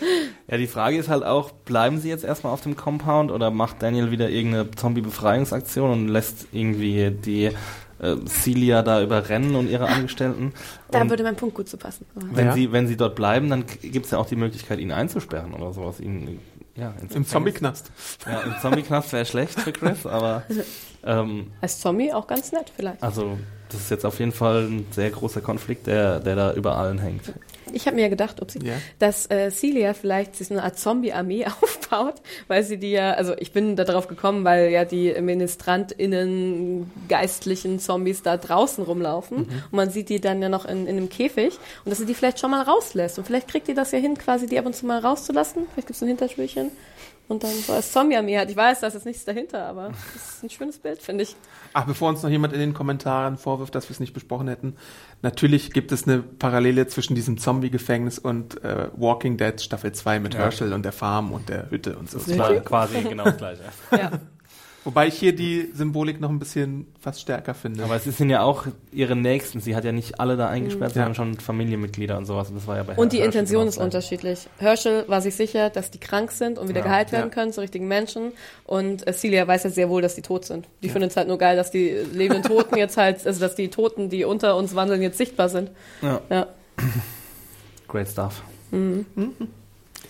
[0.47, 3.81] Ja, die Frage ist halt auch, bleiben sie jetzt erstmal auf dem Compound oder macht
[3.81, 7.49] Daniel wieder irgendeine Zombie-Befreiungsaktion und lässt irgendwie die
[8.13, 10.53] äh, Celia da überrennen und ihre Angestellten?
[10.91, 12.05] da und würde mein Punkt gut zu passen.
[12.15, 12.53] wenn, Ja.
[12.53, 15.73] sie, wenn sie dort bleiben, dann gibt es ja auch die Möglichkeit, ihn einzusperren oder
[15.73, 15.99] sowas.
[15.99, 16.39] Ihn,
[16.75, 17.25] ja, ins Im.
[17.25, 17.91] Zombie-Knast.
[18.25, 20.43] Ja, im Zombie-Knast wäre schlecht für Chris, aber
[21.05, 23.01] ähm, Als Zombie auch ganz nett vielleicht.
[23.01, 23.37] also
[23.69, 26.99] das ist jetzt auf jeden Fall ein sehr großer Konflikt, der, der da über allen
[26.99, 27.33] hängt.
[27.73, 28.73] Ich habe mir gedacht, ob sie, Ja.
[28.99, 32.15] dass äh, Celia vielleicht sich so eine Art Zombie-Armee aufbaut,
[32.47, 37.79] weil sie die ja, also ich bin da drauf gekommen, weil ja die MinistrantInnen, geistlichen
[37.79, 39.37] Zombies da draußen rumlaufen.
[39.37, 41.53] Und man sieht die dann ja noch in, in einem Käfig.
[41.83, 43.17] Und dass sie die vielleicht schon mal rauslässt.
[43.17, 45.63] Und vielleicht kriegt die das ja hin, quasi die ab und zu mal rauszulassen.
[45.73, 46.71] Vielleicht gibt es ein Hintertürchen
[47.27, 48.49] und dann so als Zombie-Armee hat.
[48.49, 51.35] Ich weiß, da ist jetzt nichts dahinter, aber das ist ein schönes Bild, finde ich.
[51.73, 54.75] Ach, bevor uns noch jemand in den Kommentaren vorwirft, dass wir es nicht besprochen hätten,
[55.21, 60.33] natürlich gibt es eine Parallele zwischen diesem Zombie-Gefängnis und äh, Walking Dead Staffel 2 mit
[60.33, 60.41] Ja.
[60.41, 62.19] Herschel und der Farm und der Hütte und so.
[62.19, 63.63] Das war quasi genau das gleiche.
[63.91, 64.11] Ja.
[64.85, 67.83] Wobei ich hier die Symbolik noch ein bisschen fast stärker finde.
[67.83, 69.59] Aber es sind ja auch ihre Nächsten.
[69.59, 71.01] Sie hat ja nicht alle da eingesperrt, Ja.
[71.05, 72.49] sondern schon Familienmitglieder und sowas.
[72.49, 74.47] Und das war ja bei Und die Herschel Intention ist unterschiedlich.
[74.59, 77.33] Herschel war sich sicher, dass die krank sind und wieder Ja, geheilt werden ja.
[77.33, 78.31] können zu richtigen Menschen.
[78.63, 80.67] Und äh, Celia weiß ja sehr wohl, dass die tot sind.
[80.83, 83.69] Die findet es halt nur geil, dass die lebenden Toten jetzt halt, also dass die
[83.69, 85.71] Toten, die unter uns wandeln, jetzt sichtbar sind.
[86.03, 86.21] Ja.
[86.29, 86.47] Ja.
[87.87, 88.43] Great stuff.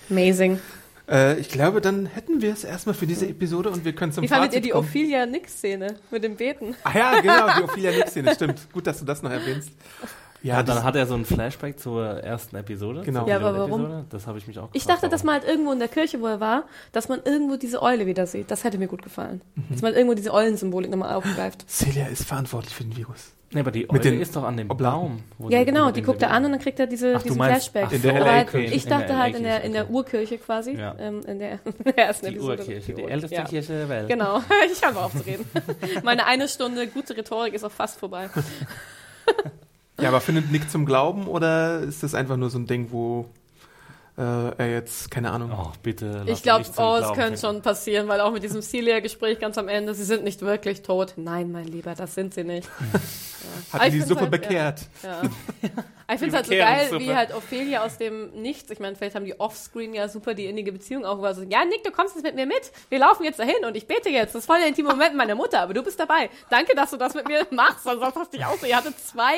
[0.10, 0.60] Amazing.
[1.10, 4.24] Äh, ich glaube, dann hätten wir es erstmal für diese Episode und wir können zum
[4.24, 4.88] Wie fandet Fazit ihr die kommen.
[4.88, 6.76] Ophelia Nix-Szene mit dem Beten?
[6.84, 8.72] Ah ja, genau, die Ophelia Nix-Szene, stimmt.
[8.74, 9.70] Gut, dass du das noch erwähnst.
[10.42, 13.02] Ja, Ja, dann hat er so ein Flashback zur ersten Episode.
[13.04, 13.22] Genau.
[13.22, 14.06] zur Ja, aber Pilot-Episode.
[14.10, 15.26] Das habe ich mich auch Ich gefragt, dachte, dass warum.
[15.34, 18.28] man halt irgendwo in der Kirche, wo er war, dass man irgendwo diese Eule wieder
[18.28, 18.52] sieht.
[18.52, 19.42] Das hätte mir gut gefallen.
[19.72, 21.66] Dass man irgendwo diese Eulensymbolik nochmal aufgreift.
[21.70, 23.32] Celia ist verantwortlich für den Virus.
[23.56, 24.68] Nee, aber die Mit Eule den ist doch an dem.
[24.68, 25.24] Baum.
[25.38, 27.70] wo Ja, genau, die guckt er an und dann kriegt er diese, Ach, diesen meinst-
[27.72, 27.86] Flashback.
[27.88, 28.76] ach In der LA halt, Kirche.
[28.76, 29.90] ich In der dachte LA halt in der, in der.
[29.90, 30.94] Urkirche quasi, Ja.
[31.00, 32.62] ähm, in, der, in der ersten Die Episode.
[32.64, 33.44] Urkirche, die älteste ja.
[33.46, 34.10] Kirche der Welt.
[34.10, 34.42] Genau,
[34.72, 35.46] ich habe aufzureden.
[36.04, 38.30] Meine eine Stunde gute Rhetorik ist auch fast vorbei.
[40.02, 43.28] Ja, aber findet Nick zum Glauben oder ist das einfach nur so ein Ding, wo
[44.22, 46.24] er jetzt, keine Ahnung, Oh, bitte.
[46.26, 49.68] lass Ich glaube, oh, es könnte schon passieren, weil auch mit diesem Celia-Gespräch ganz am
[49.68, 51.14] Ende, sie sind nicht wirklich tot.
[51.18, 52.70] Nein, mein Lieber, das sind sie nicht.
[53.74, 54.38] hat er ich die Suppe halt, ja.
[54.38, 54.82] bekehrt?
[55.04, 55.22] Ja.
[56.16, 59.16] Ich finde es halt so geil, wie halt Ophelia aus dem Nichts, ich meine, vielleicht
[59.16, 62.24] haben die offscreen ja super die innige Beziehung auch, also, ja, Nick, du kommst jetzt
[62.24, 64.68] mit mir mit, wir laufen jetzt dahin und ich bete jetzt, das ist voll der
[64.68, 66.30] intime Moment mit meiner Mutter, aber du bist dabei.
[66.50, 69.34] Danke, dass du das mit mir machst, sonst dachte ich auch so, ihr hattet zwei,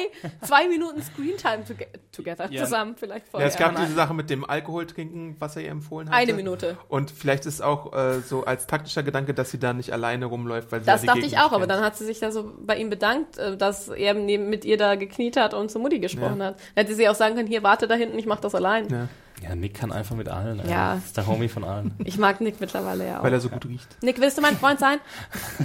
[0.45, 2.63] zwei Minuten Screentime toge together, Ja.
[2.63, 3.47] zusammen vielleicht Ja, vorher.
[3.49, 6.18] es gab diese Sache mit dem Alkohol trinken, was er ihr empfohlen hatte.
[6.18, 6.78] Eine Minute.
[6.89, 10.72] Und vielleicht ist auch äh, so als taktischer Gedanke, dass sie da nicht alleine rumläuft,
[10.72, 12.51] weil sie Das ja dachte Gegend ich auch, aber dann hat sie sich da so
[12.59, 15.99] bei ihm bedankt, äh, dass er neben, mit ihr da gekniet hat und zu Mutti
[15.99, 16.45] gesprochen Ja.
[16.47, 16.57] hat.
[16.76, 18.88] Dann hätte sie auch sagen können, hier, warte da hinten, ich mach das allein.
[18.89, 19.08] Ja,
[19.41, 20.60] Ja, Nick kann einfach mit allen.
[20.60, 20.70] ey.
[20.70, 20.95] Ja.
[20.95, 21.93] Das ist der Homie von allen.
[22.05, 23.24] Ich mag Nick mittlerweile ja auch.
[23.24, 23.88] weil er so gut riecht.
[24.01, 24.99] Nick, willst du mein Freund sein?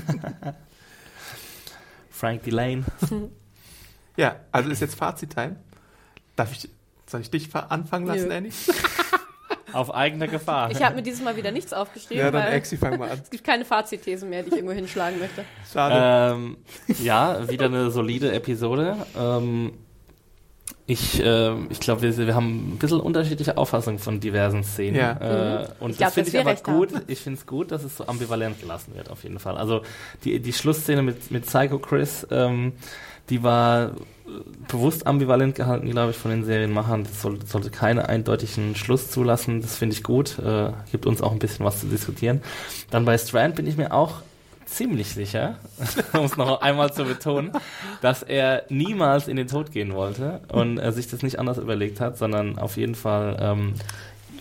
[2.10, 2.84] Frank Delane.
[4.14, 5.56] Ja, also ist jetzt Fazit-Time.
[6.36, 6.68] Darf ich,
[7.08, 8.34] soll ich dich fa- anfangen lassen, Nö.
[8.34, 8.52] Annie?
[9.72, 10.70] Auf eigene Gefahr.
[10.70, 13.20] Ich habe mir dieses Mal wieder nichts aufgeschrieben, Ja, dann weil Exi, fang mal an.
[13.22, 15.46] es gibt keine Fazitthesen mehr, die ich irgendwo hinschlagen möchte.
[15.72, 16.34] Schade.
[16.36, 16.58] Ähm,
[17.02, 18.98] ja, wieder eine solide Episode.
[19.18, 19.72] Ähm,
[20.86, 24.96] ich äh, ich glaube, wir, wir haben ein bisschen unterschiedliche Auffassungen von diversen Szenen.
[24.96, 25.62] Ja.
[25.62, 26.88] Äh, und Ich glaub, das finde ich aber gut.
[27.06, 29.56] Ich finde es gut, dass es so ambivalent gelassen wird, auf jeden Fall.
[29.56, 29.82] Also
[30.24, 32.72] die, die Schlussszene mit, mit Psycho Chris, ähm,
[33.30, 33.92] die war äh,
[34.66, 37.04] bewusst ambivalent gehalten, glaube ich, von den Serienmachern.
[37.04, 39.62] Das soll, sollte keinen eindeutigen Schluss zulassen.
[39.62, 40.38] Das finde ich gut.
[40.40, 42.42] Äh, gibt uns auch ein bisschen was zu diskutieren.
[42.90, 44.22] Dann bei Strand bin ich mir auch
[44.66, 45.56] ziemlich sicher,
[46.12, 47.52] um es noch einmal zu betonen,
[48.00, 52.00] dass er niemals in den Tod gehen wollte und er sich das nicht anders überlegt
[52.00, 53.74] hat, sondern auf jeden Fall ähm,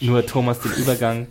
[0.02, 1.28] nur Thomas den Übergang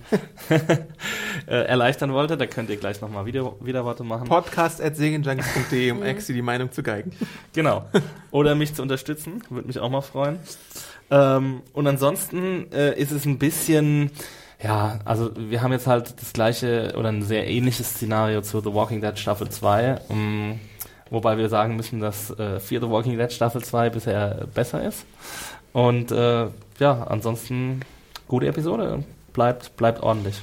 [0.48, 2.36] äh, erleichtern wollte.
[2.36, 4.28] Da könnt ihr gleich nochmal wieder, wieder Worte machen.
[4.28, 7.12] Podcast at segenjunkies.de, um Exi die Meinung zu geigen.
[7.52, 7.84] Genau.
[8.30, 10.38] Oder mich zu unterstützen, würde mich auch mal freuen.
[11.10, 14.12] Ähm, und ansonsten äh, ist es ein bisschen,
[14.62, 18.72] ja, also wir haben jetzt halt das gleiche oder ein sehr ähnliches Szenario zu The
[18.74, 20.00] Walking Dead Staffel 2.
[20.08, 20.60] Um,
[21.08, 25.06] wobei wir sagen müssen, dass äh, Fear the Walking Dead Staffel 2 bisher besser ist.
[25.72, 26.46] Und äh,
[26.78, 27.80] ja, ansonsten
[28.28, 29.04] gute Episode.
[29.32, 30.40] Bleibt, bleibt ordentlich.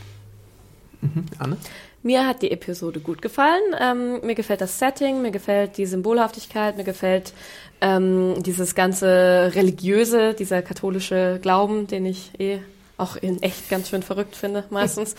[1.37, 1.57] Anne?
[2.03, 3.61] Mir hat die Episode gut gefallen.
[3.79, 7.33] Ähm, mir gefällt das Setting, mir gefällt die Symbolhaftigkeit, mir gefällt
[7.81, 12.59] ähm, dieses ganze religiöse, dieser katholische Glauben, den ich eh
[12.97, 15.15] auch in echt ganz schön verrückt finde, meistens.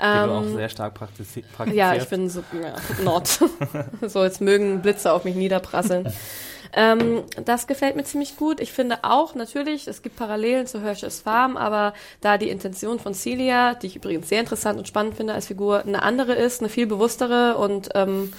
[0.00, 1.76] Den du auch Ähm, sehr stark praktizi praktizierst.
[1.76, 2.74] Ja, ich bin so, ja,
[3.04, 3.40] not.
[4.06, 6.12] so, jetzt mögen Blitze auf mich niederprasseln.
[6.74, 8.60] ähm, das gefällt mir ziemlich gut.
[8.60, 13.14] Ich finde auch, natürlich, es gibt Parallelen zu Hershey's Farm, aber da die Intention von
[13.14, 16.68] Celia, die ich übrigens sehr interessant und spannend finde als Figur, eine andere ist, eine
[16.68, 18.32] viel bewusstere und ähm,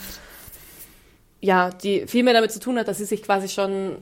[1.41, 3.97] ja, die viel mehr damit zu tun hat, dass sie sich quasi schon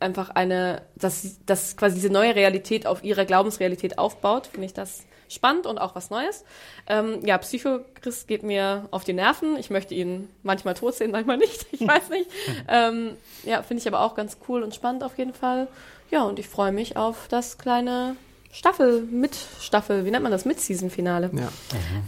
[0.00, 5.04] einfach eine, dass, dass quasi diese neue Realität auf ihrer Glaubensrealität aufbaut, finde ich das
[5.28, 6.44] spannend und auch was Neues.
[6.88, 9.56] Ähm, ja, Psycho-Chris geht mir auf die Nerven.
[9.56, 11.66] Ich möchte ihn manchmal tot sehen, manchmal nicht.
[11.72, 12.28] Ich weiß nicht.
[12.68, 15.68] ähm, ja, finde ich aber auch ganz cool und spannend auf jeden Fall.
[16.10, 18.16] Ja, und ich freue mich auf das kleine
[18.52, 20.44] Staffel, mit Staffel, wie nennt man das?
[20.44, 21.30] Mit-Season-Finale.
[21.32, 21.48] Ja.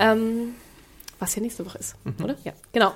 [0.01, 0.57] Ähm,
[1.21, 2.35] was ja nächste Woche ist, oder?
[2.43, 2.93] Ja, genau.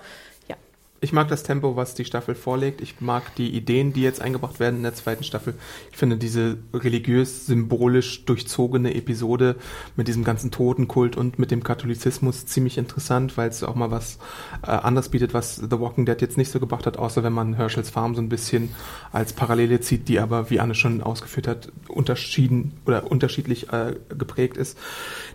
[1.06, 2.80] Ich mag das Tempo, was die Staffel vorlegt.
[2.80, 5.54] Ich mag die Ideen, die jetzt eingebracht werden in der zweiten Staffel.
[5.92, 9.54] Ich finde diese religiös, symbolisch durchzogene Episode
[9.94, 14.18] mit diesem ganzen Totenkult und mit dem Katholizismus ziemlich interessant, weil es auch mal was
[14.66, 17.54] äh, anderes bietet, was The Walking Dead jetzt nicht so gebracht hat, außer wenn man
[17.54, 18.70] Herschels Farm so ein bisschen
[19.12, 24.56] als Parallele zieht, die aber, wie Anne schon ausgeführt hat, unterschieden oder unterschiedlich äh, geprägt
[24.56, 24.76] ist.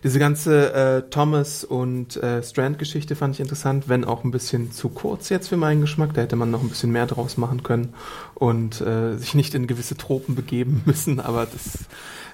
[0.04, 4.90] Diese ganze äh, Thomas und äh, Strand-Geschichte fand ich interessant, wenn auch ein bisschen zu
[4.90, 6.14] kurz jetzt für meinen Geschmack.
[6.14, 7.94] Da hätte man noch ein bisschen mehr draus machen können
[8.36, 11.86] und äh, sich nicht in gewisse Tropen begeben müssen, aber das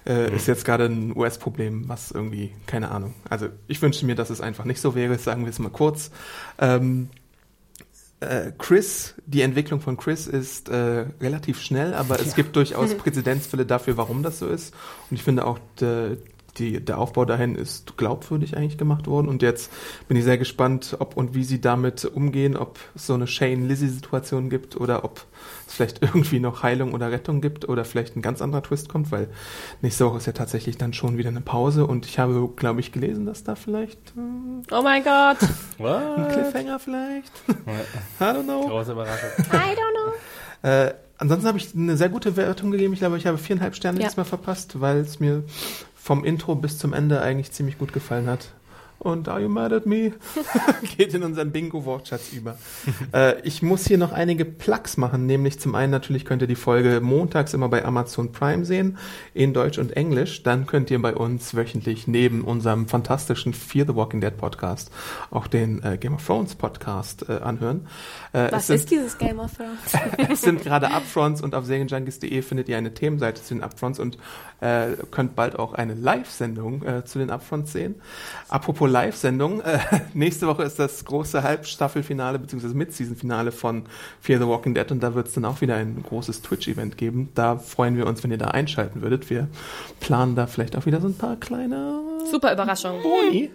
[0.07, 3.13] äh, ist jetzt gerade ein US-Problem, was irgendwie, keine Ahnung.
[3.29, 6.09] Also ich wünschte mir, dass es einfach nicht so wäre, sagen wir es mal kurz.
[6.57, 7.09] Ähm,
[8.19, 13.65] äh, Chris, die Entwicklung von Chris ist äh, relativ schnell, aber es gibt durchaus Präzedenzfälle
[13.65, 14.73] dafür, warum das so ist.
[15.11, 16.17] Und ich finde auch, de,
[16.59, 19.27] die, der Aufbau dahin ist glaubwürdig eigentlich gemacht worden.
[19.27, 19.71] Und jetzt
[20.07, 24.49] bin ich sehr gespannt, ob und wie sie damit umgehen, ob es so eine Shane-Lizzie-Situation
[24.49, 25.25] gibt oder ob
[25.67, 29.11] es vielleicht irgendwie noch Heilung oder Rettung gibt oder vielleicht ein ganz anderer Twist kommt,
[29.11, 29.29] weil
[29.81, 32.91] nächste Woche ist ja tatsächlich dann schon wieder eine Pause und ich habe, glaube ich,
[32.91, 35.37] gelesen, dass da vielleicht hm, Oh mein Gott.
[35.79, 36.27] ein?
[36.29, 37.31] Cliffhanger vielleicht.
[38.19, 38.67] I don't know.
[38.67, 39.29] Große Überraschung.
[39.51, 39.93] I don't
[40.61, 40.67] know.
[40.69, 42.93] Äh, ansonsten habe ich eine sehr gute Wertung gegeben.
[42.93, 44.07] Ich glaube, ich habe viereinhalb Sterne Ja.
[44.07, 45.43] diesmal verpasst, weil es mir
[46.07, 48.53] vom Intro bis zum Ende eigentlich ziemlich gut gefallen hat.
[48.99, 50.13] Und Are You Mad at Me?
[50.97, 52.57] Geht in unseren Bingo-Wortschatz über.
[53.13, 56.55] äh, ich muss hier noch einige Plugs machen, nämlich zum einen natürlich könnt ihr die
[56.55, 58.97] Folge montags immer bei Amazon Prime sehen,
[59.35, 60.41] in Deutsch und Englisch.
[60.41, 64.89] Dann könnt ihr bei uns wöchentlich neben unserem fantastischen Fear the Walking Dead Podcast
[65.29, 67.87] auch den äh, Game of Thrones Podcast äh, anhören.
[68.33, 70.29] Äh, Was sind- ist dieses Game of Thrones?
[70.31, 74.17] es sind gerade Upfronts und auf serienjunkies.de findet ihr eine Themenseite zu den Upfronts und
[74.59, 77.95] äh, könnt bald auch eine Live-Sendung äh, zu den Upfronts sehen.
[78.49, 79.79] Apropos Live-Sendung, äh,
[80.13, 82.67] nächste Woche ist das große Halbstaffelfinale bzw.
[82.69, 83.83] Mid-Season-Finale von
[84.21, 87.29] Fear the Walking Dead und da wird es dann auch wieder ein großes Twitch-Event geben.
[87.35, 89.29] Da freuen wir uns, wenn ihr da einschalten würdet.
[89.29, 89.47] Wir
[89.99, 93.01] planen da vielleicht auch wieder so ein paar kleine Super Überraschung.
[93.01, 93.49] Boni.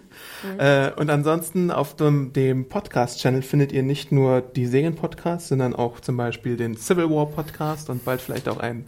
[0.57, 5.99] Äh, und ansonsten auf dem, dem Podcast-Channel findet ihr nicht nur die Serien-Podcasts, sondern auch
[5.99, 8.85] zum Beispiel den Civil War-Podcast und bald vielleicht auch einen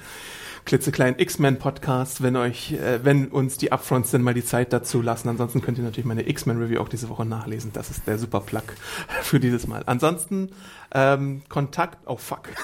[0.65, 5.29] klitzekleinen X-Men-Podcast, wenn euch, äh, wenn uns die Upfronts dann mal die Zeit dazu lassen.
[5.29, 7.71] Ansonsten könnt ihr natürlich meine X-Men-Review auch diese Woche nachlesen.
[7.71, 8.63] Das ist der super Plug
[9.21, 9.83] für dieses Mal.
[9.85, 10.49] Ansonsten
[10.91, 12.49] ähm, Kontakt, oh fuck,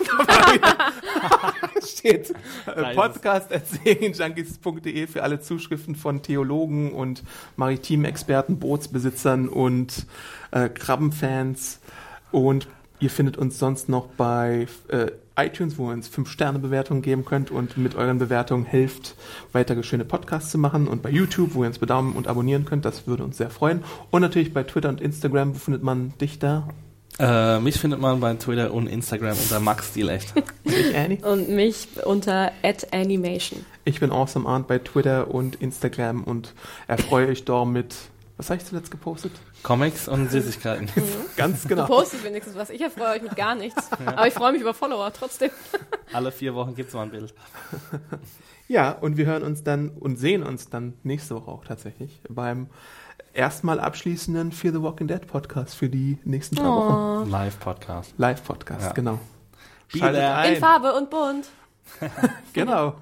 [1.86, 2.34] steht
[2.66, 2.95] äh, es.
[2.95, 7.24] podcast.serienjunkies.de für alle Zuschriften von Theologen und
[7.56, 10.08] Maritimexperten, Bootsbesitzern und
[10.52, 11.80] äh, Krabbenfans.
[12.32, 12.68] Und
[12.99, 15.12] ihr findet uns sonst noch bei äh,
[15.46, 19.16] iTunes, wo ihr uns 5-Sterne-Bewertungen geben könnt und mit euren Bewertungen hilft,
[19.52, 20.88] weitere schöne Podcasts zu machen.
[20.88, 23.84] Und bei YouTube, wo ihr uns bedaumen und abonnieren könnt, das würde uns sehr freuen.
[24.12, 26.68] Und natürlich bei Twitter und Instagram, wo findet man dich da?
[27.20, 30.34] Äh, mich findet man bei Twitter und Instagram unter Max Stilecht.
[30.64, 31.18] Ich, Annie?
[31.26, 32.52] Und mich unter
[32.92, 33.66] @animation.
[33.84, 36.54] Ich bin Awesome Arndt bei Twitter und Instagram und
[36.88, 37.96] erfreue euch dort mit,
[38.38, 39.34] was habe ich zuletzt gepostet?
[39.64, 40.89] Comics und Süßigkeiten.
[41.38, 41.86] Ganz Du genau.
[41.86, 42.70] postet wenigstens was.
[42.70, 43.89] Ich erfreue euch mit gar nichts.
[44.05, 45.51] Aber ich freue mich über Follower trotzdem.
[46.14, 47.34] Alle vier Wochen gibt's mal ein Bild.
[48.68, 52.68] Ja, und wir hören uns dann und sehen uns dann nächste Woche auch tatsächlich beim
[53.34, 57.30] erstmal abschließenden Fear the Walking Dead Podcast für die nächsten drei Wochen.
[57.30, 58.14] Live-Podcast.
[58.18, 58.93] Live-Podcast, Ja.
[58.93, 59.20] genau.
[59.93, 60.55] In.
[60.62, 61.47] Farbe und bunt.
[62.53, 62.93] Genau.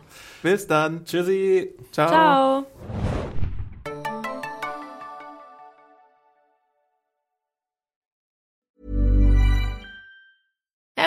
[0.41, 1.05] Bis dann.
[1.05, 1.69] Tschüssi.
[1.91, 2.07] Ciao.
[2.09, 3.18] Ciao.